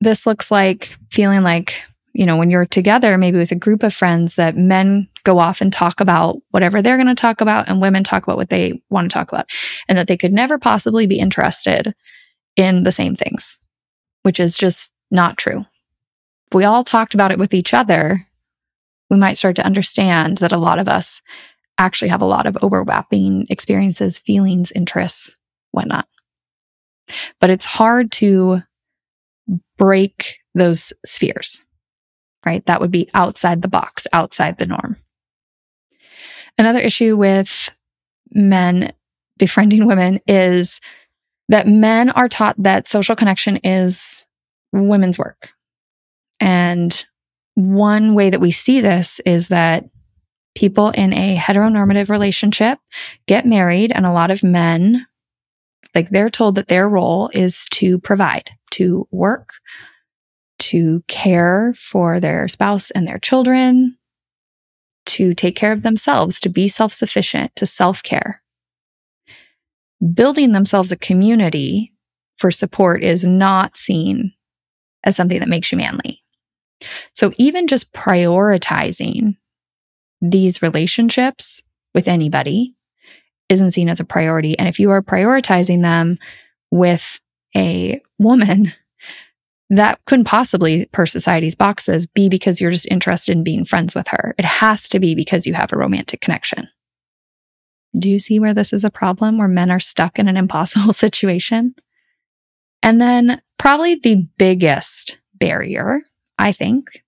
this 0.00 0.26
looks 0.26 0.50
like 0.50 0.96
feeling 1.10 1.42
like, 1.42 1.82
you 2.12 2.26
know, 2.26 2.36
when 2.36 2.50
you're 2.50 2.66
together, 2.66 3.16
maybe 3.18 3.38
with 3.38 3.52
a 3.52 3.56
group 3.56 3.82
of 3.82 3.94
friends, 3.94 4.36
that 4.36 4.56
men 4.56 5.08
go 5.24 5.38
off 5.38 5.60
and 5.60 5.72
talk 5.72 6.00
about 6.00 6.36
whatever 6.50 6.80
they're 6.80 6.96
going 6.96 7.06
to 7.06 7.14
talk 7.14 7.40
about 7.40 7.68
and 7.68 7.80
women 7.80 8.02
talk 8.02 8.22
about 8.22 8.36
what 8.36 8.50
they 8.50 8.82
want 8.90 9.10
to 9.10 9.14
talk 9.14 9.30
about, 9.30 9.46
and 9.88 9.96
that 9.98 10.08
they 10.08 10.16
could 10.16 10.32
never 10.32 10.58
possibly 10.58 11.06
be 11.06 11.18
interested 11.18 11.94
in 12.56 12.82
the 12.82 12.92
same 12.92 13.14
things 13.14 13.60
which 14.28 14.40
is 14.40 14.58
just 14.58 14.90
not 15.10 15.38
true. 15.38 15.64
If 16.48 16.54
we 16.54 16.64
all 16.64 16.84
talked 16.84 17.14
about 17.14 17.30
it 17.30 17.38
with 17.38 17.54
each 17.54 17.72
other, 17.72 18.26
we 19.08 19.16
might 19.16 19.38
start 19.38 19.56
to 19.56 19.64
understand 19.64 20.38
that 20.38 20.52
a 20.52 20.58
lot 20.58 20.78
of 20.78 20.86
us 20.86 21.22
actually 21.78 22.08
have 22.08 22.20
a 22.20 22.26
lot 22.26 22.44
of 22.44 22.58
overlapping 22.60 23.46
experiences, 23.48 24.18
feelings, 24.18 24.70
interests, 24.72 25.34
whatnot. 25.70 26.06
But 27.40 27.48
it's 27.48 27.64
hard 27.64 28.12
to 28.12 28.62
break 29.78 30.36
those 30.54 30.92
spheres, 31.06 31.62
right? 32.48 32.64
That 32.66 32.80
would 32.80 32.90
be 32.90 33.10
outside 33.12 33.60
the 33.60 33.68
box, 33.68 34.06
outside 34.12 34.56
the 34.56 34.66
norm. 34.66 34.96
Another 36.56 36.80
issue 36.80 37.14
with 37.14 37.70
men 38.30 38.92
befriending 39.36 39.86
women 39.86 40.20
is 40.26 40.80
that 41.50 41.68
men 41.68 42.08
are 42.10 42.28
taught 42.28 42.56
that 42.62 42.88
social 42.88 43.14
connection 43.14 43.58
is 43.58 44.26
women's 44.72 45.18
work. 45.18 45.50
And 46.40 47.04
one 47.54 48.14
way 48.14 48.30
that 48.30 48.40
we 48.40 48.50
see 48.50 48.80
this 48.80 49.20
is 49.26 49.48
that 49.48 49.84
people 50.54 50.88
in 50.90 51.12
a 51.12 51.36
heteronormative 51.36 52.08
relationship 52.08 52.78
get 53.26 53.44
married 53.46 53.92
and 53.92 54.06
a 54.06 54.12
lot 54.12 54.30
of 54.30 54.42
men 54.42 55.06
like 55.94 56.10
they're 56.10 56.30
told 56.30 56.54
that 56.54 56.68
their 56.68 56.88
role 56.88 57.30
is 57.32 57.66
to 57.72 57.98
provide, 57.98 58.50
to 58.72 59.06
work, 59.10 59.50
to 60.58 61.02
care 61.08 61.74
for 61.76 62.20
their 62.20 62.48
spouse 62.48 62.90
and 62.90 63.06
their 63.06 63.18
children, 63.18 63.96
to 65.06 65.34
take 65.34 65.56
care 65.56 65.72
of 65.72 65.82
themselves, 65.82 66.40
to 66.40 66.48
be 66.48 66.68
self-sufficient, 66.68 67.54
to 67.56 67.66
self-care 67.66 68.42
building 70.14 70.52
themselves 70.52 70.92
a 70.92 70.96
community 70.96 71.92
for 72.38 72.50
support 72.50 73.02
is 73.02 73.24
not 73.24 73.76
seen 73.76 74.32
as 75.04 75.16
something 75.16 75.40
that 75.40 75.48
makes 75.48 75.72
you 75.72 75.78
manly. 75.78 76.22
So 77.12 77.32
even 77.36 77.66
just 77.66 77.92
prioritizing 77.92 79.36
these 80.20 80.62
relationships 80.62 81.62
with 81.94 82.06
anybody 82.06 82.74
isn't 83.48 83.72
seen 83.72 83.88
as 83.88 83.98
a 83.98 84.04
priority. 84.04 84.56
And 84.58 84.68
if 84.68 84.78
you 84.78 84.90
are 84.90 85.02
prioritizing 85.02 85.82
them 85.82 86.18
with 86.70 87.20
a 87.56 88.00
woman, 88.18 88.72
that 89.70 90.00
couldn't 90.06 90.24
possibly, 90.24 90.86
per 90.86 91.04
society's 91.06 91.54
boxes, 91.54 92.06
be 92.06 92.28
because 92.28 92.60
you're 92.60 92.70
just 92.70 92.86
interested 92.90 93.32
in 93.32 93.44
being 93.44 93.64
friends 93.64 93.94
with 93.94 94.08
her. 94.08 94.34
It 94.38 94.44
has 94.44 94.88
to 94.88 94.98
be 94.98 95.14
because 95.14 95.46
you 95.46 95.54
have 95.54 95.72
a 95.72 95.76
romantic 95.76 96.20
connection. 96.20 96.68
Do 97.98 98.08
you 98.08 98.18
see 98.18 98.38
where 98.38 98.54
this 98.54 98.72
is 98.72 98.84
a 98.84 98.90
problem 98.90 99.38
where 99.38 99.48
men 99.48 99.70
are 99.70 99.80
stuck 99.80 100.18
in 100.18 100.28
an 100.28 100.36
impossible 100.36 100.92
situation? 100.94 101.74
And 102.82 103.00
then 103.00 103.42
probably 103.58 103.96
the 103.96 104.26
biggest 104.38 105.18
barrier, 105.34 106.00
I 106.38 106.52
think, 106.52 107.04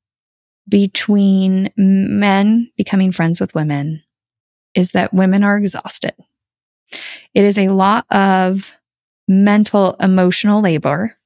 between 0.69 1.71
men 1.77 2.71
becoming 2.77 3.13
friends 3.13 3.41
with 3.41 3.55
women 3.55 4.03
is 4.75 4.93
that 4.93 5.15
women 5.15 5.43
are 5.43 5.57
exhausted. 5.57 6.15
It 7.35 7.45
is 7.45 7.59
a 7.59 7.69
lot 7.69 8.05
of 8.11 8.71
mental, 9.27 9.95
emotional 10.01 10.61
labor 10.61 11.17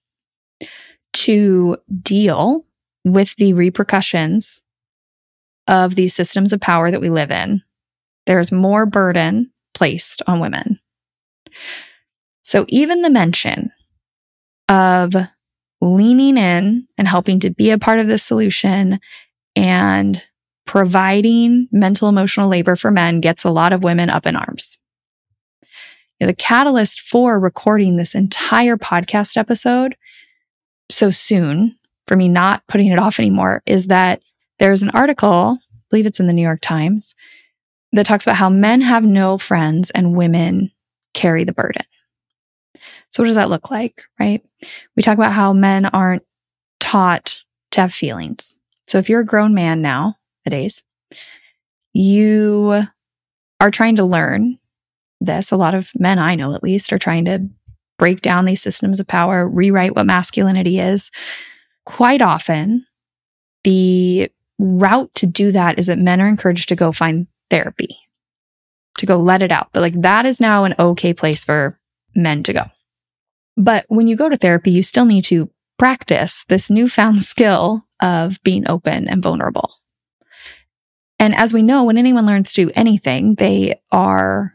to 1.14 1.76
deal 2.02 2.64
with 3.04 3.34
the 3.36 3.52
repercussions 3.52 4.62
of 5.66 5.94
these 5.94 6.14
systems 6.14 6.52
of 6.52 6.60
power 6.60 6.90
that 6.90 7.00
we 7.00 7.10
live 7.10 7.30
in 7.30 7.62
there's 8.26 8.52
more 8.52 8.86
burden 8.86 9.50
placed 9.74 10.22
on 10.26 10.40
women. 10.40 10.78
So 12.42 12.64
even 12.68 13.02
the 13.02 13.10
mention 13.10 13.72
of 14.68 15.14
leaning 15.80 16.38
in 16.38 16.88
and 16.96 17.08
helping 17.08 17.40
to 17.40 17.50
be 17.50 17.70
a 17.70 17.78
part 17.78 18.00
of 18.00 18.06
the 18.06 18.18
solution 18.18 19.00
and 19.56 20.22
providing 20.66 21.68
mental 21.70 22.08
emotional 22.08 22.48
labor 22.48 22.76
for 22.76 22.90
men 22.90 23.20
gets 23.20 23.44
a 23.44 23.50
lot 23.50 23.72
of 23.72 23.82
women 23.82 24.08
up 24.08 24.26
in 24.26 24.36
arms. 24.36 24.78
The 26.20 26.34
catalyst 26.34 27.02
for 27.02 27.38
recording 27.38 27.96
this 27.96 28.14
entire 28.14 28.78
podcast 28.78 29.36
episode 29.36 29.94
so 30.94 31.10
soon 31.10 31.76
for 32.06 32.16
me 32.16 32.28
not 32.28 32.66
putting 32.68 32.88
it 32.88 32.98
off 32.98 33.18
anymore 33.18 33.62
is 33.66 33.86
that 33.86 34.22
there's 34.58 34.82
an 34.82 34.90
article, 34.90 35.58
I 35.60 35.80
believe 35.90 36.06
it's 36.06 36.20
in 36.20 36.26
the 36.26 36.32
New 36.32 36.42
York 36.42 36.60
Times, 36.60 37.14
that 37.92 38.06
talks 38.06 38.26
about 38.26 38.36
how 38.36 38.48
men 38.48 38.80
have 38.80 39.04
no 39.04 39.38
friends 39.38 39.90
and 39.90 40.16
women 40.16 40.70
carry 41.12 41.44
the 41.44 41.52
burden. 41.52 41.84
So 43.10 43.22
what 43.22 43.28
does 43.28 43.36
that 43.36 43.50
look 43.50 43.70
like, 43.70 44.02
right? 44.18 44.44
We 44.96 45.02
talk 45.02 45.16
about 45.16 45.32
how 45.32 45.52
men 45.52 45.86
aren't 45.86 46.24
taught 46.80 47.40
to 47.70 47.82
have 47.82 47.94
feelings. 47.94 48.58
So 48.86 48.98
if 48.98 49.08
you're 49.08 49.20
a 49.20 49.26
grown 49.26 49.54
man 49.54 49.80
now, 49.80 50.16
nowadays, 50.44 50.82
you 51.92 52.84
are 53.60 53.70
trying 53.70 53.96
to 53.96 54.04
learn 54.04 54.58
this. 55.20 55.52
A 55.52 55.56
lot 55.56 55.74
of 55.74 55.90
men 55.96 56.18
I 56.18 56.34
know 56.34 56.54
at 56.54 56.64
least 56.64 56.92
are 56.92 56.98
trying 56.98 57.24
to 57.26 57.48
break 57.98 58.20
down 58.20 58.44
these 58.44 58.62
systems 58.62 59.00
of 59.00 59.06
power, 59.06 59.48
rewrite 59.48 59.94
what 59.94 60.06
masculinity 60.06 60.78
is. 60.78 61.10
Quite 61.86 62.22
often, 62.22 62.86
the 63.62 64.30
route 64.58 65.14
to 65.14 65.26
do 65.26 65.52
that 65.52 65.78
is 65.78 65.86
that 65.86 65.98
men 65.98 66.20
are 66.20 66.28
encouraged 66.28 66.68
to 66.68 66.76
go 66.76 66.92
find 66.92 67.26
therapy 67.50 67.96
to 68.98 69.06
go 69.06 69.18
let 69.18 69.42
it 69.42 69.52
out. 69.52 69.68
But 69.72 69.80
like 69.80 70.00
that 70.02 70.26
is 70.26 70.40
now 70.40 70.64
an 70.64 70.74
okay 70.78 71.12
place 71.12 71.44
for 71.44 71.78
men 72.14 72.42
to 72.44 72.52
go. 72.52 72.64
But 73.56 73.84
when 73.88 74.06
you 74.06 74.16
go 74.16 74.28
to 74.28 74.36
therapy, 74.36 74.70
you 74.70 74.82
still 74.82 75.04
need 75.04 75.24
to 75.26 75.50
practice 75.78 76.44
this 76.48 76.70
newfound 76.70 77.22
skill 77.32 77.86
of 78.00 78.42
being 78.42 78.68
open 78.68 79.08
and 79.08 79.22
vulnerable. 79.22 79.74
And 81.18 81.34
as 81.34 81.52
we 81.52 81.62
know, 81.62 81.84
when 81.84 81.98
anyone 81.98 82.26
learns 82.26 82.52
to 82.52 82.66
do 82.66 82.72
anything, 82.74 83.36
they 83.36 83.80
are 83.90 84.54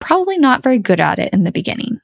probably 0.00 0.38
not 0.38 0.62
very 0.62 0.78
good 0.78 1.00
at 1.00 1.18
it 1.18 1.32
in 1.32 1.44
the 1.44 1.52
beginning. 1.52 2.00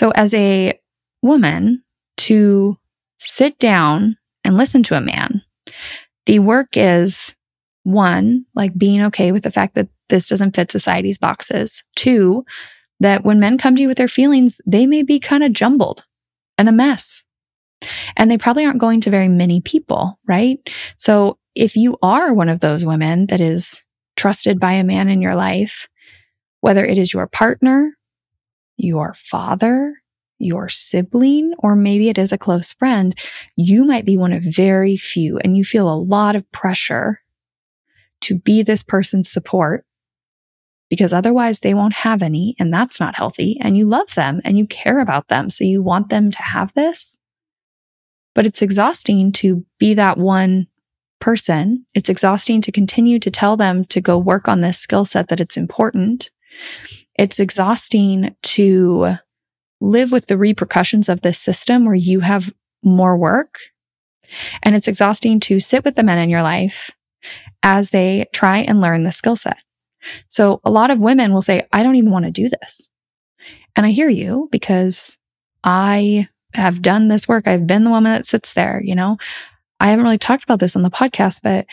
So 0.00 0.12
as 0.12 0.32
a 0.32 0.80
woman 1.20 1.84
to 2.16 2.78
sit 3.18 3.58
down 3.58 4.16
and 4.44 4.56
listen 4.56 4.82
to 4.84 4.96
a 4.96 5.00
man, 5.02 5.42
the 6.24 6.38
work 6.38 6.68
is 6.72 7.36
one, 7.82 8.46
like 8.54 8.72
being 8.78 9.02
okay 9.02 9.30
with 9.30 9.42
the 9.42 9.50
fact 9.50 9.74
that 9.74 9.90
this 10.08 10.26
doesn't 10.26 10.56
fit 10.56 10.72
society's 10.72 11.18
boxes. 11.18 11.84
Two, 11.96 12.46
that 13.00 13.24
when 13.24 13.40
men 13.40 13.58
come 13.58 13.76
to 13.76 13.82
you 13.82 13.88
with 13.88 13.98
their 13.98 14.08
feelings, 14.08 14.58
they 14.64 14.86
may 14.86 15.02
be 15.02 15.20
kind 15.20 15.44
of 15.44 15.52
jumbled 15.52 16.02
and 16.56 16.66
a 16.66 16.72
mess. 16.72 17.26
And 18.16 18.30
they 18.30 18.38
probably 18.38 18.64
aren't 18.64 18.80
going 18.80 19.02
to 19.02 19.10
very 19.10 19.28
many 19.28 19.60
people, 19.60 20.18
right? 20.26 20.58
So 20.96 21.36
if 21.54 21.76
you 21.76 21.98
are 22.00 22.32
one 22.32 22.48
of 22.48 22.60
those 22.60 22.86
women 22.86 23.26
that 23.26 23.42
is 23.42 23.84
trusted 24.16 24.58
by 24.58 24.72
a 24.72 24.82
man 24.82 25.10
in 25.10 25.20
your 25.20 25.34
life, 25.34 25.90
whether 26.62 26.86
it 26.86 26.96
is 26.96 27.12
your 27.12 27.26
partner, 27.26 27.98
your 28.82 29.14
father, 29.14 29.94
your 30.38 30.68
sibling, 30.68 31.54
or 31.58 31.76
maybe 31.76 32.08
it 32.08 32.18
is 32.18 32.32
a 32.32 32.38
close 32.38 32.72
friend, 32.72 33.18
you 33.56 33.84
might 33.84 34.04
be 34.04 34.16
one 34.16 34.32
of 34.32 34.42
very 34.42 34.96
few 34.96 35.38
and 35.38 35.56
you 35.56 35.64
feel 35.64 35.88
a 35.88 35.94
lot 35.94 36.34
of 36.34 36.50
pressure 36.52 37.20
to 38.22 38.38
be 38.38 38.62
this 38.62 38.82
person's 38.82 39.30
support 39.30 39.84
because 40.88 41.12
otherwise 41.12 41.60
they 41.60 41.72
won't 41.72 41.92
have 41.92 42.22
any 42.22 42.56
and 42.58 42.72
that's 42.72 42.98
not 42.98 43.16
healthy. 43.16 43.56
And 43.60 43.76
you 43.76 43.86
love 43.86 44.14
them 44.14 44.40
and 44.44 44.58
you 44.58 44.66
care 44.66 44.98
about 44.98 45.28
them. 45.28 45.48
So 45.48 45.64
you 45.64 45.82
want 45.82 46.08
them 46.08 46.30
to 46.32 46.42
have 46.42 46.74
this. 46.74 47.18
But 48.34 48.46
it's 48.46 48.62
exhausting 48.62 49.32
to 49.32 49.64
be 49.78 49.94
that 49.94 50.18
one 50.18 50.66
person. 51.20 51.86
It's 51.94 52.08
exhausting 52.08 52.60
to 52.62 52.72
continue 52.72 53.18
to 53.20 53.30
tell 53.30 53.56
them 53.56 53.84
to 53.86 54.00
go 54.00 54.18
work 54.18 54.48
on 54.48 54.60
this 54.60 54.78
skill 54.78 55.04
set 55.04 55.28
that 55.28 55.40
it's 55.40 55.56
important. 55.56 56.30
It's 57.16 57.40
exhausting 57.40 58.34
to 58.42 59.16
live 59.80 60.12
with 60.12 60.26
the 60.26 60.38
repercussions 60.38 61.08
of 61.08 61.22
this 61.22 61.38
system 61.38 61.84
where 61.84 61.94
you 61.94 62.20
have 62.20 62.52
more 62.82 63.16
work. 63.16 63.58
And 64.62 64.76
it's 64.76 64.88
exhausting 64.88 65.40
to 65.40 65.60
sit 65.60 65.84
with 65.84 65.96
the 65.96 66.02
men 66.02 66.18
in 66.18 66.30
your 66.30 66.42
life 66.42 66.90
as 67.62 67.90
they 67.90 68.26
try 68.32 68.58
and 68.58 68.80
learn 68.80 69.04
the 69.04 69.12
skill 69.12 69.36
set. 69.36 69.58
So 70.28 70.60
a 70.64 70.70
lot 70.70 70.90
of 70.90 70.98
women 70.98 71.32
will 71.32 71.42
say, 71.42 71.66
I 71.72 71.82
don't 71.82 71.96
even 71.96 72.10
want 72.10 72.24
to 72.24 72.30
do 72.30 72.48
this. 72.48 72.88
And 73.76 73.84
I 73.84 73.90
hear 73.90 74.08
you 74.08 74.48
because 74.50 75.18
I 75.62 76.28
have 76.54 76.82
done 76.82 77.08
this 77.08 77.28
work. 77.28 77.46
I've 77.46 77.66
been 77.66 77.84
the 77.84 77.90
woman 77.90 78.12
that 78.12 78.26
sits 78.26 78.54
there, 78.54 78.80
you 78.82 78.94
know, 78.94 79.18
I 79.78 79.88
haven't 79.88 80.04
really 80.04 80.18
talked 80.18 80.44
about 80.44 80.60
this 80.60 80.76
on 80.76 80.82
the 80.82 80.90
podcast, 80.90 81.40
but 81.42 81.66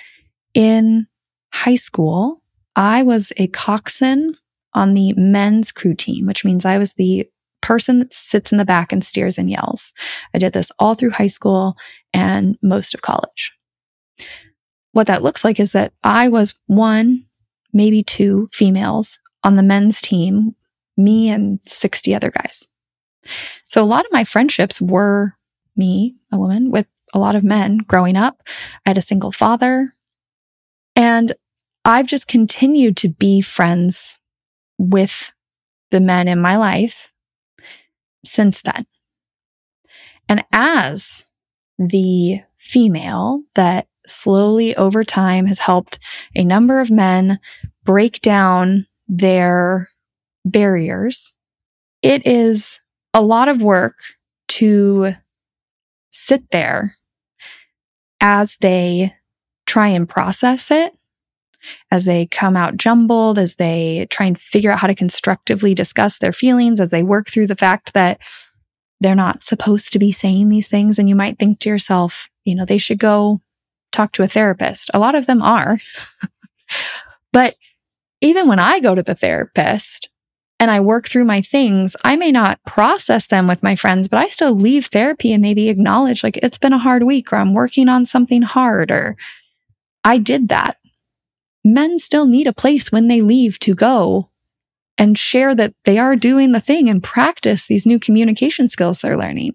in 0.54 1.08
high 1.54 1.76
school, 1.76 2.42
I 2.76 3.04
was 3.04 3.34
a 3.38 3.48
coxswain 3.48 4.36
on 4.78 4.94
the 4.94 5.12
men's 5.14 5.72
crew 5.72 5.96
team, 5.96 6.28
which 6.28 6.46
means 6.46 6.64
I 6.64 6.78
was 6.78 6.94
the 6.94 7.28
person 7.62 8.00
that 8.00 8.14
sits 8.14 8.52
in 8.52 8.60
the 8.60 8.66
back 8.66 8.94
and 8.94 9.04
steers 9.04 9.40
and 9.40 9.50
yells. 9.50 9.92
I 10.36 10.38
did 10.38 10.54
this 10.54 10.72
all 10.78 10.94
through 10.94 11.10
high 11.10 11.28
school 11.28 11.76
and 12.14 12.58
most 12.62 12.94
of 12.94 13.02
college. 13.02 13.52
What 14.92 15.08
that 15.08 15.24
looks 15.24 15.44
like 15.44 15.60
is 15.60 15.72
that 15.72 15.94
I 16.04 16.30
was 16.30 16.54
one, 16.68 17.26
maybe 17.74 18.04
two 18.04 18.50
females 18.54 19.20
on 19.44 19.56
the 19.56 19.64
men's 19.64 20.00
team, 20.00 20.56
me 20.96 21.30
and 21.30 21.60
60 21.66 22.14
other 22.14 22.30
guys. 22.30 22.68
So 23.66 23.82
a 23.82 23.86
lot 23.86 24.06
of 24.06 24.12
my 24.12 24.24
friendships 24.24 24.80
were 24.80 25.34
me, 25.76 26.16
a 26.32 26.38
woman 26.38 26.70
with 26.70 26.86
a 27.14 27.20
lot 27.20 27.36
of 27.36 27.44
men 27.44 27.80
growing 27.80 28.16
up. 28.16 28.44
I 28.86 28.92
had 28.92 28.98
a 28.98 29.02
single 29.02 29.32
father 29.32 29.96
and 30.96 31.34
I've 31.84 32.06
just 32.06 32.28
continued 32.28 32.96
to 32.98 33.10
be 33.10 33.42
friends 33.42 34.20
with 34.78 35.32
the 35.92 36.00
men 36.00 36.28
in 36.28 36.40
my 36.40 36.58
life 36.58 37.12
since 38.26 38.62
then. 38.62 38.86
And 40.30 40.44
as 40.52 41.26
the 41.80 42.42
female 42.58 43.44
that 43.56 43.88
slowly 44.06 44.76
over 44.76 45.04
time 45.04 45.48
has 45.48 45.60
helped 45.60 46.00
a 46.36 46.44
number 46.44 46.80
of 46.80 46.92
men 46.92 47.40
break 47.84 48.22
down 48.22 48.88
their 49.08 49.90
barriers, 50.44 51.34
it 52.02 52.26
is 52.26 52.80
a 53.14 53.22
lot 53.22 53.48
of 53.48 53.62
work 53.62 53.96
to 54.50 55.14
sit 56.10 56.44
there 56.52 56.98
as 58.20 58.58
they 58.62 59.14
try 59.66 59.88
and 59.90 60.10
process 60.10 60.72
it, 60.72 60.97
as 61.92 62.06
they 62.06 62.26
come 62.26 62.56
out 62.56 62.78
jumbled, 62.78 63.38
as 63.40 63.56
they 63.56 64.08
try 64.10 64.26
and 64.26 64.40
figure 64.40 64.72
out 64.72 64.80
how 64.80 64.88
to 64.88 64.96
constructively 64.96 65.74
discuss 65.74 66.18
their 66.18 66.34
feelings, 66.34 66.80
as 66.80 66.92
they 66.92 67.04
work 67.04 67.30
through 67.30 67.48
the 67.48 67.56
fact 67.56 67.94
that 67.94 68.20
they're 69.00 69.16
not 69.16 69.44
supposed 69.44 69.94
to 69.94 70.00
be 70.00 70.12
saying 70.12 70.50
these 70.50 70.68
things. 70.68 70.98
And 70.98 71.08
you 71.08 71.16
might 71.16 71.38
think 71.38 71.60
to 71.60 71.70
yourself, 71.70 72.30
you 72.46 72.56
know, 72.56 72.66
they 72.66 72.78
should 72.78 73.00
go 73.00 73.42
talk 73.92 74.12
to 74.14 74.24
a 74.24 74.28
therapist. 74.28 74.90
A 74.94 75.00
lot 75.00 75.16
of 75.16 75.28
them 75.28 75.42
are. 75.42 75.78
but 77.34 77.56
even 78.22 78.48
when 78.48 78.60
I 78.60 78.80
go 78.80 78.96
to 78.96 79.04
the 79.04 79.16
therapist, 79.16 80.10
and 80.60 80.72
I 80.72 80.80
work 80.80 81.08
through 81.08 81.26
my 81.26 81.42
things, 81.42 81.96
I 82.04 82.16
may 82.16 82.32
not 82.32 82.64
process 82.66 83.28
them 83.28 83.48
with 83.48 83.62
my 83.62 83.76
friends, 83.76 84.08
but 84.08 84.20
I 84.20 84.28
still 84.28 84.56
leave 84.56 84.88
therapy 84.88 85.32
and 85.32 85.42
maybe 85.42 85.70
acknowledge 85.70 86.24
like 86.24 86.38
it's 86.38 86.58
been 86.58 86.74
a 86.74 86.80
hard 86.80 87.04
week 87.04 87.32
or 87.32 87.36
I'm 87.36 87.54
working 87.54 87.90
on 87.90 88.06
something 88.06 88.42
hard 88.42 88.90
or 88.90 89.16
I 90.04 90.18
did 90.18 90.50
that. 90.50 90.78
Men 91.70 92.00
still 92.00 92.26
need 92.26 92.48
a 92.48 92.54
place 92.54 92.94
when 92.94 93.10
they 93.10 93.20
leave 93.20 93.60
to 93.60 93.76
go 93.76 94.30
and 94.98 95.20
share 95.20 95.54
that 95.54 95.74
they 95.84 95.98
are 95.98 96.16
doing 96.16 96.54
the 96.54 96.62
thing 96.62 96.90
and 96.90 97.04
practice 97.04 97.68
these 97.68 97.86
new 97.86 98.00
communication 98.00 98.70
skills 98.70 99.00
they're 99.00 99.18
learning. 99.18 99.52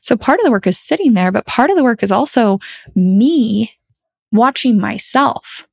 So 0.00 0.16
part 0.16 0.38
of 0.38 0.44
the 0.44 0.52
work 0.52 0.64
is 0.64 0.78
sitting 0.78 1.14
there, 1.14 1.32
but 1.32 1.44
part 1.44 1.70
of 1.70 1.76
the 1.76 1.82
work 1.82 2.04
is 2.04 2.12
also 2.12 2.60
me 2.94 3.72
watching 4.30 4.78
myself 4.78 5.66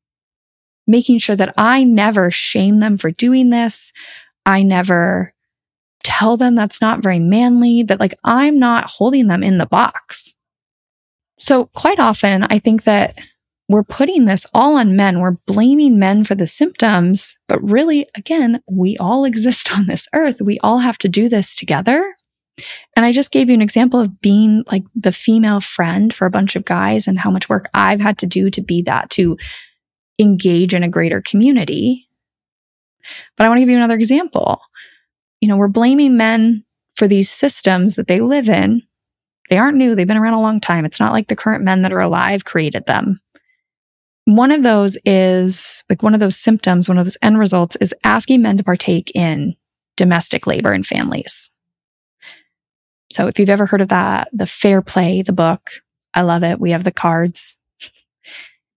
making 0.88 1.20
sure 1.20 1.36
that 1.36 1.54
I 1.58 1.84
never 1.84 2.32
shame 2.32 2.80
them 2.80 2.98
for 2.98 3.12
doing 3.12 3.52
this. 3.52 3.94
I 4.48 4.64
never 4.64 5.32
tell 6.04 6.38
them 6.38 6.56
that's 6.56 6.82
not 6.82 7.04
very 7.04 7.20
manly, 7.20 7.84
that 7.84 8.00
like 8.00 8.16
I'm 8.24 8.58
not 8.58 8.86
holding 8.86 9.28
them 9.28 9.44
in 9.44 9.60
the 9.60 9.68
box. 9.68 10.36
So 11.38 11.68
quite 11.68 12.00
often 12.00 12.44
I 12.50 12.58
think 12.58 12.84
that 12.86 13.20
we're 13.70 13.84
putting 13.84 14.26
this 14.26 14.46
all 14.54 14.76
on 14.76 14.96
men. 14.96 15.20
We're 15.20 15.38
blaming 15.48 15.98
men 15.98 16.24
for 16.26 16.36
the 16.36 16.48
symptoms, 16.48 17.38
but 17.48 17.64
really, 17.64 18.08
again, 18.16 18.62
we 18.70 18.98
all 18.98 19.26
exist 19.26 19.72
on 19.72 19.88
this 19.88 20.08
earth. 20.14 20.42
We 20.42 20.60
all 20.60 20.80
have 20.80 20.98
to 21.00 21.10
do 21.10 21.30
this 21.30 21.56
together. 21.56 22.16
And 22.96 23.06
I 23.06 23.12
just 23.12 23.32
gave 23.32 23.50
you 23.50 23.56
an 23.56 23.62
example 23.64 24.00
of 24.00 24.22
being 24.22 24.64
like 24.72 24.84
the 24.94 25.12
female 25.12 25.60
friend 25.60 26.14
for 26.14 26.28
a 26.28 26.32
bunch 26.32 26.56
of 26.56 26.66
guys 26.66 27.08
and 27.08 27.18
how 27.18 27.32
much 27.32 27.50
work 27.50 27.68
I've 27.74 28.00
had 28.00 28.20
to 28.20 28.28
do 28.28 28.52
to 28.52 28.62
be 28.62 28.84
that, 28.84 29.10
to 29.12 29.38
engage 30.20 30.76
in 30.76 30.84
a 30.84 30.90
greater 30.90 31.22
community. 31.22 32.08
But 33.36 33.46
I 33.46 33.50
want 33.50 33.58
to 33.58 33.62
give 33.62 33.70
you 33.70 33.78
another 33.78 33.96
example. 33.96 34.62
You 35.42 35.48
know, 35.48 35.58
we're 35.58 35.68
blaming 35.68 36.16
men 36.16 36.64
for 36.96 37.08
these 37.08 37.30
systems 37.30 37.96
that 37.96 38.08
they 38.08 38.22
live 38.22 38.50
in. 38.50 38.84
They 39.50 39.58
aren't 39.58 39.78
new. 39.78 39.96
They've 39.96 40.08
been 40.08 40.18
around 40.18 40.36
a 40.36 40.42
long 40.42 40.62
time. 40.62 40.86
It's 40.86 41.00
not 41.00 41.12
like 41.12 41.28
the 41.28 41.36
current 41.36 41.64
men 41.64 41.82
that 41.82 41.92
are 41.92 42.00
alive 42.00 42.46
created 42.46 42.86
them. 42.86 43.20
One 44.26 44.52
of 44.52 44.64
those 44.64 44.98
is 45.06 45.84
like 45.90 46.02
one 46.02 46.14
of 46.14 46.20
those 46.20 46.38
symptoms, 46.38 46.88
one 46.88 46.98
of 46.98 47.06
those 47.06 47.18
end 47.22 47.40
results 47.40 47.76
is 47.82 47.94
asking 48.04 48.42
men 48.42 48.58
to 48.58 48.64
partake 48.64 49.12
in 49.16 49.56
domestic 49.98 50.48
labor 50.48 50.74
in 50.74 50.84
families. 50.84 51.52
So 53.12 53.28
if 53.28 53.38
you've 53.38 53.50
ever 53.50 53.66
heard 53.66 53.82
of 53.82 53.90
that, 53.90 54.30
the 54.32 54.48
Fair 54.48 54.82
Play, 54.82 55.22
the 55.22 55.34
book, 55.34 55.70
I 56.14 56.22
love 56.22 56.44
it. 56.44 56.60
We 56.60 56.72
have 56.72 56.84
the 56.84 56.92
cards. 56.92 57.58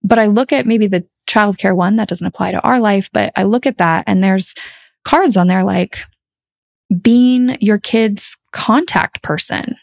But 0.03 0.19
I 0.19 0.27
look 0.27 0.53
at 0.53 0.67
maybe 0.67 0.87
the 0.87 1.05
childcare 1.27 1.75
one 1.75 1.97
that 1.97 2.07
doesn't 2.07 2.27
apply 2.27 2.51
to 2.51 2.61
our 2.61 2.79
life, 2.79 3.09
but 3.11 3.33
I 3.35 3.43
look 3.43 3.65
at 3.65 3.79
that 3.79 4.05
and 4.07 4.23
there's 4.23 4.53
cards 5.03 5.35
on 5.35 5.47
there 5.47 5.65
like 5.65 5.97
being 7.01 7.57
your 7.59 7.77
kid's 7.77 8.37
contact 8.53 9.21
person, 9.23 9.75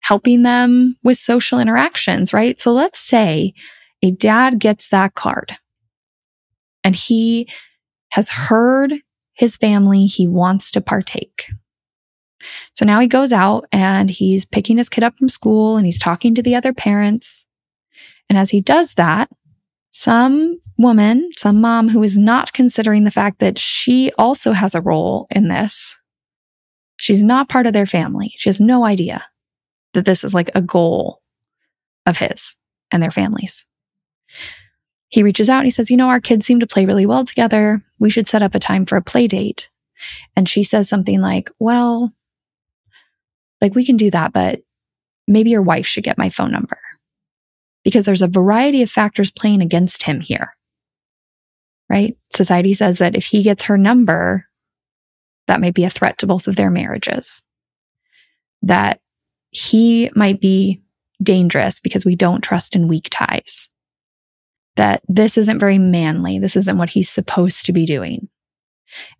helping 0.00 0.42
them 0.42 0.96
with 1.02 1.16
social 1.16 1.58
interactions, 1.58 2.34
right? 2.34 2.60
So 2.60 2.72
let's 2.72 2.98
say 2.98 3.54
a 4.02 4.10
dad 4.10 4.58
gets 4.58 4.88
that 4.88 5.14
card 5.14 5.56
and 6.84 6.96
he 6.96 7.48
has 8.10 8.28
heard 8.28 8.94
his 9.32 9.56
family. 9.56 10.06
He 10.06 10.26
wants 10.26 10.70
to 10.72 10.80
partake. 10.80 11.50
So 12.74 12.84
now 12.84 13.00
he 13.00 13.06
goes 13.06 13.32
out 13.32 13.66
and 13.72 14.10
he's 14.10 14.44
picking 14.44 14.78
his 14.78 14.88
kid 14.88 15.04
up 15.04 15.18
from 15.18 15.28
school 15.28 15.76
and 15.76 15.84
he's 15.84 15.98
talking 15.98 16.34
to 16.34 16.42
the 16.42 16.54
other 16.54 16.72
parents. 16.72 17.46
And 18.28 18.38
as 18.38 18.50
he 18.50 18.60
does 18.60 18.94
that, 18.94 19.28
some 19.90 20.60
woman, 20.78 21.30
some 21.36 21.60
mom 21.60 21.88
who 21.88 22.02
is 22.02 22.16
not 22.16 22.52
considering 22.52 23.04
the 23.04 23.10
fact 23.10 23.40
that 23.40 23.58
she 23.58 24.10
also 24.16 24.52
has 24.52 24.74
a 24.74 24.80
role 24.80 25.26
in 25.30 25.48
this. 25.48 25.96
She's 26.96 27.22
not 27.22 27.48
part 27.48 27.66
of 27.66 27.72
their 27.72 27.86
family. 27.86 28.34
She 28.38 28.48
has 28.48 28.60
no 28.60 28.84
idea 28.84 29.24
that 29.92 30.06
this 30.06 30.24
is 30.24 30.32
like 30.32 30.50
a 30.54 30.62
goal 30.62 31.20
of 32.06 32.16
his 32.16 32.54
and 32.90 33.02
their 33.02 33.10
families. 33.10 33.66
He 35.10 35.22
reaches 35.22 35.48
out 35.50 35.58
and 35.58 35.66
he 35.66 35.70
says, 35.70 35.90
you 35.90 35.96
know, 35.96 36.08
our 36.08 36.20
kids 36.20 36.46
seem 36.46 36.60
to 36.60 36.66
play 36.66 36.86
really 36.86 37.04
well 37.04 37.24
together. 37.24 37.82
We 37.98 38.10
should 38.10 38.28
set 38.28 38.42
up 38.42 38.54
a 38.54 38.60
time 38.60 38.86
for 38.86 38.96
a 38.96 39.02
play 39.02 39.26
date. 39.26 39.68
And 40.34 40.48
she 40.48 40.62
says 40.62 40.88
something 40.88 41.20
like, 41.20 41.50
well, 41.58 42.14
like 43.60 43.74
we 43.74 43.84
can 43.84 43.96
do 43.96 44.10
that, 44.12 44.32
but 44.32 44.60
maybe 45.26 45.50
your 45.50 45.62
wife 45.62 45.86
should 45.86 46.04
get 46.04 46.16
my 46.16 46.30
phone 46.30 46.52
number 46.52 46.78
because 47.84 48.04
there's 48.04 48.22
a 48.22 48.28
variety 48.28 48.82
of 48.82 48.90
factors 48.90 49.30
playing 49.30 49.62
against 49.62 50.04
him 50.04 50.20
here. 50.20 50.54
Right? 51.88 52.16
Society 52.32 52.72
says 52.72 52.98
that 52.98 53.16
if 53.16 53.26
he 53.26 53.42
gets 53.42 53.64
her 53.64 53.76
number, 53.76 54.46
that 55.48 55.60
may 55.60 55.72
be 55.72 55.84
a 55.84 55.90
threat 55.90 56.18
to 56.18 56.26
both 56.26 56.46
of 56.46 56.54
their 56.54 56.70
marriages. 56.70 57.42
That 58.62 59.00
he 59.50 60.08
might 60.14 60.40
be 60.40 60.82
dangerous 61.20 61.80
because 61.80 62.04
we 62.04 62.14
don't 62.14 62.42
trust 62.42 62.76
in 62.76 62.86
weak 62.86 63.08
ties. 63.10 63.68
That 64.80 65.02
this 65.08 65.36
isn't 65.36 65.58
very 65.58 65.76
manly. 65.76 66.38
This 66.38 66.56
isn't 66.56 66.78
what 66.78 66.88
he's 66.88 67.10
supposed 67.10 67.66
to 67.66 67.72
be 67.72 67.84
doing. 67.84 68.30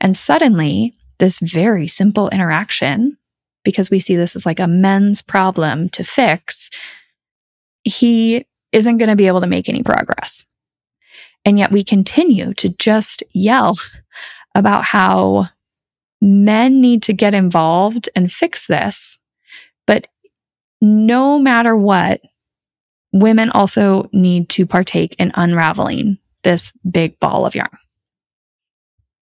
And 0.01 0.17
suddenly, 0.17 0.95
this 1.19 1.39
very 1.39 1.87
simple 1.87 2.31
interaction, 2.31 3.19
because 3.63 3.91
we 3.91 4.01
see 4.01 4.17
this 4.17 4.35
as 4.35 4.47
like 4.47 4.59
a 4.59 4.67
men's 4.67 5.21
problem 5.21 5.91
to 5.91 6.03
fix, 6.03 6.71
he 7.85 8.47
isn't 8.73 8.97
going 8.97 9.11
to 9.11 9.17
be 9.17 9.27
able 9.27 9.43
to 9.43 9.47
make 9.47 9.69
any 9.69 9.83
progress. 9.83 10.47
And 11.45 11.59
yet 11.59 11.71
we 11.71 11.85
continue 11.85 12.55
to 12.55 12.71
just 12.71 13.23
yell 13.35 13.79
about 14.55 14.85
how 14.85 15.51
men 16.23 16.81
need 16.81 17.03
to 17.03 17.13
get 17.13 17.35
involved 17.35 18.09
and 18.17 18.33
fix 18.33 18.67
this. 18.67 19.19
But 19.87 20.07
no 20.81 21.39
matter 21.39 21.77
what, 21.77 22.23
women 23.13 23.51
also 23.51 24.09
need 24.13 24.49
to 24.51 24.67
partake 24.67 25.17
in 25.19 25.33
unraveling 25.35 26.19
this 26.43 26.73
big 26.89 27.19
ball 27.21 27.47
of 27.47 27.55
yarn. 27.55 27.79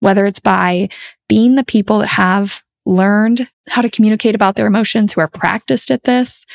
Whether 0.01 0.27
it's 0.27 0.41
by 0.41 0.89
being 1.29 1.57
the 1.57 1.65
people 1.65 1.99
that 1.99 2.09
have 2.09 2.63
learned 2.87 3.49
how 3.69 3.83
to 3.83 3.91
communicate 3.91 4.35
about 4.35 4.57
their 4.57 4.67
emotions, 4.67 5.13
who 5.13 5.21
are 5.21 5.29
practiced 5.29 5.91
at 5.91 6.05
this 6.05 6.47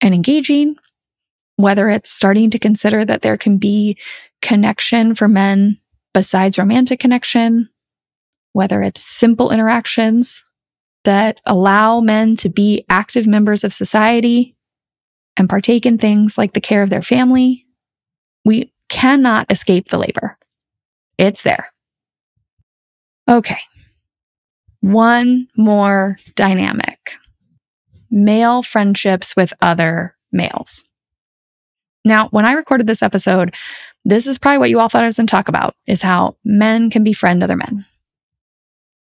and 0.00 0.14
engaging, 0.14 0.76
whether 1.56 1.88
it's 1.88 2.10
starting 2.10 2.50
to 2.50 2.58
consider 2.58 3.04
that 3.04 3.22
there 3.22 3.36
can 3.36 3.58
be 3.58 3.96
connection 4.42 5.14
for 5.14 5.26
men 5.26 5.78
besides 6.12 6.58
romantic 6.58 7.00
connection, 7.00 7.68
whether 8.52 8.82
it's 8.82 9.02
simple 9.02 9.50
interactions 9.50 10.44
that 11.04 11.40
allow 11.46 12.00
men 12.00 12.36
to 12.36 12.48
be 12.48 12.84
active 12.88 13.26
members 13.26 13.64
of 13.64 13.72
society 13.72 14.55
and 15.36 15.48
partake 15.48 15.86
in 15.86 15.98
things 15.98 16.38
like 16.38 16.52
the 16.52 16.60
care 16.60 16.82
of 16.82 16.90
their 16.90 17.02
family. 17.02 17.66
We 18.44 18.72
cannot 18.88 19.50
escape 19.50 19.88
the 19.88 19.98
labor. 19.98 20.38
It's 21.18 21.42
there. 21.42 21.72
Okay. 23.28 23.58
One 24.80 25.48
more 25.56 26.18
dynamic. 26.34 27.12
Male 28.10 28.62
friendships 28.62 29.34
with 29.34 29.52
other 29.60 30.16
males. 30.30 30.84
Now, 32.04 32.28
when 32.28 32.46
I 32.46 32.52
recorded 32.52 32.86
this 32.86 33.02
episode, 33.02 33.54
this 34.04 34.28
is 34.28 34.38
probably 34.38 34.58
what 34.58 34.70
you 34.70 34.78
all 34.78 34.88
thought 34.88 35.02
I 35.02 35.06
was 35.06 35.16
going 35.16 35.26
to 35.26 35.30
talk 35.30 35.48
about 35.48 35.74
is 35.88 36.02
how 36.02 36.36
men 36.44 36.88
can 36.88 37.02
befriend 37.02 37.42
other 37.42 37.56
men. 37.56 37.84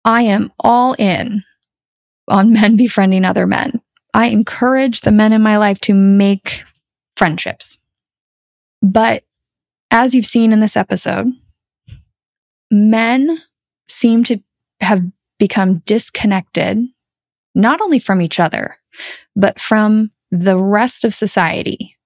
I 0.03 0.23
am 0.23 0.51
all 0.59 0.93
in 0.99 1.43
on 2.27 2.51
men 2.51 2.75
befriending 2.77 3.23
other 3.23 3.47
men. 3.47 3.80
I 4.13 4.27
encourage 4.27 5.01
the 5.01 5.11
men 5.11 5.33
in 5.33 5.41
my 5.41 5.57
life 5.57 5.79
to 5.81 5.93
make 5.93 6.63
friendships. 7.15 7.79
But 8.81 9.23
as 9.89 10.13
you've 10.15 10.25
seen 10.25 10.53
in 10.53 10.59
this 10.59 10.75
episode, 10.75 11.27
men 12.69 13.39
seem 13.87 14.23
to 14.25 14.39
have 14.81 15.03
become 15.37 15.79
disconnected, 15.85 16.79
not 17.55 17.81
only 17.81 17.99
from 17.99 18.21
each 18.21 18.39
other, 18.39 18.77
but 19.35 19.59
from 19.59 20.11
the 20.31 20.57
rest 20.57 21.03
of 21.03 21.13
society 21.13 21.97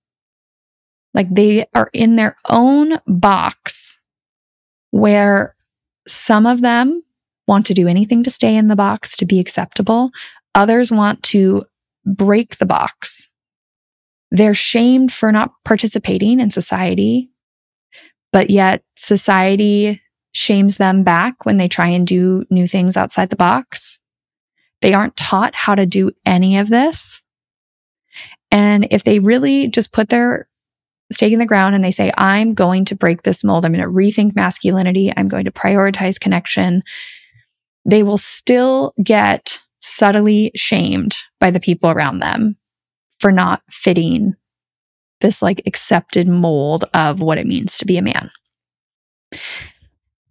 like 1.16 1.34
they 1.34 1.66
are 1.74 1.90
in 1.94 2.18
their 2.18 2.36
own 2.50 3.00
box 3.08 3.98
where 4.92 5.56
some 6.06 6.46
of 6.46 6.62
them 6.62 7.02
want 7.48 7.66
to 7.66 7.74
do 7.74 7.88
anything 7.88 8.22
to 8.24 8.30
stay 8.30 8.56
in 8.56 8.68
the 8.68 8.76
box 8.76 9.18
to 9.18 9.26
be 9.26 9.40
acceptable. 9.40 10.12
Others 10.54 10.92
want 10.92 11.24
to 11.24 11.64
break 12.06 12.58
the 12.58 12.66
box. 12.66 13.30
They're 14.32 14.56
shamed 14.56 15.14
for 15.14 15.32
not 15.32 15.52
participating 15.64 16.40
in 16.40 16.52
society, 16.52 17.30
but 18.32 18.50
yet 18.50 18.84
society 18.96 20.02
shames 20.34 20.78
them 20.78 21.04
back 21.04 21.46
when 21.46 21.58
they 21.58 21.68
try 21.68 21.88
and 21.88 22.06
do 22.06 22.44
new 22.50 22.68
things 22.68 22.98
outside 22.98 23.30
the 23.30 23.36
box. 23.36 24.00
They 24.82 24.94
aren't 24.94 25.16
taught 25.16 25.56
how 25.56 25.76
to 25.76 25.86
do 25.86 26.12
any 26.26 26.58
of 26.58 26.70
this. 26.70 27.24
And 28.52 28.88
if 28.92 29.04
they 29.04 29.20
really 29.20 29.68
just 29.68 29.92
put 29.92 30.10
their 30.10 30.50
stake 31.12 31.34
in 31.34 31.40
the 31.40 31.46
ground 31.46 31.76
and 31.76 31.84
they 31.84 31.92
say, 31.92 32.12
I'm 32.18 32.54
going 32.54 32.86
to 32.86 32.96
break 32.96 33.24
this 33.24 33.44
mold. 33.44 33.66
I'm 33.66 33.74
going 33.74 33.84
to 33.84 33.90
rethink 33.90 34.36
masculinity. 34.36 35.14
I'm 35.16 35.28
going 35.28 35.46
to 35.46 35.52
prioritize 35.52 36.20
connection. 36.20 36.84
They 37.86 38.04
will 38.04 38.18
still 38.18 38.94
get 39.02 39.62
subtly 39.96 40.52
shamed 40.56 41.18
by 41.40 41.50
the 41.52 41.60
people 41.60 41.90
around 41.90 42.20
them 42.20 42.58
for 43.20 43.32
not 43.32 43.62
fitting 43.72 44.36
this 45.22 45.42
like 45.42 45.62
accepted 45.66 46.28
mold 46.28 46.84
of 46.94 47.22
what 47.22 47.38
it 47.38 47.48
means 47.48 47.78
to 47.78 47.86
be 47.86 47.98
a 47.98 48.02
man. 48.02 48.30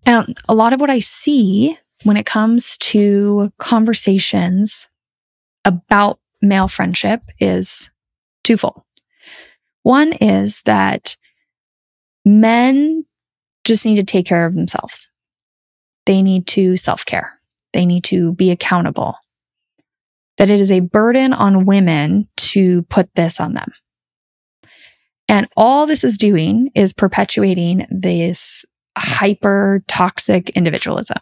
And 0.04 0.36
a 0.48 0.54
lot 0.54 0.74
of 0.74 0.80
what 0.80 0.90
I 0.90 0.98
see 0.98 1.78
when 2.02 2.18
it 2.18 2.26
comes 2.26 2.76
to 2.78 3.50
conversations 3.58 4.88
about 5.64 6.20
male 6.42 6.68
friendship 6.68 7.22
is 7.40 7.90
twofold. 8.42 8.82
One 9.82 10.12
is 10.12 10.60
that 10.66 11.16
men 12.26 13.06
just 13.64 13.86
need 13.86 13.96
to 13.96 14.04
take 14.04 14.26
care 14.26 14.44
of 14.44 14.54
themselves. 14.54 15.08
They 16.04 16.22
need 16.22 16.46
to 16.48 16.76
self 16.76 17.06
care. 17.06 17.40
They 17.72 17.86
need 17.86 18.04
to 18.04 18.34
be 18.34 18.50
accountable. 18.50 19.16
That 20.38 20.50
it 20.50 20.60
is 20.60 20.72
a 20.72 20.80
burden 20.80 21.32
on 21.32 21.64
women 21.64 22.28
to 22.36 22.82
put 22.84 23.14
this 23.14 23.40
on 23.40 23.54
them. 23.54 23.72
And 25.28 25.48
all 25.56 25.86
this 25.86 26.04
is 26.04 26.18
doing 26.18 26.70
is 26.74 26.92
perpetuating 26.92 27.86
this 27.90 28.64
hyper 28.96 29.82
toxic 29.88 30.50
individualism. 30.50 31.18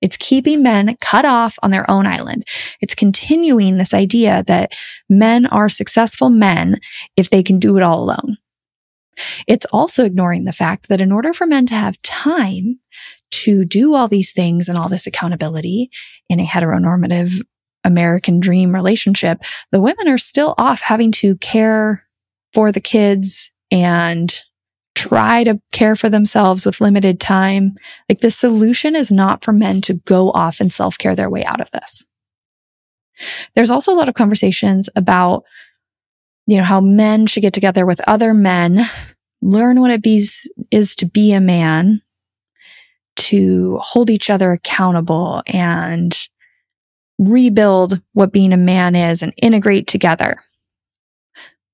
It's 0.00 0.16
keeping 0.16 0.62
men 0.62 0.96
cut 1.00 1.24
off 1.24 1.58
on 1.62 1.70
their 1.70 1.90
own 1.90 2.06
island. 2.06 2.46
It's 2.80 2.94
continuing 2.94 3.76
this 3.76 3.92
idea 3.92 4.44
that 4.46 4.72
men 5.08 5.46
are 5.46 5.68
successful 5.68 6.30
men 6.30 6.80
if 7.16 7.28
they 7.28 7.42
can 7.42 7.58
do 7.58 7.76
it 7.76 7.82
all 7.82 8.02
alone. 8.02 8.38
It's 9.46 9.66
also 9.66 10.04
ignoring 10.04 10.44
the 10.44 10.52
fact 10.52 10.88
that 10.88 11.00
in 11.00 11.12
order 11.12 11.34
for 11.34 11.46
men 11.46 11.66
to 11.66 11.74
have 11.74 12.00
time 12.02 12.78
to 13.30 13.64
do 13.64 13.94
all 13.94 14.08
these 14.08 14.32
things 14.32 14.68
and 14.68 14.78
all 14.78 14.88
this 14.88 15.06
accountability 15.06 15.90
in 16.28 16.40
a 16.40 16.46
heteronormative 16.46 17.42
American 17.84 18.40
dream 18.40 18.74
relationship, 18.74 19.42
the 19.72 19.80
women 19.80 20.08
are 20.08 20.18
still 20.18 20.54
off 20.58 20.80
having 20.80 21.12
to 21.12 21.36
care 21.36 22.06
for 22.52 22.72
the 22.72 22.80
kids 22.80 23.50
and 23.70 24.40
try 24.94 25.44
to 25.44 25.60
care 25.72 25.96
for 25.96 26.08
themselves 26.08 26.66
with 26.66 26.80
limited 26.80 27.20
time. 27.20 27.76
Like 28.08 28.20
the 28.20 28.30
solution 28.30 28.96
is 28.96 29.10
not 29.10 29.44
for 29.44 29.52
men 29.52 29.80
to 29.82 29.94
go 29.94 30.30
off 30.32 30.60
and 30.60 30.72
self 30.72 30.98
care 30.98 31.16
their 31.16 31.30
way 31.30 31.44
out 31.44 31.60
of 31.60 31.70
this. 31.72 32.04
There's 33.54 33.70
also 33.70 33.92
a 33.92 33.96
lot 33.96 34.08
of 34.08 34.14
conversations 34.14 34.88
about, 34.96 35.44
you 36.46 36.56
know, 36.56 36.64
how 36.64 36.80
men 36.80 37.26
should 37.26 37.42
get 37.42 37.52
together 37.52 37.86
with 37.86 38.00
other 38.06 38.34
men, 38.34 38.86
learn 39.42 39.80
what 39.80 39.90
it 39.90 40.02
be, 40.02 40.26
is 40.70 40.94
to 40.96 41.06
be 41.06 41.32
a 41.32 41.40
man, 41.40 42.02
to 43.16 43.78
hold 43.82 44.10
each 44.10 44.30
other 44.30 44.52
accountable 44.52 45.42
and 45.46 46.16
rebuild 47.20 48.00
what 48.14 48.32
being 48.32 48.52
a 48.52 48.56
man 48.56 48.96
is 48.96 49.22
and 49.22 49.32
integrate 49.36 49.86
together. 49.86 50.40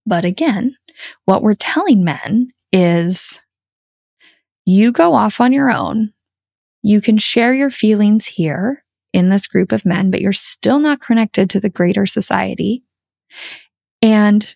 But 0.05 0.25
again, 0.25 0.77
what 1.25 1.43
we're 1.43 1.55
telling 1.55 2.05
men 2.05 2.53
is 2.73 3.41
you 4.65 4.91
go 4.91 5.15
off 5.15 5.41
on 5.41 5.53
your 5.53 5.71
own. 5.71 6.13
You 6.83 7.01
can 7.01 7.17
share 7.17 7.55
your 7.55 7.71
feelings 7.71 8.27
here 8.27 8.85
in 9.13 9.29
this 9.29 9.47
group 9.47 9.71
of 9.71 9.87
men, 9.87 10.11
but 10.11 10.21
you're 10.21 10.33
still 10.33 10.81
not 10.81 11.01
connected 11.01 11.49
to 11.51 11.61
the 11.61 11.71
greater 11.71 12.07
society. 12.07 12.83
And 14.03 14.55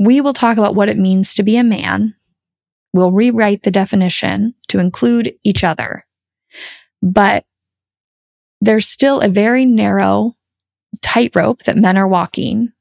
we 0.00 0.20
will 0.20 0.34
talk 0.34 0.56
about 0.56 0.74
what 0.74 0.88
it 0.88 0.98
means 0.98 1.34
to 1.34 1.44
be 1.44 1.56
a 1.56 1.64
man. 1.64 2.14
We'll 2.92 3.12
rewrite 3.12 3.62
the 3.62 3.70
definition 3.70 4.54
to 4.68 4.80
include 4.80 5.34
each 5.44 5.62
other. 5.62 6.04
But 7.02 7.44
there's 8.64 8.88
still 8.88 9.20
a 9.20 9.28
very 9.28 9.64
narrow 9.64 10.36
tightrope 11.02 11.64
that 11.64 11.76
men 11.76 11.96
are 11.96 12.08
walking 12.08 12.72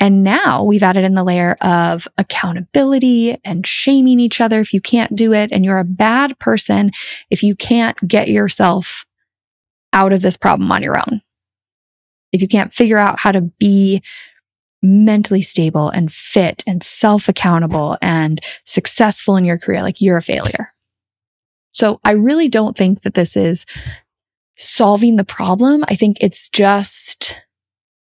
and 0.00 0.22
now 0.22 0.62
we've 0.62 0.82
added 0.82 1.04
in 1.04 1.14
the 1.14 1.24
layer 1.24 1.56
of 1.60 2.06
accountability 2.18 3.36
and 3.44 3.66
shaming 3.66 4.20
each 4.20 4.40
other 4.40 4.60
if 4.60 4.72
you 4.72 4.80
can't 4.80 5.16
do 5.16 5.32
it. 5.32 5.50
And 5.50 5.64
you're 5.64 5.78
a 5.78 5.84
bad 5.84 6.38
person 6.38 6.92
if 7.30 7.42
you 7.42 7.56
can't 7.56 7.96
get 8.06 8.28
yourself 8.28 9.04
out 9.92 10.12
of 10.12 10.22
this 10.22 10.36
problem 10.36 10.70
on 10.70 10.82
your 10.82 10.98
own. 10.98 11.20
If 12.32 12.42
you 12.42 12.48
can't 12.48 12.72
figure 12.72 12.98
out 12.98 13.18
how 13.18 13.32
to 13.32 13.40
be 13.40 14.02
mentally 14.82 15.42
stable 15.42 15.88
and 15.88 16.12
fit 16.12 16.62
and 16.64 16.84
self 16.84 17.28
accountable 17.28 17.96
and 18.00 18.40
successful 18.64 19.36
in 19.36 19.44
your 19.44 19.58
career, 19.58 19.82
like 19.82 20.00
you're 20.00 20.18
a 20.18 20.22
failure. 20.22 20.72
So 21.72 22.00
I 22.04 22.12
really 22.12 22.48
don't 22.48 22.76
think 22.76 23.02
that 23.02 23.14
this 23.14 23.36
is 23.36 23.66
solving 24.58 25.16
the 25.16 25.24
problem. 25.24 25.84
I 25.88 25.94
think 25.94 26.18
it's 26.20 26.48
just 26.48 27.36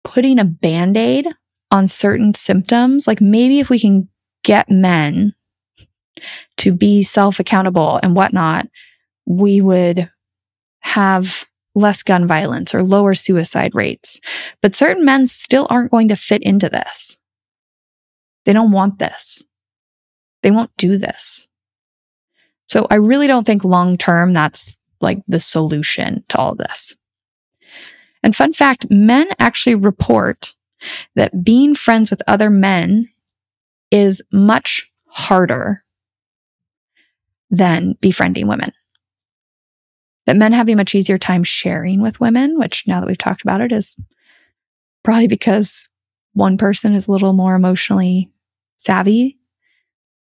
putting 0.05 0.39
a 0.39 0.45
band 0.45 0.97
aid 0.97 1.27
on 1.71 1.89
certain 1.89 2.33
symptoms, 2.35 3.07
like 3.07 3.21
maybe 3.21 3.59
if 3.59 3.69
we 3.69 3.81
can 3.81 4.09
get 4.45 4.71
men 4.71 5.35
to 6.59 6.73
be 6.73 7.03
self 7.03 7.41
accountable 7.41 7.99
and 8.03 8.15
whatnot, 8.15 8.69
we 9.27 9.61
would 9.61 10.11
have 10.81 11.45
less 11.75 12.03
gun 12.03 12.27
violence 12.27 12.75
or 12.75 12.83
lower 12.85 13.15
suicide 13.15 13.73
rates. 13.75 14.21
But 14.63 14.77
certain 14.77 15.05
men 15.05 15.27
still 15.27 15.67
aren't 15.69 15.91
going 15.91 16.09
to 16.09 16.17
fit 16.17 16.43
into 16.43 16.69
this. 16.69 17.19
They 18.45 18.53
don't 18.53 18.71
want 18.71 18.99
this. 18.99 19.43
They 20.43 20.53
won't 20.53 20.71
do 20.77 20.99
this. 20.99 21.49
So 22.67 22.87
I 22.91 22.97
really 22.97 23.27
don't 23.27 23.45
think 23.45 23.65
long 23.65 23.97
term 23.97 24.33
that's 24.33 24.77
like 25.01 25.19
the 25.29 25.41
solution 25.41 26.25
to 26.29 26.39
all 26.39 26.55
this. 26.55 26.97
And 28.23 28.35
fun 28.35 28.53
fact, 28.53 28.87
men 28.91 29.29
actually 29.39 29.75
report 29.75 30.55
that 31.15 31.45
being 31.45 31.75
friends 31.75 32.11
with 32.11 32.23
other 32.27 32.51
men 32.51 33.09
is 33.91 34.23
much 34.33 34.91
harder 35.07 35.83
than 37.51 37.97
befriending 38.01 38.49
women. 38.49 38.73
That 40.27 40.37
men 40.37 40.53
have 40.53 40.69
a 40.69 40.75
much 40.75 40.95
easier 40.95 41.19
time 41.19 41.45
sharing 41.45 42.01
with 42.01 42.19
women, 42.19 42.59
which 42.59 42.87
now 42.87 43.01
that 43.01 43.07
we've 43.07 43.19
talked 43.19 43.43
about 43.43 43.61
it 43.61 43.73
is 43.73 43.95
probably 45.03 45.29
because 45.29 45.87
one 46.33 46.57
person 46.59 46.95
is 46.95 47.07
a 47.07 47.13
little 47.13 47.35
more 47.35 47.55
emotionally 47.55 48.31
savvy. 48.77 49.39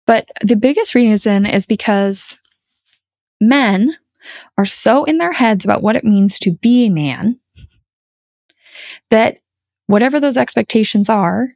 But 0.06 0.28
the 0.42 0.56
biggest 0.56 0.94
reason 0.94 1.46
is 1.46 1.66
because 1.66 2.38
men 3.40 3.96
are 4.56 4.66
so 4.66 5.04
in 5.04 5.18
their 5.18 5.32
heads 5.32 5.64
about 5.64 5.82
what 5.82 5.96
it 5.96 6.04
means 6.04 6.38
to 6.40 6.52
be 6.52 6.86
a 6.86 6.90
man 6.90 7.38
that 9.10 9.38
whatever 9.86 10.20
those 10.20 10.36
expectations 10.36 11.08
are, 11.08 11.50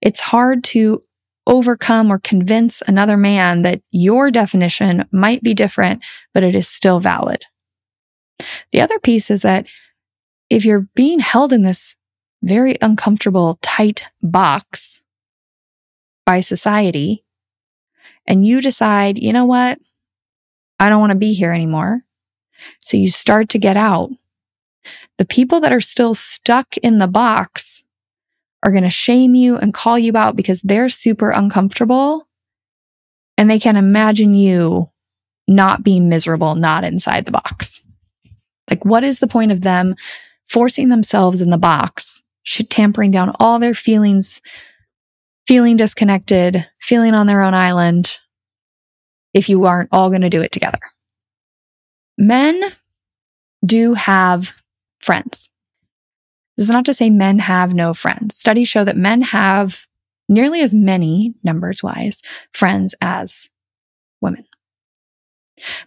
it's 0.00 0.20
hard 0.20 0.64
to 0.64 1.02
overcome 1.46 2.10
or 2.10 2.18
convince 2.18 2.82
another 2.86 3.16
man 3.16 3.62
that 3.62 3.82
your 3.90 4.30
definition 4.30 5.04
might 5.12 5.42
be 5.42 5.54
different, 5.54 6.02
but 6.34 6.44
it 6.44 6.54
is 6.54 6.68
still 6.68 7.00
valid. 7.00 7.44
The 8.72 8.80
other 8.80 8.98
piece 8.98 9.30
is 9.30 9.42
that 9.42 9.66
if 10.50 10.64
you're 10.64 10.88
being 10.94 11.20
held 11.20 11.52
in 11.52 11.62
this 11.62 11.96
very 12.42 12.76
uncomfortable, 12.82 13.58
tight 13.62 14.04
box 14.22 15.02
by 16.26 16.40
society, 16.40 17.24
and 18.26 18.46
you 18.46 18.60
decide, 18.60 19.18
you 19.18 19.32
know 19.32 19.44
what? 19.44 19.78
I 20.82 20.88
don't 20.88 20.98
want 20.98 21.12
to 21.12 21.18
be 21.18 21.32
here 21.32 21.52
anymore. 21.52 22.02
So 22.80 22.96
you 22.96 23.08
start 23.08 23.48
to 23.50 23.58
get 23.58 23.76
out. 23.76 24.10
The 25.16 25.24
people 25.24 25.60
that 25.60 25.72
are 25.72 25.80
still 25.80 26.12
stuck 26.12 26.76
in 26.78 26.98
the 26.98 27.06
box 27.06 27.84
are 28.64 28.72
going 28.72 28.82
to 28.82 28.90
shame 28.90 29.36
you 29.36 29.56
and 29.56 29.72
call 29.72 29.96
you 29.96 30.16
out 30.16 30.34
because 30.34 30.60
they're 30.60 30.88
super 30.88 31.30
uncomfortable 31.30 32.26
and 33.38 33.48
they 33.48 33.60
can 33.60 33.76
imagine 33.76 34.34
you 34.34 34.90
not 35.46 35.84
being 35.84 36.08
miserable, 36.08 36.56
not 36.56 36.82
inside 36.82 37.26
the 37.26 37.32
box. 37.32 37.80
Like, 38.68 38.84
what 38.84 39.04
is 39.04 39.20
the 39.20 39.28
point 39.28 39.52
of 39.52 39.60
them 39.60 39.94
forcing 40.48 40.88
themselves 40.88 41.40
in 41.40 41.50
the 41.50 41.58
box, 41.58 42.24
tampering 42.70 43.12
down 43.12 43.36
all 43.38 43.60
their 43.60 43.74
feelings, 43.74 44.42
feeling 45.46 45.76
disconnected, 45.76 46.68
feeling 46.80 47.14
on 47.14 47.28
their 47.28 47.42
own 47.42 47.54
island, 47.54 48.18
if 49.34 49.48
you 49.48 49.64
aren't 49.64 49.88
all 49.92 50.10
going 50.10 50.22
to 50.22 50.30
do 50.30 50.42
it 50.42 50.52
together? 50.52 50.80
Men 52.18 52.72
do 53.64 53.94
have 53.94 54.54
friends. 55.00 55.48
This 56.56 56.64
is 56.64 56.70
not 56.70 56.84
to 56.86 56.94
say 56.94 57.10
men 57.10 57.38
have 57.38 57.74
no 57.74 57.94
friends. 57.94 58.36
Studies 58.36 58.68
show 58.68 58.84
that 58.84 58.96
men 58.96 59.22
have 59.22 59.80
nearly 60.28 60.60
as 60.60 60.74
many, 60.74 61.34
numbers 61.42 61.82
wise, 61.82 62.20
friends 62.52 62.94
as 63.00 63.50
women. 64.20 64.44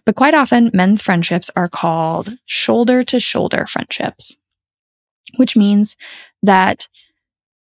But 0.04 0.16
quite 0.16 0.34
often, 0.34 0.70
men's 0.72 1.02
friendships 1.02 1.50
are 1.56 1.68
called 1.68 2.36
shoulder 2.46 3.04
to 3.04 3.20
shoulder 3.20 3.66
friendships, 3.66 4.36
which 5.36 5.56
means 5.56 5.96
that 6.42 6.88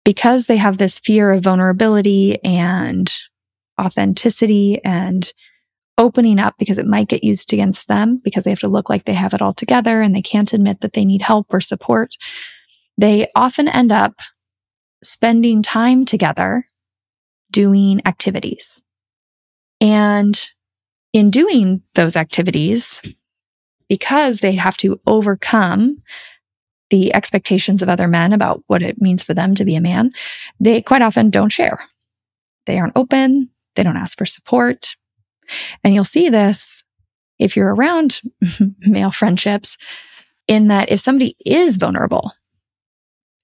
because 0.04 0.46
they 0.46 0.56
have 0.56 0.78
this 0.78 0.98
fear 0.98 1.32
of 1.32 1.44
vulnerability 1.44 2.42
and 2.44 3.12
authenticity 3.80 4.80
and 4.84 5.32
opening 5.96 6.40
up 6.40 6.54
because 6.58 6.78
it 6.78 6.86
might 6.86 7.08
get 7.08 7.22
used 7.22 7.52
against 7.52 7.88
them 7.88 8.20
because 8.24 8.44
they 8.44 8.50
have 8.50 8.58
to 8.58 8.68
look 8.68 8.90
like 8.90 9.04
they 9.04 9.14
have 9.14 9.32
it 9.34 9.42
all 9.42 9.54
together 9.54 10.02
and 10.02 10.14
they 10.14 10.22
can't 10.22 10.52
admit 10.52 10.80
that 10.80 10.92
they 10.92 11.04
need 11.04 11.22
help 11.22 11.46
or 11.52 11.60
support 11.60 12.16
they 12.96 13.28
often 13.34 13.68
end 13.68 13.92
up 13.92 14.14
spending 15.02 15.62
time 15.62 16.04
together 16.04 16.66
doing 17.50 18.00
activities. 18.06 18.82
And 19.80 20.40
in 21.12 21.30
doing 21.30 21.82
those 21.94 22.16
activities, 22.16 23.02
because 23.88 24.38
they 24.38 24.52
have 24.52 24.76
to 24.78 25.00
overcome 25.06 26.02
the 26.90 27.14
expectations 27.14 27.82
of 27.82 27.88
other 27.88 28.08
men 28.08 28.32
about 28.32 28.62
what 28.66 28.82
it 28.82 29.00
means 29.00 29.22
for 29.22 29.34
them 29.34 29.54
to 29.56 29.64
be 29.64 29.76
a 29.76 29.80
man, 29.80 30.12
they 30.60 30.80
quite 30.80 31.02
often 31.02 31.30
don't 31.30 31.52
share. 31.52 31.80
They 32.66 32.78
aren't 32.78 32.96
open. 32.96 33.50
They 33.74 33.82
don't 33.82 33.96
ask 33.96 34.16
for 34.16 34.26
support. 34.26 34.94
And 35.82 35.94
you'll 35.94 36.04
see 36.04 36.28
this 36.28 36.84
if 37.38 37.56
you're 37.56 37.74
around 37.74 38.20
male 38.80 39.10
friendships 39.10 39.76
in 40.46 40.68
that 40.68 40.90
if 40.90 41.00
somebody 41.00 41.36
is 41.44 41.76
vulnerable, 41.76 42.32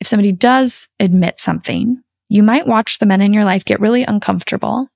if 0.01 0.07
somebody 0.07 0.32
does 0.32 0.88
admit 0.98 1.40
something, 1.40 2.03
you 2.28 2.42
might 2.42 2.66
watch 2.66 2.98
the 2.98 3.07
men 3.07 3.20
in 3.20 3.32
your 3.32 3.44
life 3.44 3.64
get 3.64 3.80
really 3.80 4.05
uncomfortable 4.05 4.88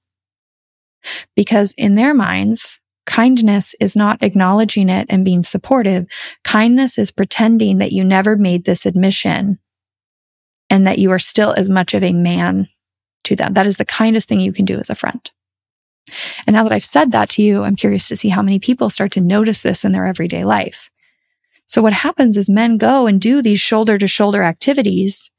because 1.34 1.74
in 1.76 1.94
their 1.94 2.14
minds, 2.14 2.80
kindness 3.06 3.74
is 3.80 3.96
not 3.96 4.22
acknowledging 4.22 4.88
it 4.88 5.06
and 5.10 5.24
being 5.24 5.44
supportive. 5.44 6.06
Kindness 6.42 6.98
is 6.98 7.10
pretending 7.10 7.78
that 7.78 7.92
you 7.92 8.04
never 8.04 8.36
made 8.36 8.64
this 8.64 8.86
admission 8.86 9.58
and 10.70 10.86
that 10.86 10.98
you 10.98 11.10
are 11.10 11.18
still 11.18 11.52
as 11.52 11.68
much 11.68 11.92
of 11.92 12.02
a 12.02 12.12
man 12.12 12.68
to 13.24 13.36
them. 13.36 13.54
That 13.54 13.66
is 13.66 13.76
the 13.76 13.84
kindest 13.84 14.28
thing 14.28 14.40
you 14.40 14.52
can 14.52 14.64
do 14.64 14.78
as 14.78 14.88
a 14.88 14.94
friend. 14.94 15.30
And 16.46 16.54
now 16.54 16.62
that 16.64 16.72
I've 16.72 16.84
said 16.84 17.12
that 17.12 17.30
to 17.30 17.42
you, 17.42 17.64
I'm 17.64 17.76
curious 17.76 18.08
to 18.08 18.16
see 18.16 18.28
how 18.28 18.42
many 18.42 18.58
people 18.58 18.90
start 18.90 19.12
to 19.12 19.20
notice 19.20 19.62
this 19.62 19.84
in 19.84 19.92
their 19.92 20.06
everyday 20.06 20.44
life. 20.44 20.90
So 21.66 21.80
what 21.82 21.92
happens 21.92 22.36
is 22.36 22.48
men 22.48 22.76
go 22.76 23.06
and 23.06 23.20
do 23.20 23.40
these 23.40 23.60
shoulder 23.60 23.96
to 23.98 24.06
shoulder 24.06 24.42
activities 24.42 25.30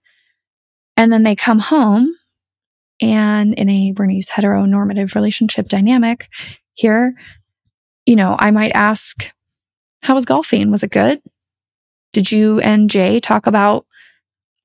and 0.97 1.11
then 1.11 1.24
they 1.24 1.36
come 1.36 1.59
home 1.59 2.16
and 3.01 3.53
in 3.55 3.70
a, 3.70 3.91
we're 3.91 4.05
going 4.05 4.09
to 4.09 4.16
use 4.16 4.30
heteronormative 4.30 5.16
relationship 5.16 5.68
dynamic 5.68 6.30
here, 6.74 7.16
you 8.05 8.16
know, 8.16 8.36
I 8.39 8.51
might 8.51 8.72
ask, 8.72 9.32
how 10.01 10.16
was 10.16 10.26
golfing? 10.26 10.72
Was 10.72 10.84
it 10.84 10.91
good? 10.91 11.22
Did 12.13 12.32
you 12.32 12.59
and 12.61 12.89
Jay 12.89 13.20
talk 13.20 13.47
about 13.47 13.86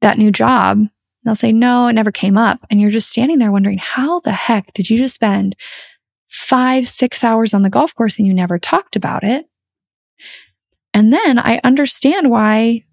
that 0.01 0.19
new 0.19 0.31
job? 0.31 0.87
They'll 1.25 1.35
say, 1.35 1.53
no, 1.53 1.89
it 1.89 1.93
never 1.95 2.13
came 2.13 2.39
up. 2.39 2.61
And 2.71 2.81
you're 2.81 2.91
just 2.91 3.11
standing 3.11 3.39
there 3.39 3.53
wondering, 3.53 3.79
how 3.79 4.21
the 4.21 4.33
heck 4.33 4.73
did 4.73 4.89
you 4.89 4.99
just 4.99 5.15
spend 5.15 5.57
five, 6.29 6.87
six 6.87 7.23
hours 7.23 7.53
on 7.53 7.63
the 7.63 7.71
golf 7.71 7.95
course 7.95 8.19
and 8.19 8.27
you 8.27 8.35
never 8.35 8.59
talked 8.59 8.97
about 8.97 9.25
it? 9.25 9.47
And 10.95 11.13
then 11.13 11.39
I 11.39 11.61
understand 11.63 12.31
why 12.31 12.85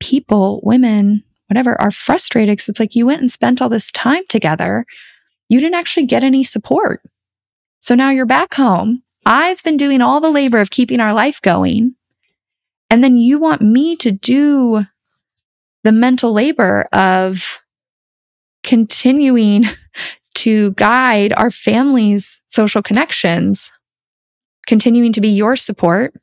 people, 0.00 0.60
women, 0.62 1.24
whatever, 1.46 1.80
are 1.80 1.90
frustrated 1.90 2.54
because 2.54 2.68
it's 2.68 2.80
like 2.80 2.94
you 2.94 3.06
went 3.06 3.20
and 3.20 3.32
spent 3.32 3.62
all 3.62 3.68
this 3.68 3.90
time 3.92 4.22
together. 4.28 4.84
You 5.48 5.60
didn't 5.60 5.76
actually 5.76 6.06
get 6.06 6.24
any 6.24 6.44
support. 6.44 7.02
So 7.80 7.94
now 7.94 8.10
you're 8.10 8.26
back 8.26 8.54
home. 8.54 9.02
I've 9.24 9.62
been 9.62 9.76
doing 9.76 10.00
all 10.00 10.20
the 10.20 10.30
labor 10.30 10.58
of 10.60 10.70
keeping 10.70 11.00
our 11.00 11.12
life 11.12 11.40
going. 11.42 11.94
And 12.90 13.04
then 13.04 13.16
you 13.16 13.38
want 13.38 13.60
me 13.60 13.96
to 13.96 14.10
do 14.10 14.84
the 15.84 15.92
mental 15.92 16.32
labor 16.32 16.88
of 16.92 17.60
continuing 18.62 19.64
to 20.34 20.72
guide 20.72 21.32
our 21.32 21.50
family's 21.50 22.40
social 22.48 22.82
connections, 22.82 23.72
continuing 24.66 25.12
to 25.12 25.20
be 25.20 25.28
your 25.28 25.56
support 25.56 26.14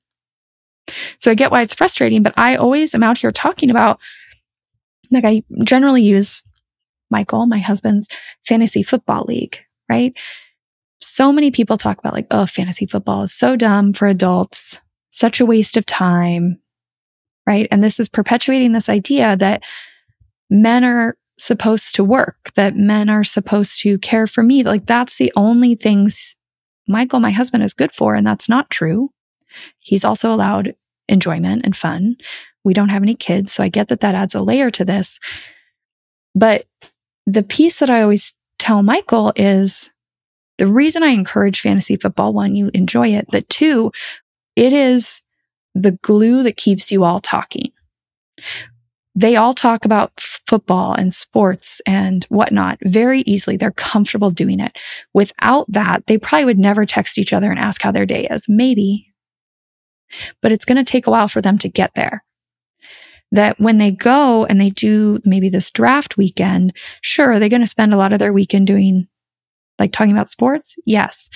so 1.19 1.31
I 1.31 1.35
get 1.35 1.51
why 1.51 1.61
it's 1.61 1.73
frustrating, 1.73 2.23
but 2.23 2.33
I 2.37 2.55
always 2.55 2.93
am 2.93 3.03
out 3.03 3.17
here 3.17 3.31
talking 3.31 3.71
about, 3.71 3.99
like, 5.11 5.25
I 5.25 5.43
generally 5.63 6.03
use 6.03 6.41
Michael, 7.09 7.45
my 7.45 7.59
husband's 7.59 8.07
fantasy 8.45 8.83
football 8.83 9.25
league, 9.27 9.57
right? 9.89 10.13
So 11.01 11.31
many 11.31 11.51
people 11.51 11.77
talk 11.77 11.99
about, 11.99 12.13
like, 12.13 12.27
oh, 12.31 12.45
fantasy 12.45 12.85
football 12.85 13.23
is 13.23 13.33
so 13.33 13.55
dumb 13.55 13.93
for 13.93 14.07
adults, 14.07 14.79
such 15.09 15.39
a 15.39 15.45
waste 15.45 15.77
of 15.77 15.85
time, 15.85 16.59
right? 17.47 17.67
And 17.71 17.83
this 17.83 17.99
is 17.99 18.09
perpetuating 18.09 18.73
this 18.73 18.89
idea 18.89 19.35
that 19.37 19.63
men 20.49 20.83
are 20.83 21.17
supposed 21.45 21.95
to 21.95 22.03
work, 22.03 22.51
that 22.55 22.75
men 22.75 23.09
are 23.09 23.23
supposed 23.23 23.79
to 23.81 23.97
care 23.99 24.27
for 24.27 24.43
me. 24.43 24.63
Like, 24.63 24.85
that's 24.85 25.17
the 25.17 25.31
only 25.35 25.75
things 25.75 26.35
Michael, 26.87 27.19
my 27.19 27.31
husband, 27.31 27.63
is 27.63 27.73
good 27.73 27.91
for. 27.91 28.15
And 28.15 28.25
that's 28.25 28.49
not 28.49 28.69
true. 28.69 29.11
He's 29.79 30.05
also 30.05 30.31
allowed 30.31 30.75
enjoyment 31.07 31.63
and 31.65 31.75
fun. 31.75 32.17
We 32.63 32.73
don't 32.73 32.89
have 32.89 33.03
any 33.03 33.15
kids, 33.15 33.53
so 33.53 33.63
I 33.63 33.69
get 33.69 33.89
that 33.89 34.01
that 34.01 34.15
adds 34.15 34.35
a 34.35 34.41
layer 34.41 34.71
to 34.71 34.85
this. 34.85 35.19
But 36.33 36.65
the 37.25 37.43
piece 37.43 37.79
that 37.79 37.89
I 37.89 38.01
always 38.01 38.33
tell 38.59 38.83
Michael 38.83 39.33
is 39.35 39.91
the 40.57 40.67
reason 40.67 41.03
I 41.03 41.09
encourage 41.09 41.61
fantasy 41.61 41.95
football, 41.95 42.33
one, 42.33 42.55
you 42.55 42.71
enjoy 42.73 43.09
it, 43.09 43.27
but 43.31 43.47
two, 43.49 43.91
it 44.55 44.73
is 44.73 45.21
the 45.73 45.91
glue 45.91 46.43
that 46.43 46.57
keeps 46.57 46.91
you 46.91 47.03
all 47.03 47.19
talking. 47.19 47.71
They 49.15 49.37
all 49.37 49.53
talk 49.53 49.85
about 49.85 50.11
football 50.19 50.93
and 50.93 51.13
sports 51.13 51.81
and 51.85 52.25
whatnot 52.25 52.77
very 52.83 53.21
easily. 53.21 53.55
They're 53.55 53.71
comfortable 53.71 54.29
doing 54.29 54.59
it. 54.59 54.73
Without 55.13 55.71
that, 55.71 56.05
they 56.07 56.17
probably 56.17 56.45
would 56.45 56.59
never 56.59 56.85
text 56.85 57.17
each 57.17 57.31
other 57.31 57.49
and 57.49 57.59
ask 57.59 57.81
how 57.81 57.91
their 57.91 58.05
day 58.05 58.27
is. 58.29 58.47
Maybe, 58.49 59.13
but 60.41 60.51
it's 60.51 60.65
going 60.65 60.83
to 60.83 60.89
take 60.89 61.07
a 61.07 61.11
while 61.11 61.29
for 61.29 61.41
them 61.41 61.57
to 61.59 61.69
get 61.69 61.93
there. 61.95 62.23
That 63.31 63.59
when 63.59 63.79
they 63.79 63.91
go 63.91 64.45
and 64.45 64.61
they 64.61 64.69
do 64.69 65.19
maybe 65.25 65.49
this 65.49 65.71
draft 65.71 66.17
weekend, 66.17 66.73
sure, 67.01 67.31
are 67.31 67.39
they 67.39 67.49
going 67.49 67.61
to 67.61 67.67
spend 67.67 67.93
a 67.93 67.97
lot 67.97 68.13
of 68.13 68.19
their 68.19 68.33
weekend 68.33 68.67
doing 68.67 69.07
like 69.79 69.91
talking 69.91 70.11
about 70.11 70.29
sports? 70.29 70.75
Yes. 70.85 71.29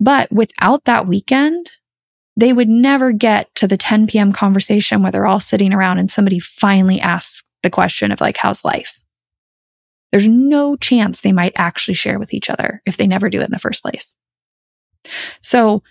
But 0.00 0.32
without 0.32 0.84
that 0.84 1.06
weekend, 1.06 1.70
they 2.36 2.52
would 2.52 2.68
never 2.68 3.12
get 3.12 3.54
to 3.56 3.68
the 3.68 3.76
10 3.76 4.06
p.m. 4.06 4.32
conversation 4.32 5.02
where 5.02 5.12
they're 5.12 5.26
all 5.26 5.40
sitting 5.40 5.72
around 5.72 5.98
and 5.98 6.10
somebody 6.10 6.38
finally 6.38 7.00
asks 7.00 7.44
the 7.62 7.70
question 7.70 8.10
of 8.10 8.20
like, 8.20 8.36
how's 8.36 8.64
life? 8.64 9.00
There's 10.10 10.28
no 10.28 10.76
chance 10.76 11.20
they 11.20 11.32
might 11.32 11.52
actually 11.56 11.94
share 11.94 12.18
with 12.18 12.32
each 12.34 12.50
other 12.50 12.82
if 12.86 12.96
they 12.96 13.06
never 13.06 13.28
do 13.28 13.40
it 13.40 13.44
in 13.44 13.50
the 13.50 13.58
first 13.58 13.82
place. 13.82 14.16
So 15.40 15.82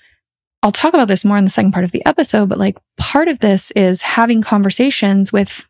I'll 0.62 0.72
talk 0.72 0.94
about 0.94 1.10
this 1.10 1.26
more 1.26 1.38
in 1.38 1.44
the 1.44 1.50
second 1.50 1.74
part 1.74 1.86
of 1.86 1.92
the 1.92 2.06
episode, 2.06 2.50
but 2.50 2.58
like 2.58 2.78
part 2.98 3.28
of 3.28 3.40
this 3.40 3.72
is 3.72 4.02
having 4.02 4.42
conversations 4.42 5.34
with 5.34 5.66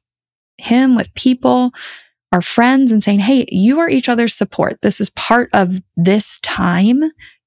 him, 0.58 0.96
with 0.96 1.14
people, 1.16 1.72
our 2.32 2.42
friends 2.42 2.92
and 2.92 3.04
saying, 3.04 3.20
Hey, 3.20 3.46
you 3.50 3.80
are 3.80 3.90
each 3.90 4.10
other's 4.10 4.36
support. 4.36 4.80
This 4.82 5.00
is 5.00 5.10
part 5.12 5.50
of 5.54 5.82
this 5.96 6.40
time. 6.42 7.04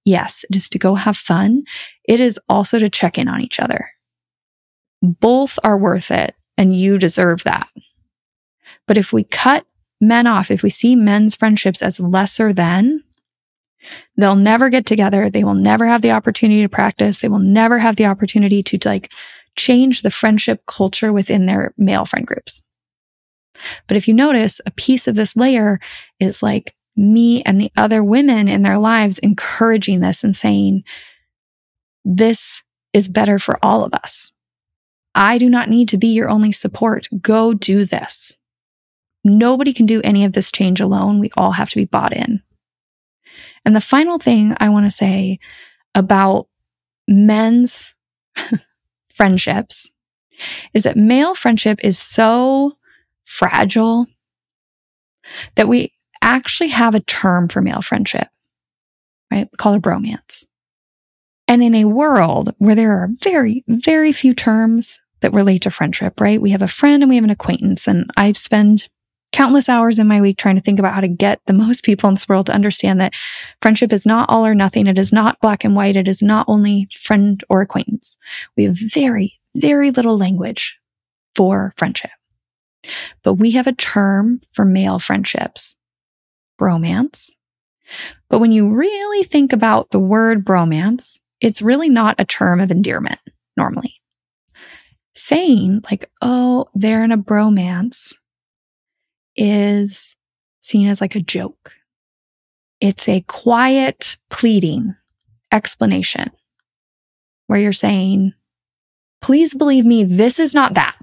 Yes, 0.07 0.45
it 0.49 0.55
is 0.55 0.69
to 0.71 0.79
go 0.79 0.95
have 0.95 1.17
fun. 1.17 1.65
It 2.05 2.21
is 2.21 2.39
also 2.49 2.79
to 2.79 2.89
check 2.89 3.19
in 3.19 3.27
on 3.27 3.41
each 3.41 3.59
other. 3.59 3.91
Both 5.03 5.59
are 5.65 5.77
worth 5.77 6.13
it 6.13 6.37
and 6.57 6.75
you 6.75 6.97
deserve 6.97 7.43
that. 7.43 7.69
But 8.87 8.97
if 8.97 9.13
we 9.13 9.25
cut 9.25 9.67
men 10.01 10.29
off, 10.29 10.53
if 10.53 10.63
we 10.63 10.71
see 10.71 10.95
men's 10.95 11.35
friendships 11.35 11.83
as 11.83 11.99
lesser 11.99 12.53
than, 12.53 13.03
they'll 14.17 14.37
never 14.37 14.71
get 14.71 14.87
together. 14.87 15.29
They 15.29 15.43
will 15.43 15.55
never 15.55 15.89
have 15.89 16.03
the 16.03 16.13
opportunity 16.13 16.63
to 16.63 16.69
practice. 16.69 17.21
They 17.21 17.29
will 17.29 17.41
never 17.41 17.81
have 17.81 17.97
the 17.97 18.07
opportunity 18.07 18.63
to 18.63 18.79
like 18.89 19.11
change 19.57 20.03
the 20.03 20.11
friendship 20.13 20.63
culture 20.67 21.13
within 21.13 21.47
their 21.47 21.75
male 21.77 22.07
friend 22.07 22.25
groups. 22.25 22.63
But 23.89 23.97
if 23.97 24.07
you 24.07 24.15
notice, 24.15 24.61
a 24.67 24.71
piece 24.71 25.09
of 25.09 25.17
this 25.17 25.35
layer 25.35 25.81
is 26.21 26.45
like 26.45 26.76
me 26.97 27.43
and 27.43 27.61
the 27.61 27.71
other 27.77 28.03
women 28.03 28.49
in 28.49 28.63
their 28.63 28.79
lives 28.79 29.19
encouraging 29.19 30.01
this 30.01 30.25
and 30.25 30.35
saying, 30.35 30.83
this 32.05 32.63
is 32.93 33.09
better 33.09 33.39
for 33.39 33.59
all 33.63 33.85
of 33.85 33.93
us. 33.93 34.33
I 35.15 35.39
do 35.39 35.51
not 35.51 35.69
need 35.69 35.89
to 35.91 35.99
be 35.99 36.09
your 36.09 36.29
only 36.29 36.53
support. 36.53 37.09
Go 37.21 37.53
do 37.53 37.85
this. 37.85 38.39
Nobody 39.25 39.73
can 39.73 39.87
do 39.87 40.01
any 40.05 40.25
of 40.25 40.33
this 40.33 40.53
change 40.53 40.81
alone. 40.81 41.19
We 41.19 41.31
all 41.37 41.53
have 41.53 41.71
to 41.71 41.77
be 41.77 41.85
bought 41.85 42.13
in. 42.13 42.43
And 43.65 43.75
the 43.75 43.81
final 43.81 44.19
thing 44.19 44.57
I 44.61 44.69
want 44.69 44.87
to 44.87 44.91
say 44.91 45.41
about 45.95 46.49
men's 47.09 47.95
friendships 49.15 49.91
is 50.73 50.85
that 50.85 50.97
male 50.97 51.35
friendship 51.35 51.81
is 51.83 51.99
so 51.99 52.77
fragile, 53.25 54.07
that 55.57 55.67
we 55.67 55.93
actually 56.23 56.69
have 56.69 56.95
a 56.95 57.01
term 57.01 57.49
for 57.49 57.61
male 57.61 57.83
friendship, 57.83 58.29
right? 59.31 59.49
We 59.51 59.57
call 59.57 59.75
it 59.75 59.83
bromance. 59.83 60.45
And 61.49 61.63
in 61.63 61.75
a 61.75 61.85
world 61.85 62.55
where 62.59 62.75
there 62.75 62.93
are 62.93 63.09
very, 63.23 63.65
very 63.69 64.13
few 64.13 64.35
terms 64.35 65.01
that 65.21 65.33
relate 65.33 65.63
to 65.63 65.71
friendship, 65.71 66.21
right? 66.21 66.41
We 66.41 66.51
have 66.51 66.63
a 66.63 66.69
friend 66.69 67.03
and 67.03 67.09
we 67.09 67.17
have 67.17 67.25
an 67.25 67.31
acquaintance. 67.31 67.87
And 67.87 68.11
I 68.17 68.33
spend 68.33 68.89
countless 69.33 69.69
hours 69.69 69.99
in 69.99 70.09
my 70.09 70.21
week 70.21 70.39
trying 70.39 70.57
to 70.57 70.63
think 70.63 70.79
about 70.79 70.95
how 70.95 71.01
to 71.01 71.09
get 71.09 71.41
the 71.47 71.53
most 71.65 71.85
people 71.85 72.09
in 72.09 72.15
this 72.15 72.29
world 72.29 72.47
to 72.47 72.55
understand 72.55 73.01
that 73.01 73.15
friendship 73.63 73.93
is 73.93 74.07
not 74.07 74.29
all 74.29 74.45
or 74.45 74.55
nothing. 74.55 74.87
It 74.87 74.99
is 74.99 75.13
not 75.13 75.41
black 75.41 75.65
and 75.65 75.77
white. 75.77 75.97
It 75.97 76.09
is 76.09 76.23
not 76.23 76.47
only 76.49 76.89
friend 76.93 77.43
or 77.49 77.61
acquaintance. 77.61 78.19
We 78.57 78.65
have 78.65 78.77
very, 78.77 79.39
very 79.55 79.91
little 79.91 80.19
language 80.19 80.79
for 81.35 81.75
friendship. 81.77 82.11
But 83.23 83.35
we 83.35 83.53
have 83.53 83.67
a 83.67 83.73
term 83.73 84.41
for 84.53 84.65
male 84.65 84.99
friendships, 84.99 85.76
bromance. 86.59 87.33
But 88.29 88.39
when 88.39 88.53
you 88.53 88.69
really 88.69 89.25
think 89.25 89.53
about 89.53 89.91
the 89.91 89.99
word 89.99 90.45
bromance, 90.45 91.19
it's 91.41 91.63
really 91.63 91.89
not 91.89 92.17
a 92.19 92.25
term 92.25 92.61
of 92.61 92.71
endearment 92.71 93.21
normally. 93.57 93.95
Saying 95.15 95.83
like, 95.91 96.11
oh, 96.21 96.67
they're 96.75 97.05
in 97.05 97.13
a 97.13 97.19
bromance 97.19 98.15
is 99.37 100.17
seen 100.61 100.89
as 100.89 101.01
like 101.01 101.15
a 101.15 101.21
joke. 101.21 101.73
It's 102.81 103.09
a 103.09 103.23
quiet 103.23 104.17
pleading 104.31 104.95
explanation 105.53 106.31
where 107.47 107.59
you're 107.59 107.73
saying, 107.73 108.35
please 109.23 109.55
believe 109.55 109.85
me, 109.85 110.05
this 110.05 110.39
is 110.39 110.55
not 110.55 110.75
that. 110.75 110.97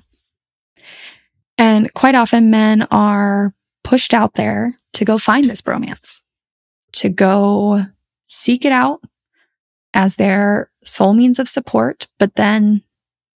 And 1.58 1.94
quite 1.94 2.16
often 2.16 2.52
men 2.52 2.84
are 2.92 3.54
pushed 3.84 4.14
out 4.14 4.36
there 4.36 4.80
to 4.94 5.06
go 5.06 5.18
find 5.18 5.50
this 5.50 5.62
bromance, 5.62 6.22
to 6.94 7.10
go 7.10 7.86
seek 8.28 8.66
it 8.66 8.72
out 8.72 9.02
as 9.94 10.16
their 10.16 10.72
sole 10.84 11.14
means 11.14 11.40
of 11.40 11.50
support, 11.50 12.08
but 12.20 12.36
then 12.36 12.84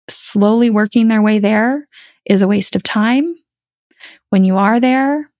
slowly 0.08 0.70
working 0.70 1.08
their 1.08 1.22
way 1.22 1.38
there 1.38 1.88
is 2.24 2.42
a 2.42 2.48
waste 2.48 2.76
of 2.76 2.82
time. 2.82 3.36
When 4.30 4.44
you 4.44 4.56
are 4.56 4.80
there, 4.80 5.30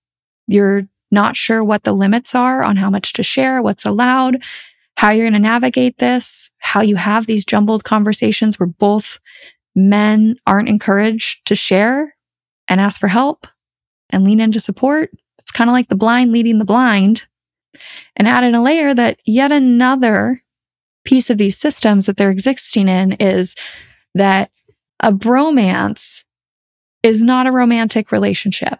you're 0.47 0.87
not 1.11 1.37
sure 1.37 1.63
what 1.63 1.83
the 1.83 1.93
limits 1.93 2.35
are 2.35 2.63
on 2.63 2.77
how 2.77 2.89
much 2.89 3.13
to 3.13 3.23
share, 3.23 3.61
what's 3.61 3.85
allowed, 3.85 4.41
how 4.97 5.11
you're 5.11 5.25
going 5.25 5.33
to 5.33 5.39
navigate 5.39 5.97
this, 5.97 6.51
how 6.59 6.81
you 6.81 6.95
have 6.95 7.25
these 7.25 7.45
jumbled 7.45 7.83
conversations 7.83 8.59
where 8.59 8.67
both 8.67 9.19
men 9.75 10.37
aren't 10.47 10.69
encouraged 10.69 11.45
to 11.45 11.55
share 11.55 12.15
and 12.67 12.79
ask 12.79 12.99
for 12.99 13.07
help 13.07 13.47
and 14.09 14.23
lean 14.23 14.39
into 14.39 14.59
support. 14.59 15.11
Kind 15.55 15.69
of 15.69 15.73
like 15.73 15.87
the 15.87 15.95
blind 15.95 16.33
leading 16.33 16.59
the 16.59 16.65
blind 16.65 17.27
and 18.17 18.27
add 18.27 18.43
in 18.43 18.55
a 18.55 18.61
layer 18.61 18.93
that 18.93 19.19
yet 19.25 19.53
another 19.53 20.43
piece 21.05 21.29
of 21.29 21.37
these 21.37 21.57
systems 21.57 22.07
that 22.07 22.17
they're 22.17 22.29
existing 22.29 22.89
in 22.89 23.13
is 23.13 23.55
that 24.15 24.51
a 24.99 25.13
bromance 25.13 26.25
is 27.03 27.23
not 27.23 27.47
a 27.47 27.53
romantic 27.53 28.11
relationship, 28.11 28.79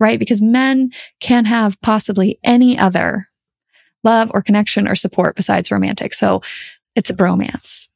right? 0.00 0.18
Because 0.18 0.42
men 0.42 0.90
can't 1.20 1.46
have 1.46 1.80
possibly 1.80 2.40
any 2.42 2.76
other 2.76 3.28
love 4.02 4.32
or 4.34 4.42
connection 4.42 4.88
or 4.88 4.96
support 4.96 5.36
besides 5.36 5.70
romantic. 5.70 6.12
So 6.12 6.42
it's 6.96 7.10
a 7.10 7.14
bromance. 7.14 7.86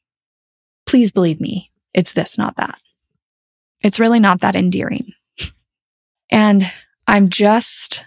Please 0.87 1.11
believe 1.11 1.41
me. 1.41 1.73
It's 1.93 2.13
this, 2.13 2.39
not 2.39 2.55
that. 2.59 2.79
It's 3.81 3.99
really 3.99 4.21
not 4.21 4.41
that 4.43 4.55
endearing. 4.55 5.15
And 6.31 6.71
I'm 7.09 7.29
just 7.31 8.05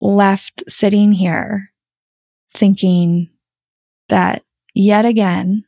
left 0.00 0.62
sitting 0.68 1.12
here 1.12 1.72
thinking 2.54 3.30
that 4.08 4.44
yet 4.74 5.04
again, 5.04 5.64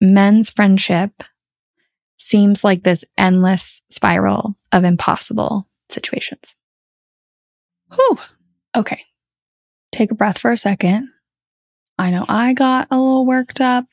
men's 0.00 0.50
friendship 0.50 1.22
seems 2.16 2.64
like 2.64 2.82
this 2.82 3.04
endless 3.16 3.82
spiral 3.90 4.56
of 4.72 4.82
impossible 4.82 5.68
situations. 5.88 6.56
Whew. 7.94 8.18
Okay. 8.76 9.04
Take 9.92 10.10
a 10.10 10.16
breath 10.16 10.38
for 10.38 10.50
a 10.50 10.56
second. 10.56 11.10
I 11.98 12.10
know 12.10 12.24
I 12.28 12.54
got 12.54 12.88
a 12.90 12.96
little 12.96 13.26
worked 13.26 13.60
up. 13.60 13.84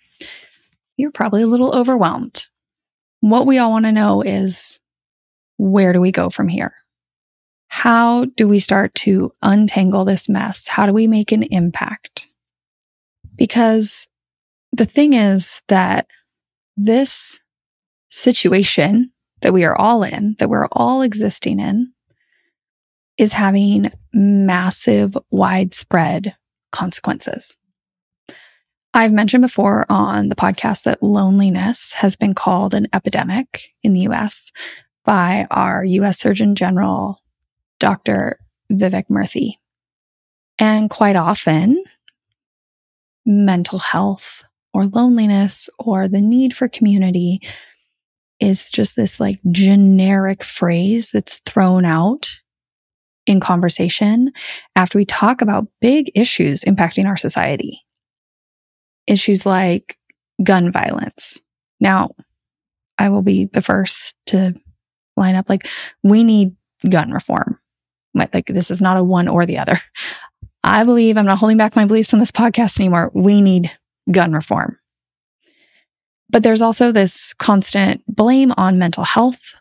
You're 0.96 1.12
probably 1.12 1.44
a 1.44 1.48
little 1.48 1.76
overwhelmed 1.76 2.48
what 3.22 3.46
we 3.46 3.58
all 3.58 3.72
want 3.72 3.86
to 3.86 3.92
know 3.92 4.22
is 4.22 4.80
where 5.58 5.94
do 5.94 6.02
we 6.02 6.12
go 6.12 6.30
from 6.30 6.48
here? 6.48 6.74
How 7.78 8.26
do 8.26 8.48
we 8.48 8.58
start 8.58 8.96
to 9.06 9.32
untangle 9.44 10.04
this 10.04 10.28
mess? 10.28 10.68
How 10.68 10.88
do 10.88 10.94
we 10.94 11.06
make 11.06 11.32
an 11.32 11.44
impact? 11.44 12.28
Because 13.36 14.08
the 14.72 14.88
thing 14.88 15.14
is 15.14 15.62
that 15.68 16.08
this 16.76 17.40
situation 18.10 19.12
that 19.42 19.54
we 19.54 19.64
are 19.64 19.78
all 19.78 20.02
in, 20.02 20.36
that 20.40 20.50
we're 20.50 20.66
all 20.72 21.04
existing 21.04 21.60
in, 21.60 21.94
is 23.16 23.34
having 23.34 23.92
massive, 24.12 25.16
widespread 25.30 26.36
consequences. 26.72 27.58
I've 28.96 29.14
mentioned 29.14 29.44
before 29.44 29.86
on 29.88 30.30
the 30.30 30.36
podcast 30.36 30.82
that 30.86 31.04
loneliness 31.04 31.92
has 31.92 32.16
been 32.16 32.34
called 32.34 32.74
an 32.74 32.88
epidemic 32.92 33.66
in 33.84 33.94
the 33.94 34.08
US 34.08 34.52
by 35.06 35.46
our 35.52 35.84
US 35.84 36.18
Surgeon 36.18 36.56
General, 36.56 37.22
Dr. 37.80 38.40
Vivek 38.72 39.06
Murthy. 39.10 39.54
And 40.60 40.90
quite 40.90 41.16
often, 41.16 41.84
mental 43.26 43.80
health 43.80 44.44
or 44.74 44.86
loneliness 44.88 45.70
or 45.80 46.08
the 46.08 46.22
need 46.22 46.56
for 46.56 46.68
community 46.68 47.42
is 48.40 48.70
just 48.70 48.96
this 48.96 49.20
like 49.20 49.40
generic 49.52 50.44
phrase 50.44 51.12
that's 51.12 51.40
thrown 51.46 51.86
out 51.86 52.30
in 53.26 53.40
conversation 53.40 54.32
after 54.76 54.98
we 54.98 55.06
talk 55.06 55.42
about 55.42 55.68
big 55.82 56.12
issues 56.16 56.62
impacting 56.62 57.06
our 57.06 57.18
society. 57.18 57.82
Issues 59.06 59.46
like 59.46 59.98
gun 60.44 60.72
violence. 60.72 61.40
Now, 61.80 62.12
I 62.98 63.10
will 63.10 63.22
be 63.22 63.46
the 63.46 63.62
first 63.62 64.16
to 64.28 64.54
line 65.16 65.36
up 65.36 65.50
like, 65.50 65.68
we 66.04 66.24
need 66.24 66.56
gun 66.90 67.12
reform. 67.12 67.60
Like, 68.18 68.48
this 68.48 68.72
is 68.72 68.82
not 68.82 68.98
a 68.98 69.04
one 69.04 69.28
or 69.28 69.46
the 69.46 69.58
other. 69.58 69.80
I 70.64 70.84
believe 70.84 71.18
I'm 71.18 71.26
not 71.26 71.38
holding 71.38 71.58
back 71.58 71.76
my 71.76 71.86
beliefs 71.86 72.14
on 72.14 72.20
this 72.20 72.32
podcast 72.32 72.80
anymore. 72.80 73.12
We 73.14 73.42
need 73.42 73.72
gun 74.12 74.34
reform. 74.34 74.78
But 76.30 76.44
there's 76.44 76.62
also 76.62 76.92
this 76.92 77.34
constant 77.36 78.04
blame 78.08 78.54
on 78.58 78.80
mental 78.80 79.04
health. 79.04 79.54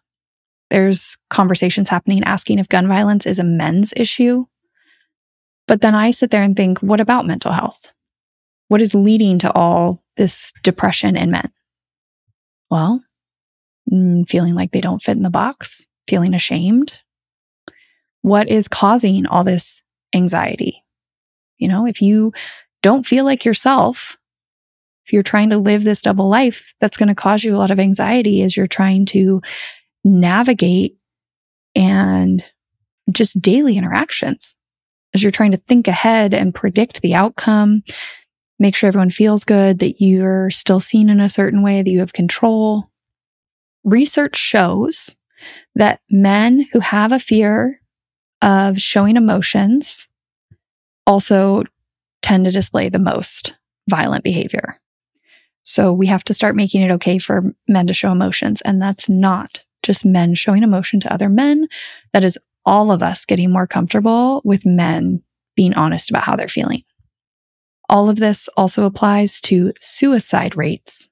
There's 0.70 1.16
conversations 1.30 1.88
happening 1.88 2.24
asking 2.24 2.58
if 2.58 2.68
gun 2.68 2.88
violence 2.88 3.24
is 3.24 3.38
a 3.38 3.44
men's 3.44 3.92
issue. 3.96 4.46
But 5.68 5.80
then 5.80 5.94
I 5.94 6.10
sit 6.10 6.30
there 6.30 6.42
and 6.42 6.56
think, 6.56 6.80
what 6.80 7.00
about 7.00 7.26
mental 7.26 7.52
health? 7.52 7.78
What 8.68 8.80
is 8.80 8.94
leading 8.94 9.38
to 9.40 9.52
all 9.52 10.02
this 10.16 10.52
depression 10.64 11.16
in 11.16 11.30
men? 11.30 11.52
Well, 12.68 13.02
mm, 13.92 14.28
feeling 14.28 14.54
like 14.54 14.72
they 14.72 14.80
don't 14.80 15.02
fit 15.02 15.16
in 15.16 15.22
the 15.22 15.30
box, 15.30 15.86
feeling 16.08 16.34
ashamed. 16.34 17.00
What 18.26 18.48
is 18.48 18.66
causing 18.66 19.24
all 19.28 19.44
this 19.44 19.82
anxiety? 20.12 20.82
You 21.58 21.68
know, 21.68 21.86
if 21.86 22.02
you 22.02 22.32
don't 22.82 23.06
feel 23.06 23.24
like 23.24 23.44
yourself, 23.44 24.16
if 25.04 25.12
you're 25.12 25.22
trying 25.22 25.50
to 25.50 25.58
live 25.58 25.84
this 25.84 26.02
double 26.02 26.28
life, 26.28 26.74
that's 26.80 26.96
going 26.96 27.08
to 27.08 27.14
cause 27.14 27.44
you 27.44 27.54
a 27.54 27.58
lot 27.58 27.70
of 27.70 27.78
anxiety 27.78 28.42
as 28.42 28.56
you're 28.56 28.66
trying 28.66 29.06
to 29.06 29.42
navigate 30.02 30.96
and 31.76 32.42
just 33.12 33.40
daily 33.40 33.78
interactions 33.78 34.56
as 35.14 35.22
you're 35.22 35.30
trying 35.30 35.52
to 35.52 35.62
think 35.68 35.86
ahead 35.86 36.34
and 36.34 36.52
predict 36.52 37.02
the 37.02 37.14
outcome, 37.14 37.84
make 38.58 38.74
sure 38.74 38.88
everyone 38.88 39.10
feels 39.10 39.44
good, 39.44 39.78
that 39.78 40.00
you're 40.00 40.50
still 40.50 40.80
seen 40.80 41.10
in 41.10 41.20
a 41.20 41.28
certain 41.28 41.62
way, 41.62 41.80
that 41.80 41.90
you 41.90 42.00
have 42.00 42.12
control. 42.12 42.90
Research 43.84 44.36
shows 44.36 45.14
that 45.76 46.00
men 46.10 46.66
who 46.72 46.80
have 46.80 47.12
a 47.12 47.20
fear 47.20 47.80
of 48.42 48.78
showing 48.78 49.16
emotions 49.16 50.08
also 51.06 51.64
tend 52.22 52.44
to 52.44 52.50
display 52.50 52.88
the 52.88 52.98
most 52.98 53.54
violent 53.88 54.24
behavior. 54.24 54.80
So 55.62 55.92
we 55.92 56.06
have 56.06 56.24
to 56.24 56.34
start 56.34 56.56
making 56.56 56.82
it 56.82 56.90
okay 56.92 57.18
for 57.18 57.54
men 57.66 57.86
to 57.88 57.94
show 57.94 58.12
emotions. 58.12 58.60
And 58.62 58.80
that's 58.80 59.08
not 59.08 59.62
just 59.82 60.04
men 60.04 60.34
showing 60.34 60.62
emotion 60.62 61.00
to 61.00 61.12
other 61.12 61.28
men. 61.28 61.68
That 62.12 62.24
is 62.24 62.38
all 62.64 62.90
of 62.90 63.02
us 63.02 63.24
getting 63.24 63.52
more 63.52 63.66
comfortable 63.66 64.42
with 64.44 64.66
men 64.66 65.22
being 65.54 65.74
honest 65.74 66.10
about 66.10 66.24
how 66.24 66.36
they're 66.36 66.48
feeling. 66.48 66.82
All 67.88 68.08
of 68.08 68.16
this 68.16 68.48
also 68.56 68.84
applies 68.84 69.40
to 69.42 69.72
suicide 69.78 70.56
rates, 70.56 71.08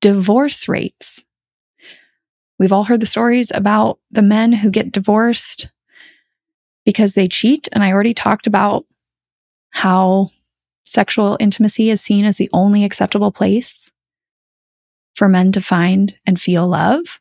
divorce 0.00 0.68
rates. 0.68 1.24
We've 2.58 2.72
all 2.72 2.84
heard 2.84 3.00
the 3.00 3.06
stories 3.06 3.50
about 3.52 3.98
the 4.10 4.22
men 4.22 4.52
who 4.52 4.70
get 4.70 4.92
divorced 4.92 5.68
because 6.84 7.14
they 7.14 7.28
cheat. 7.28 7.68
And 7.72 7.82
I 7.82 7.92
already 7.92 8.14
talked 8.14 8.46
about 8.46 8.84
how 9.70 10.30
sexual 10.84 11.36
intimacy 11.40 11.90
is 11.90 12.00
seen 12.00 12.24
as 12.24 12.36
the 12.36 12.50
only 12.52 12.84
acceptable 12.84 13.32
place 13.32 13.90
for 15.14 15.28
men 15.28 15.52
to 15.52 15.60
find 15.60 16.16
and 16.26 16.40
feel 16.40 16.66
love. 16.68 17.20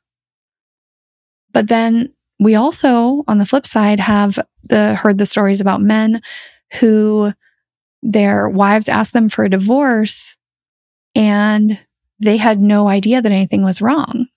But 1.51 1.67
then 1.67 2.13
we 2.39 2.55
also, 2.55 3.23
on 3.27 3.37
the 3.37 3.45
flip 3.45 3.65
side, 3.65 3.99
have 3.99 4.39
the 4.63 4.95
heard 4.95 5.17
the 5.17 5.25
stories 5.25 5.61
about 5.61 5.81
men 5.81 6.21
who 6.79 7.31
their 8.01 8.49
wives 8.49 8.89
asked 8.89 9.13
them 9.13 9.29
for 9.29 9.45
a 9.45 9.49
divorce 9.49 10.35
and 11.15 11.79
they 12.19 12.37
had 12.37 12.59
no 12.59 12.87
idea 12.87 13.21
that 13.21 13.31
anything 13.31 13.63
was 13.63 13.81
wrong 13.81 14.27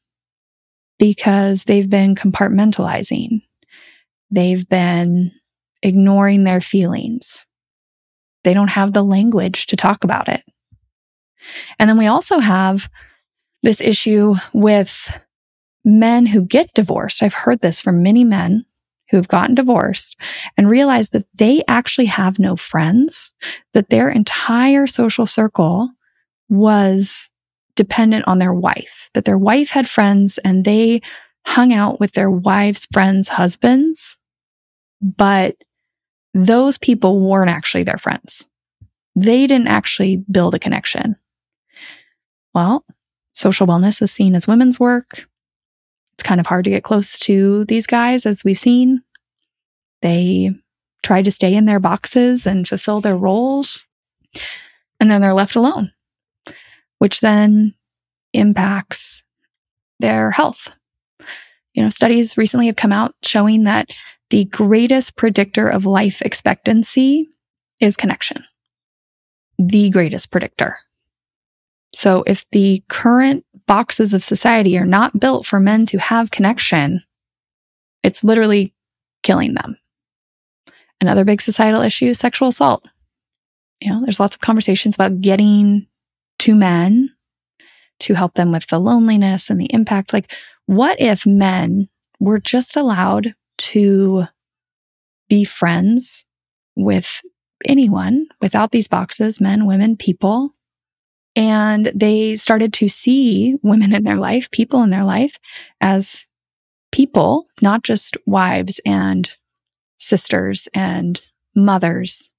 because 0.98 1.64
they've 1.64 1.90
been 1.90 2.14
compartmentalizing. 2.14 3.42
They've 4.30 4.68
been 4.68 5.32
ignoring 5.82 6.44
their 6.44 6.60
feelings. 6.60 7.46
They 8.44 8.54
don't 8.54 8.68
have 8.68 8.92
the 8.92 9.04
language 9.04 9.66
to 9.68 9.76
talk 9.76 10.04
about 10.04 10.28
it. 10.28 10.42
And 11.78 11.88
then 11.88 11.98
we 11.98 12.06
also 12.06 12.38
have 12.38 12.88
this 13.62 13.80
issue 13.80 14.34
with 14.52 15.22
men 15.84 16.26
who 16.26 16.42
get 16.42 16.74
divorced. 16.74 17.22
I've 17.22 17.34
heard 17.34 17.60
this 17.60 17.80
from 17.80 18.02
many 18.02 18.24
men 18.24 18.64
who 19.10 19.16
have 19.16 19.28
gotten 19.28 19.54
divorced 19.54 20.16
and 20.56 20.68
realized 20.68 21.12
that 21.12 21.26
they 21.34 21.62
actually 21.68 22.06
have 22.06 22.38
no 22.38 22.56
friends, 22.56 23.34
that 23.72 23.90
their 23.90 24.10
entire 24.10 24.86
social 24.86 25.26
circle 25.26 25.90
was 26.48 27.28
dependent 27.76 28.26
on 28.26 28.38
their 28.38 28.54
wife, 28.54 29.10
that 29.14 29.24
their 29.24 29.38
wife 29.38 29.70
had 29.70 29.88
friends 29.88 30.38
and 30.38 30.64
they 30.64 31.00
hung 31.47 31.73
out 31.73 32.01
with 32.01 32.12
their 32.12 32.31
wives' 32.31 32.86
friends' 32.93 33.28
husbands, 33.28 34.18
but 35.01 35.56
those 36.35 36.77
people 36.77 37.20
weren't 37.20 37.51
actually 37.51 37.85
their 37.85 37.98
friends. 37.98 38.47
They 39.14 39.47
didn't 39.47 39.68
actually 39.68 40.23
build 40.31 40.55
a 40.55 40.59
connection. 40.59 41.16
Well, 42.52 42.85
social 43.32 43.66
wellness 43.66 44.02
is 44.02 44.10
seen 44.10 44.35
as 44.35 44.47
women's 44.47 44.78
work. 44.78 45.27
It's 46.14 46.23
kind 46.23 46.40
of 46.40 46.47
hard 46.47 46.64
to 46.64 46.70
get 46.70 46.85
close 46.85 47.18
to 47.20 47.64
these 47.66 47.86
guys, 47.86 48.27
as 48.27 48.44
we've 48.44 48.59
seen. 48.59 49.02
They 50.02 50.51
try 51.02 51.23
to 51.23 51.31
stay 51.31 51.55
in 51.55 51.66
their 51.66 51.81
boxes 51.81 52.47
and 52.47 52.68
fulfill 52.68 53.01
their 53.01 53.16
roles. 53.16 53.86
And 54.98 55.10
then 55.10 55.20
they're 55.20 55.35
left 55.35 55.56
alone, 55.56 55.93
which 56.98 57.20
then 57.20 57.74
impacts 58.32 59.23
their 60.01 60.31
health. 60.32 60.68
You 61.74 61.82
know, 61.82 61.90
studies 61.90 62.36
recently 62.36 62.66
have 62.66 62.76
come 62.76 62.93
out 62.93 63.14
showing 63.22 63.64
that 63.64 63.88
the 64.30 64.44
greatest 64.47 65.16
predictor 65.16 65.68
of 65.68 65.84
life 65.84 66.22
expectancy 66.22 67.28
is 67.80 67.97
connection. 67.97 68.44
The 69.59 69.90
greatest 69.90 70.30
predictor. 70.30 70.78
So 71.93 72.24
if 72.26 72.44
the 72.51 72.82
current 72.88 73.44
boxes 73.66 74.14
of 74.14 74.24
society 74.24 74.76
are 74.78 74.86
not 74.86 75.18
built 75.18 75.47
for 75.47 75.60
men 75.60 75.86
to 75.86 75.98
have 75.98 76.30
connection, 76.30 77.02
it's 78.02 78.24
literally 78.24 78.74
killing 79.22 79.55
them. 79.55 79.76
Another 81.01 81.24
big 81.24 81.43
societal 81.43 81.82
issue 81.82 82.06
is 82.06 82.18
sexual 82.18 82.48
assault. 82.48 82.86
You 83.80 83.90
know, 83.90 84.02
there's 84.02 84.20
lots 84.20 84.36
of 84.36 84.40
conversations 84.40 84.94
about 84.94 85.20
getting 85.20 85.86
to 86.40 86.55
men 86.55 87.10
to 88.01 88.14
help 88.14 88.35
them 88.35 88.52
with 88.52 88.66
the 88.66 88.78
loneliness 88.78 89.51
and 89.51 89.60
the 89.60 89.73
impact. 89.73 90.12
Like, 90.12 90.32
what 90.66 91.01
if 91.01 91.27
men 91.27 91.89
were 92.20 92.39
just 92.39 92.77
allowed 92.77 93.35
to 93.59 94.24
be 95.28 95.44
friends 95.44 96.24
with 96.74 97.23
anyone 97.64 98.27
without 98.40 98.73
these 98.73 98.89
boxes, 98.89 99.40
men, 99.40 99.66
women, 99.66 99.97
people. 99.97 100.55
And 101.35 101.93
they 101.94 102.36
started 102.36 102.73
to 102.74 102.89
see 102.89 103.56
women 103.62 103.94
in 103.94 104.05
their 104.05 104.16
life, 104.16 104.51
people 104.51 104.82
in 104.82 104.90
their 104.90 105.05
life 105.05 105.39
as 105.81 106.27
people, 106.93 107.47
not 107.60 107.82
just 107.82 108.16
wives 108.27 108.81
and 108.86 109.31
sisters 109.98 110.68
and 110.73 111.27
mothers 111.55 112.31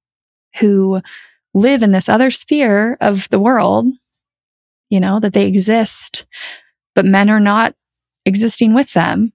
who 0.60 1.02
live 1.54 1.84
in 1.84 1.92
this 1.92 2.10
other 2.10 2.32
sphere 2.32 2.98
of 3.02 3.30
the 3.30 3.40
world, 3.40 3.88
you 4.89 4.99
know, 4.99 5.19
that 5.19 5.34
they 5.34 5.47
exist, 5.47 6.26
but 6.95 7.05
men 7.05 7.30
are 7.30 7.39
not 7.39 7.73
existing 8.26 8.73
with 8.73 8.93
them 8.93 9.34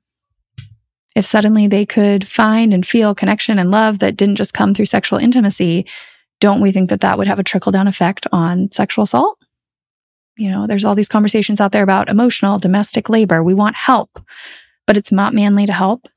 if 1.14 1.26
suddenly 1.26 1.66
they 1.66 1.84
could 1.84 2.26
find 2.26 2.72
and 2.72 2.86
feel 2.86 3.14
connection 3.14 3.58
and 3.58 3.70
love 3.70 3.98
that 3.98 4.16
didn't 4.16 4.36
just 4.36 4.54
come 4.54 4.74
through 4.74 4.86
sexual 4.86 5.18
intimacy, 5.18 5.86
don't 6.40 6.60
we 6.60 6.72
think 6.72 6.90
that 6.90 7.02
that 7.02 7.18
would 7.18 7.26
have 7.26 7.38
a 7.38 7.44
trickle 7.44 7.72
down 7.72 7.86
effect 7.86 8.26
on 8.32 8.70
sexual 8.72 9.04
assault? 9.04 9.38
You 10.36 10.50
know, 10.50 10.66
there's 10.66 10.84
all 10.84 10.94
these 10.94 11.08
conversations 11.08 11.60
out 11.60 11.72
there 11.72 11.82
about 11.82 12.08
emotional 12.08 12.58
domestic 12.58 13.08
labor. 13.08 13.42
We 13.42 13.54
want 13.54 13.76
help, 13.76 14.18
but 14.86 14.96
it's 14.96 15.12
not 15.12 15.34
manly 15.34 15.66
to 15.66 15.72
help. 15.72 16.08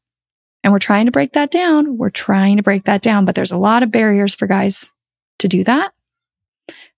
And 0.64 0.72
we're 0.72 0.80
trying 0.80 1.06
to 1.06 1.12
break 1.12 1.34
that 1.34 1.52
down. 1.52 1.98
We're 1.98 2.10
trying 2.10 2.58
to 2.58 2.64
break 2.64 2.86
that 2.86 3.02
down, 3.02 3.26
but 3.26 3.36
there's 3.36 3.52
a 3.52 3.58
lot 3.58 3.84
of 3.84 3.92
barriers 3.92 4.34
for 4.34 4.48
guys 4.48 4.92
to 5.40 5.48
do 5.48 5.64
that 5.66 5.94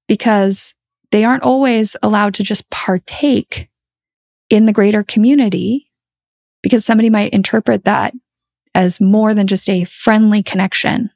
because 0.07 0.75
they 1.11 1.23
aren't 1.23 1.43
always 1.43 1.95
allowed 2.03 2.33
to 2.35 2.43
just 2.43 2.69
partake 2.69 3.69
in 4.49 4.65
the 4.65 4.73
greater 4.73 5.03
community 5.03 5.91
because 6.61 6.85
somebody 6.85 7.09
might 7.09 7.33
interpret 7.33 7.85
that 7.85 8.13
as 8.75 9.01
more 9.01 9.33
than 9.33 9.47
just 9.47 9.69
a 9.69 9.85
friendly 9.85 10.43
connection. 10.43 11.09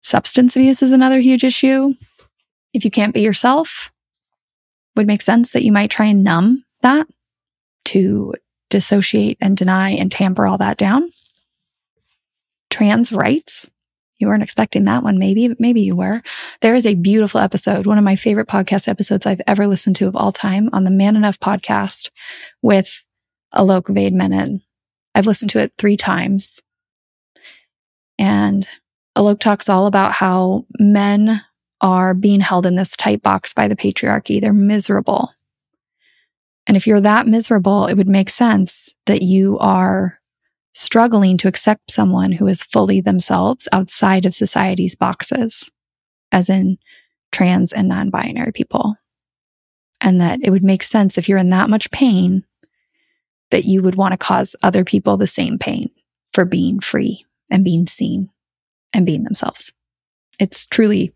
Substance 0.00 0.56
abuse 0.56 0.82
is 0.82 0.92
another 0.92 1.20
huge 1.20 1.44
issue. 1.44 1.94
If 2.72 2.84
you 2.84 2.90
can't 2.90 3.14
be 3.14 3.20
yourself, 3.20 3.92
would 4.96 5.06
make 5.06 5.22
sense 5.22 5.52
that 5.52 5.64
you 5.64 5.72
might 5.72 5.90
try 5.90 6.06
and 6.06 6.22
numb 6.24 6.64
that. 6.82 7.06
to 7.86 8.34
dissociate 8.70 9.38
and 9.40 9.56
deny 9.56 9.90
and 9.90 10.10
tamper 10.10 10.46
all 10.46 10.58
that 10.58 10.76
down. 10.76 11.10
Trans 12.70 13.12
rights. 13.12 13.70
You 14.18 14.28
weren't 14.28 14.42
expecting 14.42 14.84
that 14.84 15.02
one, 15.02 15.18
maybe, 15.18 15.48
but 15.48 15.60
maybe 15.60 15.82
you 15.82 15.96
were. 15.96 16.22
There 16.60 16.74
is 16.74 16.86
a 16.86 16.94
beautiful 16.94 17.40
episode, 17.40 17.86
one 17.86 17.98
of 17.98 18.04
my 18.04 18.16
favorite 18.16 18.48
podcast 18.48 18.86
episodes 18.88 19.26
I've 19.26 19.42
ever 19.46 19.66
listened 19.66 19.96
to 19.96 20.06
of 20.06 20.14
all 20.14 20.32
time 20.32 20.70
on 20.72 20.84
the 20.84 20.90
Man 20.90 21.16
Enough 21.16 21.40
podcast 21.40 22.10
with 22.62 23.02
Alok 23.54 23.92
Vaid-Menon. 23.92 24.62
I've 25.14 25.26
listened 25.26 25.50
to 25.50 25.58
it 25.58 25.72
three 25.78 25.96
times. 25.96 26.62
And 28.18 28.66
Alok 29.16 29.40
talks 29.40 29.68
all 29.68 29.86
about 29.86 30.12
how 30.12 30.66
men 30.78 31.42
are 31.80 32.14
being 32.14 32.40
held 32.40 32.66
in 32.66 32.76
this 32.76 32.96
tight 32.96 33.22
box 33.22 33.52
by 33.52 33.68
the 33.68 33.76
patriarchy. 33.76 34.40
They're 34.40 34.52
miserable. 34.52 35.32
And 36.66 36.76
if 36.76 36.86
you're 36.86 37.00
that 37.00 37.26
miserable, 37.26 37.86
it 37.86 37.94
would 37.94 38.08
make 38.08 38.30
sense 38.30 38.94
that 39.06 39.22
you 39.22 39.58
are 39.58 40.20
struggling 40.74 41.38
to 41.38 41.48
accept 41.48 41.90
someone 41.90 42.32
who 42.32 42.46
is 42.46 42.62
fully 42.62 43.00
themselves 43.00 43.68
outside 43.72 44.26
of 44.26 44.34
society's 44.34 44.94
boxes, 44.94 45.70
as 46.32 46.48
in 46.48 46.78
trans 47.32 47.72
and 47.72 47.88
non 47.88 48.10
binary 48.10 48.52
people. 48.52 48.96
And 50.00 50.20
that 50.20 50.40
it 50.42 50.50
would 50.50 50.64
make 50.64 50.82
sense 50.82 51.16
if 51.16 51.28
you're 51.28 51.38
in 51.38 51.50
that 51.50 51.70
much 51.70 51.90
pain 51.90 52.44
that 53.50 53.64
you 53.64 53.82
would 53.82 53.94
want 53.94 54.12
to 54.12 54.18
cause 54.18 54.56
other 54.62 54.84
people 54.84 55.16
the 55.16 55.26
same 55.26 55.58
pain 55.58 55.90
for 56.32 56.44
being 56.44 56.80
free 56.80 57.24
and 57.50 57.64
being 57.64 57.86
seen 57.86 58.30
and 58.92 59.06
being 59.06 59.22
themselves. 59.22 59.72
It's 60.38 60.66
truly, 60.66 61.14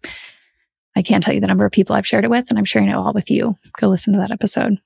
I 0.97 1.03
can't 1.03 1.23
tell 1.23 1.35
you 1.35 1.41
the 1.41 1.49
number 1.49 1.67
of 1.67 1.73
people 1.73 1.97
I've 1.97 2.07
shared 2.07 2.25
it 2.25 2.31
with, 2.31 2.47
and 2.49 2.59
I'm 2.59 2.65
sharing 2.65 2.89
it 2.89 2.95
all 2.95 3.13
with 3.13 3.31
you. 3.31 3.57
Go 3.81 3.89
listen 3.89 4.13
to 4.13 4.21
that 4.21 4.31
episode. 4.31 4.79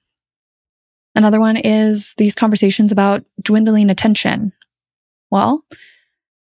Another 1.14 1.40
one 1.40 1.58
is 1.58 2.14
these 2.16 2.34
conversations 2.34 2.90
about 2.90 3.24
dwindling 3.40 3.90
attention. 3.90 4.52
Well, 5.32 5.64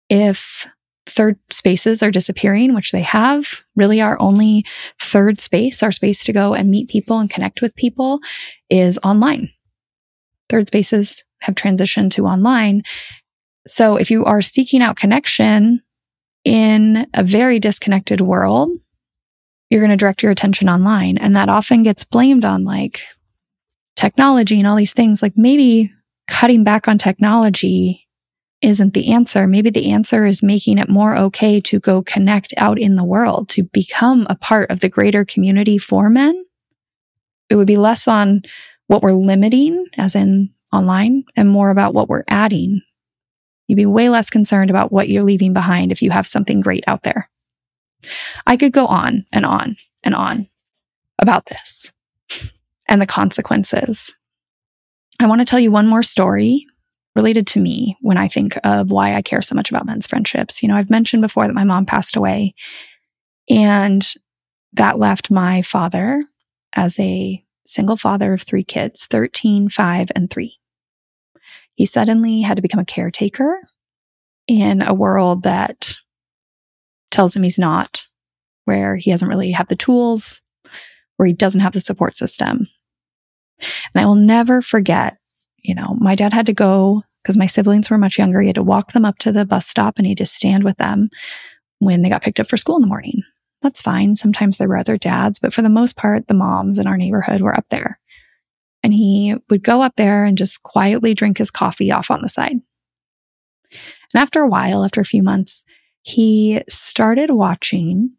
if 0.09 0.65
third 1.05 1.37
spaces 1.51 2.01
are 2.01 2.09
disappearing, 2.09 2.73
which 2.73 2.93
they 2.93 3.01
have, 3.01 3.61
really 3.75 3.99
our 3.99 4.19
only 4.21 4.65
third 5.01 5.41
space, 5.41 5.83
our 5.83 5.91
space 5.91 6.23
to 6.23 6.31
go 6.31 6.53
and 6.53 6.71
meet 6.71 6.87
people 6.87 7.19
and 7.19 7.29
connect 7.29 7.61
with 7.61 7.75
people 7.75 8.21
is 8.69 8.97
online. 9.03 9.49
Third 10.47 10.67
spaces 10.67 11.25
have 11.41 11.55
transitioned 11.55 12.11
to 12.11 12.25
online. 12.25 12.83
So 13.67 13.97
if 13.97 14.09
you 14.09 14.23
are 14.23 14.41
seeking 14.41 14.81
out 14.81 14.95
connection 14.95 15.81
in 16.45 17.07
a 17.13 17.23
very 17.23 17.59
disconnected 17.59 18.21
world, 18.21 18.71
you're 19.69 19.81
going 19.81 19.91
to 19.91 19.97
direct 19.97 20.23
your 20.23 20.31
attention 20.31 20.69
online. 20.69 21.17
And 21.17 21.35
that 21.35 21.49
often 21.49 21.83
gets 21.83 22.05
blamed 22.05 22.45
on 22.45 22.63
like 22.63 23.01
technology 23.97 24.57
and 24.57 24.65
all 24.65 24.77
these 24.77 24.93
things. 24.93 25.21
Like 25.21 25.33
maybe 25.35 25.91
cutting 26.29 26.63
back 26.63 26.87
on 26.87 26.97
technology 26.97 28.06
isn't 28.61 28.93
the 28.93 29.11
answer. 29.13 29.47
Maybe 29.47 29.69
the 29.69 29.91
answer 29.91 30.25
is 30.25 30.41
making 30.41 30.77
it 30.77 30.89
more 30.89 31.15
okay 31.15 31.61
to 31.61 31.79
go 31.79 32.01
connect 32.01 32.53
out 32.57 32.79
in 32.79 32.95
the 32.95 33.03
world, 33.03 33.49
to 33.49 33.63
become 33.63 34.25
a 34.29 34.35
part 34.35 34.71
of 34.71 34.79
the 34.79 34.89
greater 34.89 35.25
community 35.25 35.77
for 35.77 36.09
men. 36.09 36.43
It 37.49 37.55
would 37.55 37.67
be 37.67 37.77
less 37.77 38.07
on 38.07 38.41
what 38.87 39.01
we're 39.01 39.13
limiting, 39.13 39.85
as 39.97 40.15
in 40.15 40.53
online, 40.73 41.23
and 41.35 41.49
more 41.49 41.69
about 41.69 41.93
what 41.93 42.09
we're 42.09 42.23
adding. 42.27 42.81
You'd 43.67 43.75
be 43.75 43.85
way 43.85 44.09
less 44.09 44.29
concerned 44.29 44.69
about 44.69 44.91
what 44.91 45.09
you're 45.09 45.23
leaving 45.23 45.53
behind 45.53 45.91
if 45.91 46.01
you 46.01 46.09
have 46.11 46.25
something 46.25 46.61
great 46.61 46.83
out 46.87 47.03
there. 47.03 47.29
I 48.45 48.57
could 48.57 48.71
go 48.71 48.87
on 48.87 49.25
and 49.31 49.45
on 49.45 49.77
and 50.03 50.15
on 50.15 50.47
about 51.19 51.45
this 51.47 51.91
and 52.87 53.01
the 53.01 53.07
consequences. 53.07 54.15
I 55.19 55.27
want 55.27 55.41
to 55.41 55.45
tell 55.45 55.59
you 55.59 55.71
one 55.71 55.87
more 55.87 56.03
story 56.03 56.65
related 57.17 57.47
to 57.47 57.59
me 57.59 57.97
when 58.01 58.15
I 58.15 58.27
think 58.27 58.59
of 58.63 58.91
why 58.91 59.15
I 59.15 59.23
care 59.23 59.41
so 59.41 59.55
much 59.55 59.71
about 59.71 59.87
men's 59.87 60.05
friendships. 60.05 60.61
You 60.61 60.69
know, 60.69 60.75
I've 60.75 60.91
mentioned 60.91 61.23
before 61.23 61.47
that 61.47 61.55
my 61.55 61.63
mom 61.63 61.87
passed 61.87 62.15
away 62.15 62.53
and 63.49 64.07
that 64.73 64.99
left 64.99 65.31
my 65.31 65.63
father 65.63 66.23
as 66.73 66.99
a 66.99 67.43
single 67.65 67.97
father 67.97 68.33
of 68.33 68.43
three 68.43 68.63
kids, 68.63 69.07
13, 69.07 69.67
five, 69.67 70.11
and 70.15 70.29
three. 70.29 70.59
He 71.73 71.87
suddenly 71.87 72.41
had 72.41 72.57
to 72.57 72.61
become 72.61 72.79
a 72.79 72.85
caretaker 72.85 73.61
in 74.47 74.83
a 74.83 74.93
world 74.93 75.41
that 75.41 75.95
tells 77.09 77.35
him 77.35 77.41
he's 77.41 77.57
not, 77.57 78.05
where 78.65 78.95
he 78.95 79.09
doesn't 79.09 79.27
really 79.27 79.51
have 79.51 79.67
the 79.67 79.75
tools, 79.75 80.41
where 81.15 81.25
he 81.25 81.33
doesn't 81.33 81.61
have 81.61 81.73
the 81.73 81.79
support 81.79 82.15
system. 82.15 82.67
And 83.59 84.03
I 84.03 84.05
will 84.05 84.15
never 84.15 84.61
forget, 84.61 85.17
you 85.57 85.73
know, 85.73 85.97
my 85.99 86.13
dad 86.13 86.31
had 86.31 86.45
to 86.45 86.53
go 86.53 87.03
because 87.27 87.37
my 87.37 87.45
siblings 87.45 87.89
were 87.89 87.97
much 87.97 88.17
younger. 88.17 88.39
He 88.39 88.47
had 88.47 88.55
to 88.55 88.63
walk 88.63 88.93
them 88.93 89.03
up 89.03 89.17
to 89.17 89.33
the 89.33 89.43
bus 89.43 89.67
stop 89.67 89.97
and 89.97 90.05
he 90.05 90.11
had 90.11 90.19
to 90.19 90.25
stand 90.25 90.63
with 90.63 90.77
them 90.77 91.09
when 91.79 92.01
they 92.01 92.07
got 92.07 92.21
picked 92.21 92.39
up 92.39 92.47
for 92.47 92.55
school 92.55 92.77
in 92.77 92.81
the 92.81 92.87
morning. 92.87 93.21
That's 93.61 93.81
fine. 93.81 94.15
Sometimes 94.15 94.55
there 94.55 94.69
were 94.69 94.77
other 94.77 94.97
dads, 94.97 95.37
but 95.37 95.53
for 95.53 95.61
the 95.61 95.67
most 95.67 95.97
part, 95.97 96.29
the 96.29 96.33
moms 96.33 96.77
in 96.77 96.87
our 96.87 96.95
neighborhood 96.95 97.41
were 97.41 97.53
up 97.53 97.65
there. 97.69 97.99
And 98.81 98.93
he 98.93 99.35
would 99.49 99.61
go 99.61 99.81
up 99.81 99.97
there 99.97 100.23
and 100.23 100.37
just 100.37 100.63
quietly 100.63 101.13
drink 101.13 101.39
his 101.39 101.51
coffee 101.51 101.91
off 101.91 102.09
on 102.09 102.21
the 102.21 102.29
side. 102.29 102.61
And 104.13 104.21
after 104.21 104.41
a 104.41 104.47
while, 104.47 104.85
after 104.85 105.01
a 105.01 105.05
few 105.05 105.21
months, 105.21 105.65
he 106.03 106.61
started 106.69 107.31
watching 107.31 108.11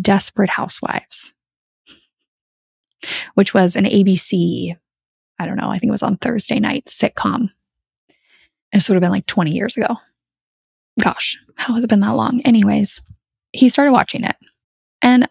Desperate 0.00 0.50
Housewives, 0.50 1.34
which 3.34 3.52
was 3.52 3.74
an 3.74 3.84
ABC, 3.84 4.76
I 5.40 5.46
don't 5.46 5.56
know, 5.56 5.70
I 5.70 5.80
think 5.80 5.88
it 5.88 5.90
was 5.90 6.04
on 6.04 6.18
Thursday 6.18 6.60
night 6.60 6.84
sitcom. 6.84 7.48
It 8.74 8.88
would 8.88 8.96
have 8.96 9.02
been 9.02 9.10
like 9.10 9.26
20 9.26 9.52
years 9.52 9.76
ago. 9.76 9.96
Gosh, 11.00 11.36
how 11.54 11.74
has 11.74 11.84
it 11.84 11.90
been 11.90 12.00
that 12.00 12.16
long? 12.16 12.40
Anyways, 12.42 13.00
he 13.52 13.68
started 13.68 13.92
watching 13.92 14.24
it. 14.24 14.36
And 15.00 15.28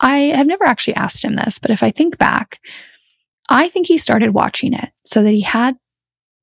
I 0.00 0.18
have 0.18 0.46
never 0.46 0.64
actually 0.64 0.94
asked 0.94 1.24
him 1.24 1.36
this, 1.36 1.58
but 1.58 1.70
if 1.70 1.82
I 1.82 1.90
think 1.90 2.18
back, 2.18 2.58
I 3.48 3.68
think 3.68 3.86
he 3.86 3.98
started 3.98 4.34
watching 4.34 4.72
it 4.72 4.90
so 5.04 5.22
that 5.22 5.30
he 5.30 5.42
had 5.42 5.76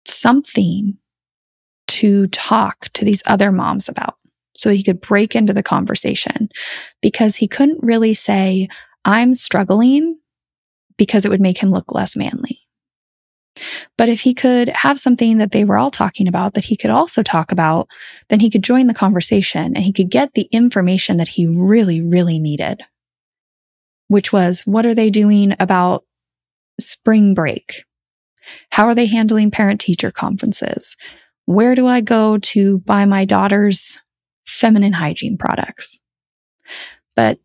something 0.05 0.97
to 1.87 2.27
talk 2.27 2.89
to 2.93 3.05
these 3.05 3.23
other 3.25 3.51
moms 3.51 3.89
about 3.89 4.15
so 4.55 4.71
he 4.71 4.83
could 4.83 5.01
break 5.01 5.35
into 5.35 5.53
the 5.53 5.63
conversation 5.63 6.49
because 7.01 7.35
he 7.35 7.47
couldn't 7.47 7.83
really 7.83 8.13
say, 8.13 8.67
I'm 9.05 9.33
struggling 9.33 10.19
because 10.97 11.25
it 11.25 11.29
would 11.29 11.41
make 11.41 11.59
him 11.59 11.71
look 11.71 11.93
less 11.93 12.15
manly. 12.15 12.66
But 13.97 14.09
if 14.09 14.21
he 14.21 14.33
could 14.33 14.69
have 14.69 14.99
something 14.99 15.37
that 15.37 15.51
they 15.51 15.63
were 15.63 15.77
all 15.77 15.91
talking 15.91 16.27
about 16.27 16.53
that 16.53 16.65
he 16.65 16.75
could 16.75 16.89
also 16.89 17.23
talk 17.23 17.51
about, 17.51 17.87
then 18.29 18.39
he 18.39 18.49
could 18.49 18.63
join 18.63 18.87
the 18.87 18.93
conversation 18.93 19.75
and 19.75 19.83
he 19.83 19.93
could 19.93 20.09
get 20.09 20.33
the 20.33 20.47
information 20.51 21.17
that 21.17 21.29
he 21.29 21.47
really, 21.47 22.01
really 22.01 22.39
needed, 22.39 22.81
which 24.07 24.31
was 24.31 24.61
what 24.61 24.85
are 24.85 24.95
they 24.95 25.09
doing 25.09 25.55
about 25.59 26.03
spring 26.79 27.33
break? 27.33 27.83
How 28.71 28.85
are 28.85 28.95
they 28.95 29.07
handling 29.07 29.51
parent 29.51 29.81
teacher 29.81 30.11
conferences? 30.11 30.95
Where 31.45 31.75
do 31.75 31.87
I 31.87 32.01
go 32.01 32.37
to 32.37 32.79
buy 32.79 33.05
my 33.05 33.25
daughter's 33.25 34.01
feminine 34.45 34.93
hygiene 34.93 35.37
products? 35.37 36.01
But 37.15 37.39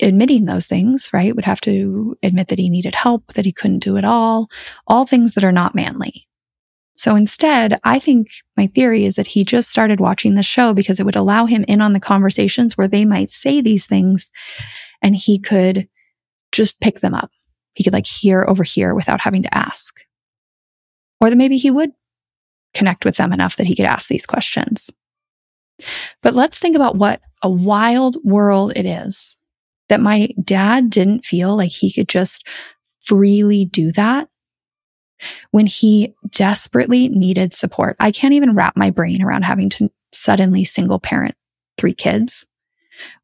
admitting 0.00 0.44
those 0.44 0.66
things, 0.66 1.10
right, 1.12 1.34
would 1.34 1.44
have 1.44 1.60
to 1.62 2.16
admit 2.22 2.48
that 2.48 2.58
he 2.58 2.68
needed 2.68 2.94
help, 2.94 3.32
that 3.34 3.44
he 3.44 3.52
couldn't 3.52 3.80
do 3.80 3.96
it 3.96 4.04
all, 4.04 4.48
all 4.86 5.06
things 5.06 5.34
that 5.34 5.44
are 5.44 5.52
not 5.52 5.74
manly. 5.74 6.26
So 6.94 7.16
instead, 7.16 7.80
I 7.82 7.98
think 7.98 8.28
my 8.56 8.66
theory 8.66 9.06
is 9.06 9.14
that 9.14 9.26
he 9.26 9.42
just 9.42 9.70
started 9.70 10.00
watching 10.00 10.34
the 10.34 10.42
show 10.42 10.74
because 10.74 11.00
it 11.00 11.06
would 11.06 11.16
allow 11.16 11.46
him 11.46 11.64
in 11.66 11.80
on 11.80 11.94
the 11.94 12.00
conversations 12.00 12.76
where 12.76 12.88
they 12.88 13.06
might 13.06 13.30
say 13.30 13.60
these 13.60 13.86
things 13.86 14.30
and 15.00 15.16
he 15.16 15.38
could 15.38 15.88
just 16.52 16.78
pick 16.80 17.00
them 17.00 17.14
up. 17.14 17.30
He 17.74 17.84
could 17.84 17.94
like 17.94 18.06
hear 18.06 18.44
over 18.46 18.64
here 18.64 18.94
without 18.94 19.22
having 19.22 19.42
to 19.44 19.56
ask. 19.56 20.00
Or 21.22 21.30
that 21.30 21.36
maybe 21.36 21.56
he 21.56 21.70
would 21.70 21.92
connect 22.74 23.04
with 23.04 23.16
them 23.16 23.32
enough 23.32 23.56
that 23.56 23.66
he 23.66 23.74
could 23.74 23.86
ask 23.86 24.08
these 24.08 24.26
questions. 24.26 24.90
But 26.22 26.34
let's 26.34 26.58
think 26.58 26.76
about 26.76 26.96
what 26.96 27.22
a 27.42 27.48
wild 27.48 28.18
world 28.22 28.72
it 28.76 28.84
is 28.84 29.38
that 29.90 30.00
my 30.00 30.28
dad 30.42 30.88
didn't 30.88 31.26
feel 31.26 31.56
like 31.56 31.72
he 31.72 31.92
could 31.92 32.08
just 32.08 32.46
freely 33.00 33.64
do 33.64 33.92
that 33.92 34.28
when 35.50 35.66
he 35.66 36.14
desperately 36.30 37.08
needed 37.08 37.52
support. 37.52 37.96
I 38.00 38.10
can't 38.10 38.34
even 38.34 38.54
wrap 38.54 38.76
my 38.76 38.90
brain 38.90 39.22
around 39.22 39.42
having 39.42 39.68
to 39.70 39.90
suddenly 40.12 40.64
single 40.64 40.98
parent 40.98 41.34
three 41.76 41.92
kids, 41.92 42.46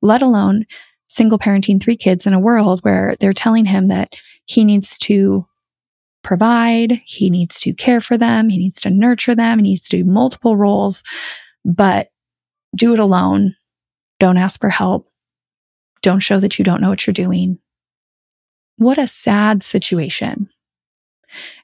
let 0.03 0.23
alone 0.23 0.67
single 1.09 1.39
parenting 1.39 1.81
three 1.81 1.97
kids 1.97 2.27
in 2.27 2.35
a 2.35 2.41
world 2.41 2.81
where 2.83 3.17
they're 3.21 3.33
telling 3.33 3.65
him 3.65 3.89
that 3.89 4.15
he 4.45 4.65
needs 4.65 4.99
to 4.99 5.47
provide, 6.23 7.01
he 7.05 7.31
needs 7.31 7.61
to 7.61 7.73
care 7.73 8.01
for 8.01 8.19
them, 8.19 8.49
he 8.49 8.59
needs 8.59 8.81
to 8.81 8.91
nurture 8.91 9.35
them, 9.35 9.59
he 9.59 9.63
needs 9.63 9.89
to 9.89 9.99
do 9.99 10.05
multiple 10.05 10.57
roles, 10.57 11.05
but 11.65 12.09
do 12.75 12.93
it 12.93 12.99
alone. 12.99 13.55
Don't 14.19 14.37
ask 14.37 14.61
for 14.61 14.71
help. 14.71 15.09
Don't 16.03 16.21
show 16.21 16.41
that 16.41 16.59
you 16.59 16.65
don't 16.65 16.81
know 16.81 16.89
what 16.89 17.07
you're 17.07 17.15
doing. 17.15 17.59
What 18.77 18.99
a 18.99 19.07
sad 19.07 19.63
situation. 19.63 20.49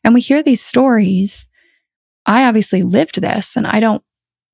And 0.03 0.15
we 0.15 0.21
hear 0.21 0.43
these 0.43 0.63
stories. 0.63 1.47
I 2.27 2.45
obviously 2.45 2.83
lived 2.83 3.21
this 3.21 3.57
and 3.57 3.67
I 3.67 3.81
don't 3.81 4.03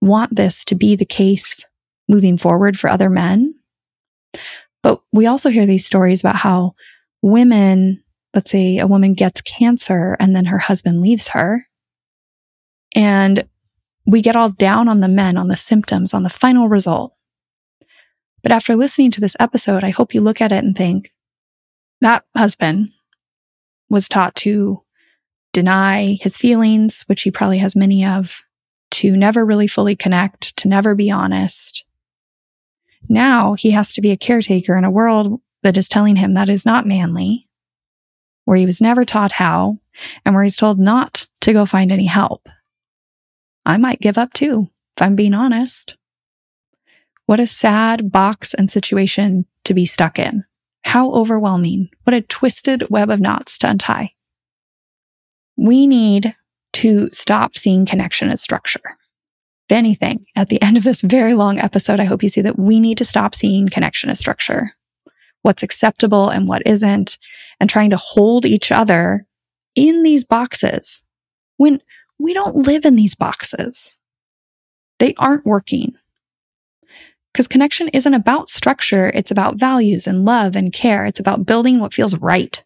want 0.00 0.34
this 0.34 0.64
to 0.66 0.74
be 0.74 0.96
the 0.96 1.04
case 1.04 1.64
moving 2.08 2.38
forward 2.38 2.78
for 2.78 2.88
other 2.88 3.10
men. 3.10 3.54
But 4.82 5.00
we 5.12 5.26
also 5.26 5.50
hear 5.50 5.66
these 5.66 5.86
stories 5.86 6.20
about 6.20 6.36
how 6.36 6.74
women, 7.22 8.02
let's 8.34 8.50
say 8.50 8.78
a 8.78 8.86
woman 8.86 9.14
gets 9.14 9.40
cancer 9.42 10.16
and 10.20 10.34
then 10.34 10.46
her 10.46 10.58
husband 10.58 11.02
leaves 11.02 11.28
her. 11.28 11.66
And 12.94 13.46
we 14.06 14.22
get 14.22 14.36
all 14.36 14.50
down 14.50 14.88
on 14.88 15.00
the 15.00 15.08
men, 15.08 15.36
on 15.36 15.48
the 15.48 15.56
symptoms, 15.56 16.14
on 16.14 16.22
the 16.22 16.30
final 16.30 16.68
result. 16.68 17.14
But 18.42 18.52
after 18.52 18.76
listening 18.76 19.10
to 19.12 19.20
this 19.20 19.36
episode, 19.40 19.84
I 19.84 19.90
hope 19.90 20.14
you 20.14 20.20
look 20.20 20.40
at 20.40 20.52
it 20.52 20.64
and 20.64 20.76
think 20.76 21.12
that 22.00 22.24
husband 22.36 22.90
was 23.90 24.08
taught 24.08 24.34
to 24.36 24.82
deny 25.52 26.16
his 26.20 26.36
feelings, 26.36 27.02
which 27.06 27.22
he 27.22 27.30
probably 27.30 27.58
has 27.58 27.74
many 27.74 28.04
of, 28.04 28.42
to 28.92 29.16
never 29.16 29.44
really 29.44 29.66
fully 29.66 29.96
connect, 29.96 30.56
to 30.58 30.68
never 30.68 30.94
be 30.94 31.10
honest. 31.10 31.84
Now 33.08 33.54
he 33.54 33.70
has 33.72 33.92
to 33.94 34.00
be 34.00 34.10
a 34.10 34.16
caretaker 34.16 34.76
in 34.76 34.84
a 34.84 34.90
world 34.90 35.40
that 35.62 35.76
is 35.76 35.88
telling 35.88 36.16
him 36.16 36.34
that 36.34 36.48
is 36.48 36.64
not 36.64 36.86
manly, 36.86 37.48
where 38.44 38.56
he 38.56 38.66
was 38.66 38.80
never 38.80 39.04
taught 39.04 39.32
how, 39.32 39.78
and 40.24 40.34
where 40.34 40.44
he's 40.44 40.56
told 40.56 40.78
not 40.78 41.26
to 41.40 41.52
go 41.52 41.66
find 41.66 41.90
any 41.90 42.06
help. 42.06 42.48
I 43.66 43.76
might 43.76 44.00
give 44.00 44.16
up 44.16 44.32
too, 44.32 44.68
if 44.96 45.02
I'm 45.02 45.16
being 45.16 45.34
honest. 45.34 45.96
What 47.28 47.40
a 47.40 47.46
sad 47.46 48.10
box 48.10 48.54
and 48.54 48.70
situation 48.70 49.44
to 49.64 49.74
be 49.74 49.84
stuck 49.84 50.18
in. 50.18 50.44
How 50.84 51.12
overwhelming. 51.12 51.90
What 52.04 52.14
a 52.14 52.22
twisted 52.22 52.88
web 52.88 53.10
of 53.10 53.20
knots 53.20 53.58
to 53.58 53.68
untie. 53.68 54.14
We 55.54 55.86
need 55.86 56.34
to 56.72 57.10
stop 57.12 57.54
seeing 57.54 57.84
connection 57.84 58.30
as 58.30 58.40
structure. 58.40 58.96
If 59.68 59.76
anything, 59.76 60.24
at 60.36 60.48
the 60.48 60.62
end 60.62 60.78
of 60.78 60.84
this 60.84 61.02
very 61.02 61.34
long 61.34 61.58
episode, 61.58 62.00
I 62.00 62.04
hope 62.04 62.22
you 62.22 62.30
see 62.30 62.40
that 62.40 62.58
we 62.58 62.80
need 62.80 62.96
to 62.96 63.04
stop 63.04 63.34
seeing 63.34 63.68
connection 63.68 64.08
as 64.08 64.18
structure, 64.18 64.70
what's 65.42 65.62
acceptable 65.62 66.30
and 66.30 66.48
what 66.48 66.62
isn't, 66.64 67.18
and 67.60 67.68
trying 67.68 67.90
to 67.90 67.98
hold 67.98 68.46
each 68.46 68.72
other 68.72 69.26
in 69.74 70.02
these 70.02 70.24
boxes 70.24 71.02
when 71.58 71.82
we 72.18 72.32
don't 72.32 72.56
live 72.56 72.86
in 72.86 72.96
these 72.96 73.14
boxes. 73.14 73.98
They 74.98 75.12
aren't 75.18 75.44
working. 75.44 75.97
Because 77.38 77.46
connection 77.46 77.86
isn't 77.90 78.14
about 78.14 78.48
structure. 78.48 79.12
It's 79.14 79.30
about 79.30 79.60
values 79.60 80.08
and 80.08 80.24
love 80.24 80.56
and 80.56 80.72
care. 80.72 81.06
It's 81.06 81.20
about 81.20 81.46
building 81.46 81.78
what 81.78 81.94
feels 81.94 82.16
right. 82.16 82.64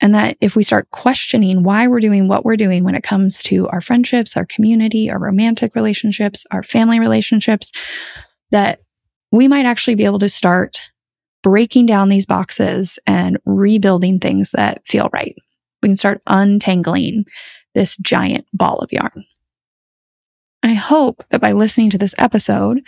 And 0.00 0.14
that 0.14 0.36
if 0.40 0.54
we 0.54 0.62
start 0.62 0.88
questioning 0.92 1.64
why 1.64 1.88
we're 1.88 1.98
doing 1.98 2.28
what 2.28 2.44
we're 2.44 2.56
doing 2.56 2.84
when 2.84 2.94
it 2.94 3.02
comes 3.02 3.42
to 3.42 3.66
our 3.70 3.80
friendships, 3.80 4.36
our 4.36 4.46
community, 4.46 5.10
our 5.10 5.18
romantic 5.18 5.74
relationships, 5.74 6.46
our 6.52 6.62
family 6.62 7.00
relationships, 7.00 7.72
that 8.52 8.78
we 9.32 9.48
might 9.48 9.66
actually 9.66 9.96
be 9.96 10.04
able 10.04 10.20
to 10.20 10.28
start 10.28 10.80
breaking 11.42 11.86
down 11.86 12.10
these 12.10 12.26
boxes 12.26 13.00
and 13.08 13.38
rebuilding 13.44 14.20
things 14.20 14.52
that 14.52 14.86
feel 14.86 15.10
right. 15.12 15.34
We 15.82 15.88
can 15.88 15.96
start 15.96 16.22
untangling 16.28 17.24
this 17.74 17.96
giant 17.96 18.46
ball 18.52 18.78
of 18.78 18.92
yarn. 18.92 19.24
I 20.62 20.74
hope 20.74 21.24
that 21.30 21.40
by 21.40 21.50
listening 21.50 21.90
to 21.90 21.98
this 21.98 22.14
episode, 22.18 22.82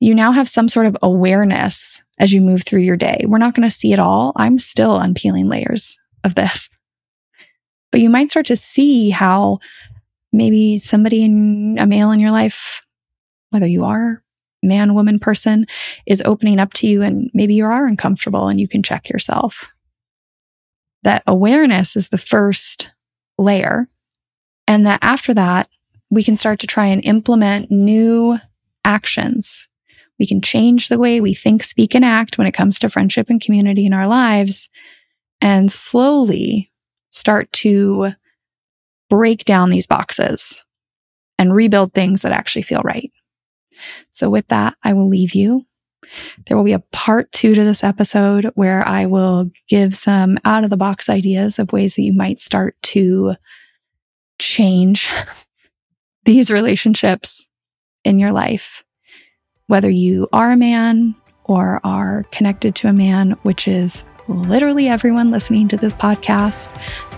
you 0.00 0.14
now 0.14 0.32
have 0.32 0.48
some 0.48 0.68
sort 0.68 0.86
of 0.86 0.96
awareness 1.02 2.02
as 2.18 2.32
you 2.32 2.40
move 2.40 2.64
through 2.64 2.80
your 2.80 2.96
day. 2.96 3.24
We're 3.26 3.38
not 3.38 3.54
going 3.54 3.68
to 3.68 3.74
see 3.74 3.92
it 3.92 3.98
all. 3.98 4.32
I'm 4.36 4.58
still 4.58 4.98
unpeeling 4.98 5.48
layers 5.48 5.98
of 6.24 6.34
this. 6.34 6.68
But 7.92 8.00
you 8.00 8.08
might 8.08 8.30
start 8.30 8.46
to 8.46 8.56
see 8.56 9.10
how 9.10 9.58
maybe 10.32 10.78
somebody 10.78 11.24
in 11.24 11.76
a 11.78 11.86
male 11.86 12.12
in 12.12 12.20
your 12.20 12.30
life, 12.30 12.82
whether 13.50 13.66
you 13.66 13.84
are 13.84 14.22
man, 14.62 14.94
woman, 14.94 15.18
person, 15.18 15.66
is 16.06 16.22
opening 16.24 16.60
up 16.60 16.72
to 16.74 16.86
you 16.86 17.00
and 17.02 17.30
maybe 17.32 17.54
you 17.54 17.64
are 17.64 17.86
uncomfortable 17.86 18.48
and 18.48 18.60
you 18.60 18.68
can 18.68 18.82
check 18.82 19.08
yourself. 19.08 19.70
That 21.02 21.22
awareness 21.26 21.96
is 21.96 22.10
the 22.10 22.18
first 22.18 22.90
layer. 23.38 23.88
And 24.66 24.86
that 24.86 24.98
after 25.02 25.32
that, 25.32 25.68
we 26.10 26.22
can 26.22 26.36
start 26.36 26.60
to 26.60 26.66
try 26.66 26.86
and 26.86 27.02
implement 27.04 27.70
new 27.70 28.38
actions 28.84 29.69
we 30.20 30.26
can 30.26 30.42
change 30.42 30.88
the 30.88 30.98
way 30.98 31.20
we 31.20 31.32
think, 31.32 31.64
speak, 31.64 31.94
and 31.94 32.04
act 32.04 32.36
when 32.36 32.46
it 32.46 32.52
comes 32.52 32.78
to 32.78 32.90
friendship 32.90 33.30
and 33.30 33.40
community 33.40 33.86
in 33.86 33.94
our 33.94 34.06
lives 34.06 34.68
and 35.40 35.72
slowly 35.72 36.70
start 37.08 37.50
to 37.52 38.12
break 39.08 39.46
down 39.46 39.70
these 39.70 39.86
boxes 39.86 40.62
and 41.38 41.54
rebuild 41.54 41.94
things 41.94 42.20
that 42.20 42.32
actually 42.32 42.62
feel 42.62 42.82
right. 42.82 43.10
So 44.10 44.28
with 44.28 44.46
that, 44.48 44.76
I 44.84 44.92
will 44.92 45.08
leave 45.08 45.34
you. 45.34 45.64
There 46.46 46.56
will 46.56 46.64
be 46.64 46.72
a 46.74 46.84
part 46.92 47.32
two 47.32 47.54
to 47.54 47.64
this 47.64 47.82
episode 47.82 48.50
where 48.54 48.86
I 48.86 49.06
will 49.06 49.50
give 49.68 49.96
some 49.96 50.38
out 50.44 50.64
of 50.64 50.70
the 50.70 50.76
box 50.76 51.08
ideas 51.08 51.58
of 51.58 51.72
ways 51.72 51.94
that 51.94 52.02
you 52.02 52.12
might 52.12 52.40
start 52.40 52.76
to 52.82 53.36
change 54.38 55.08
these 56.24 56.50
relationships 56.50 57.48
in 58.04 58.18
your 58.18 58.32
life 58.32 58.84
whether 59.70 59.88
you 59.88 60.28
are 60.32 60.50
a 60.50 60.56
man 60.56 61.14
or 61.44 61.80
are 61.84 62.24
connected 62.32 62.74
to 62.74 62.88
a 62.88 62.92
man, 62.92 63.30
which 63.42 63.68
is 63.68 64.04
literally 64.26 64.88
everyone 64.88 65.30
listening 65.30 65.68
to 65.68 65.76
this 65.76 65.94
podcast, 65.94 66.68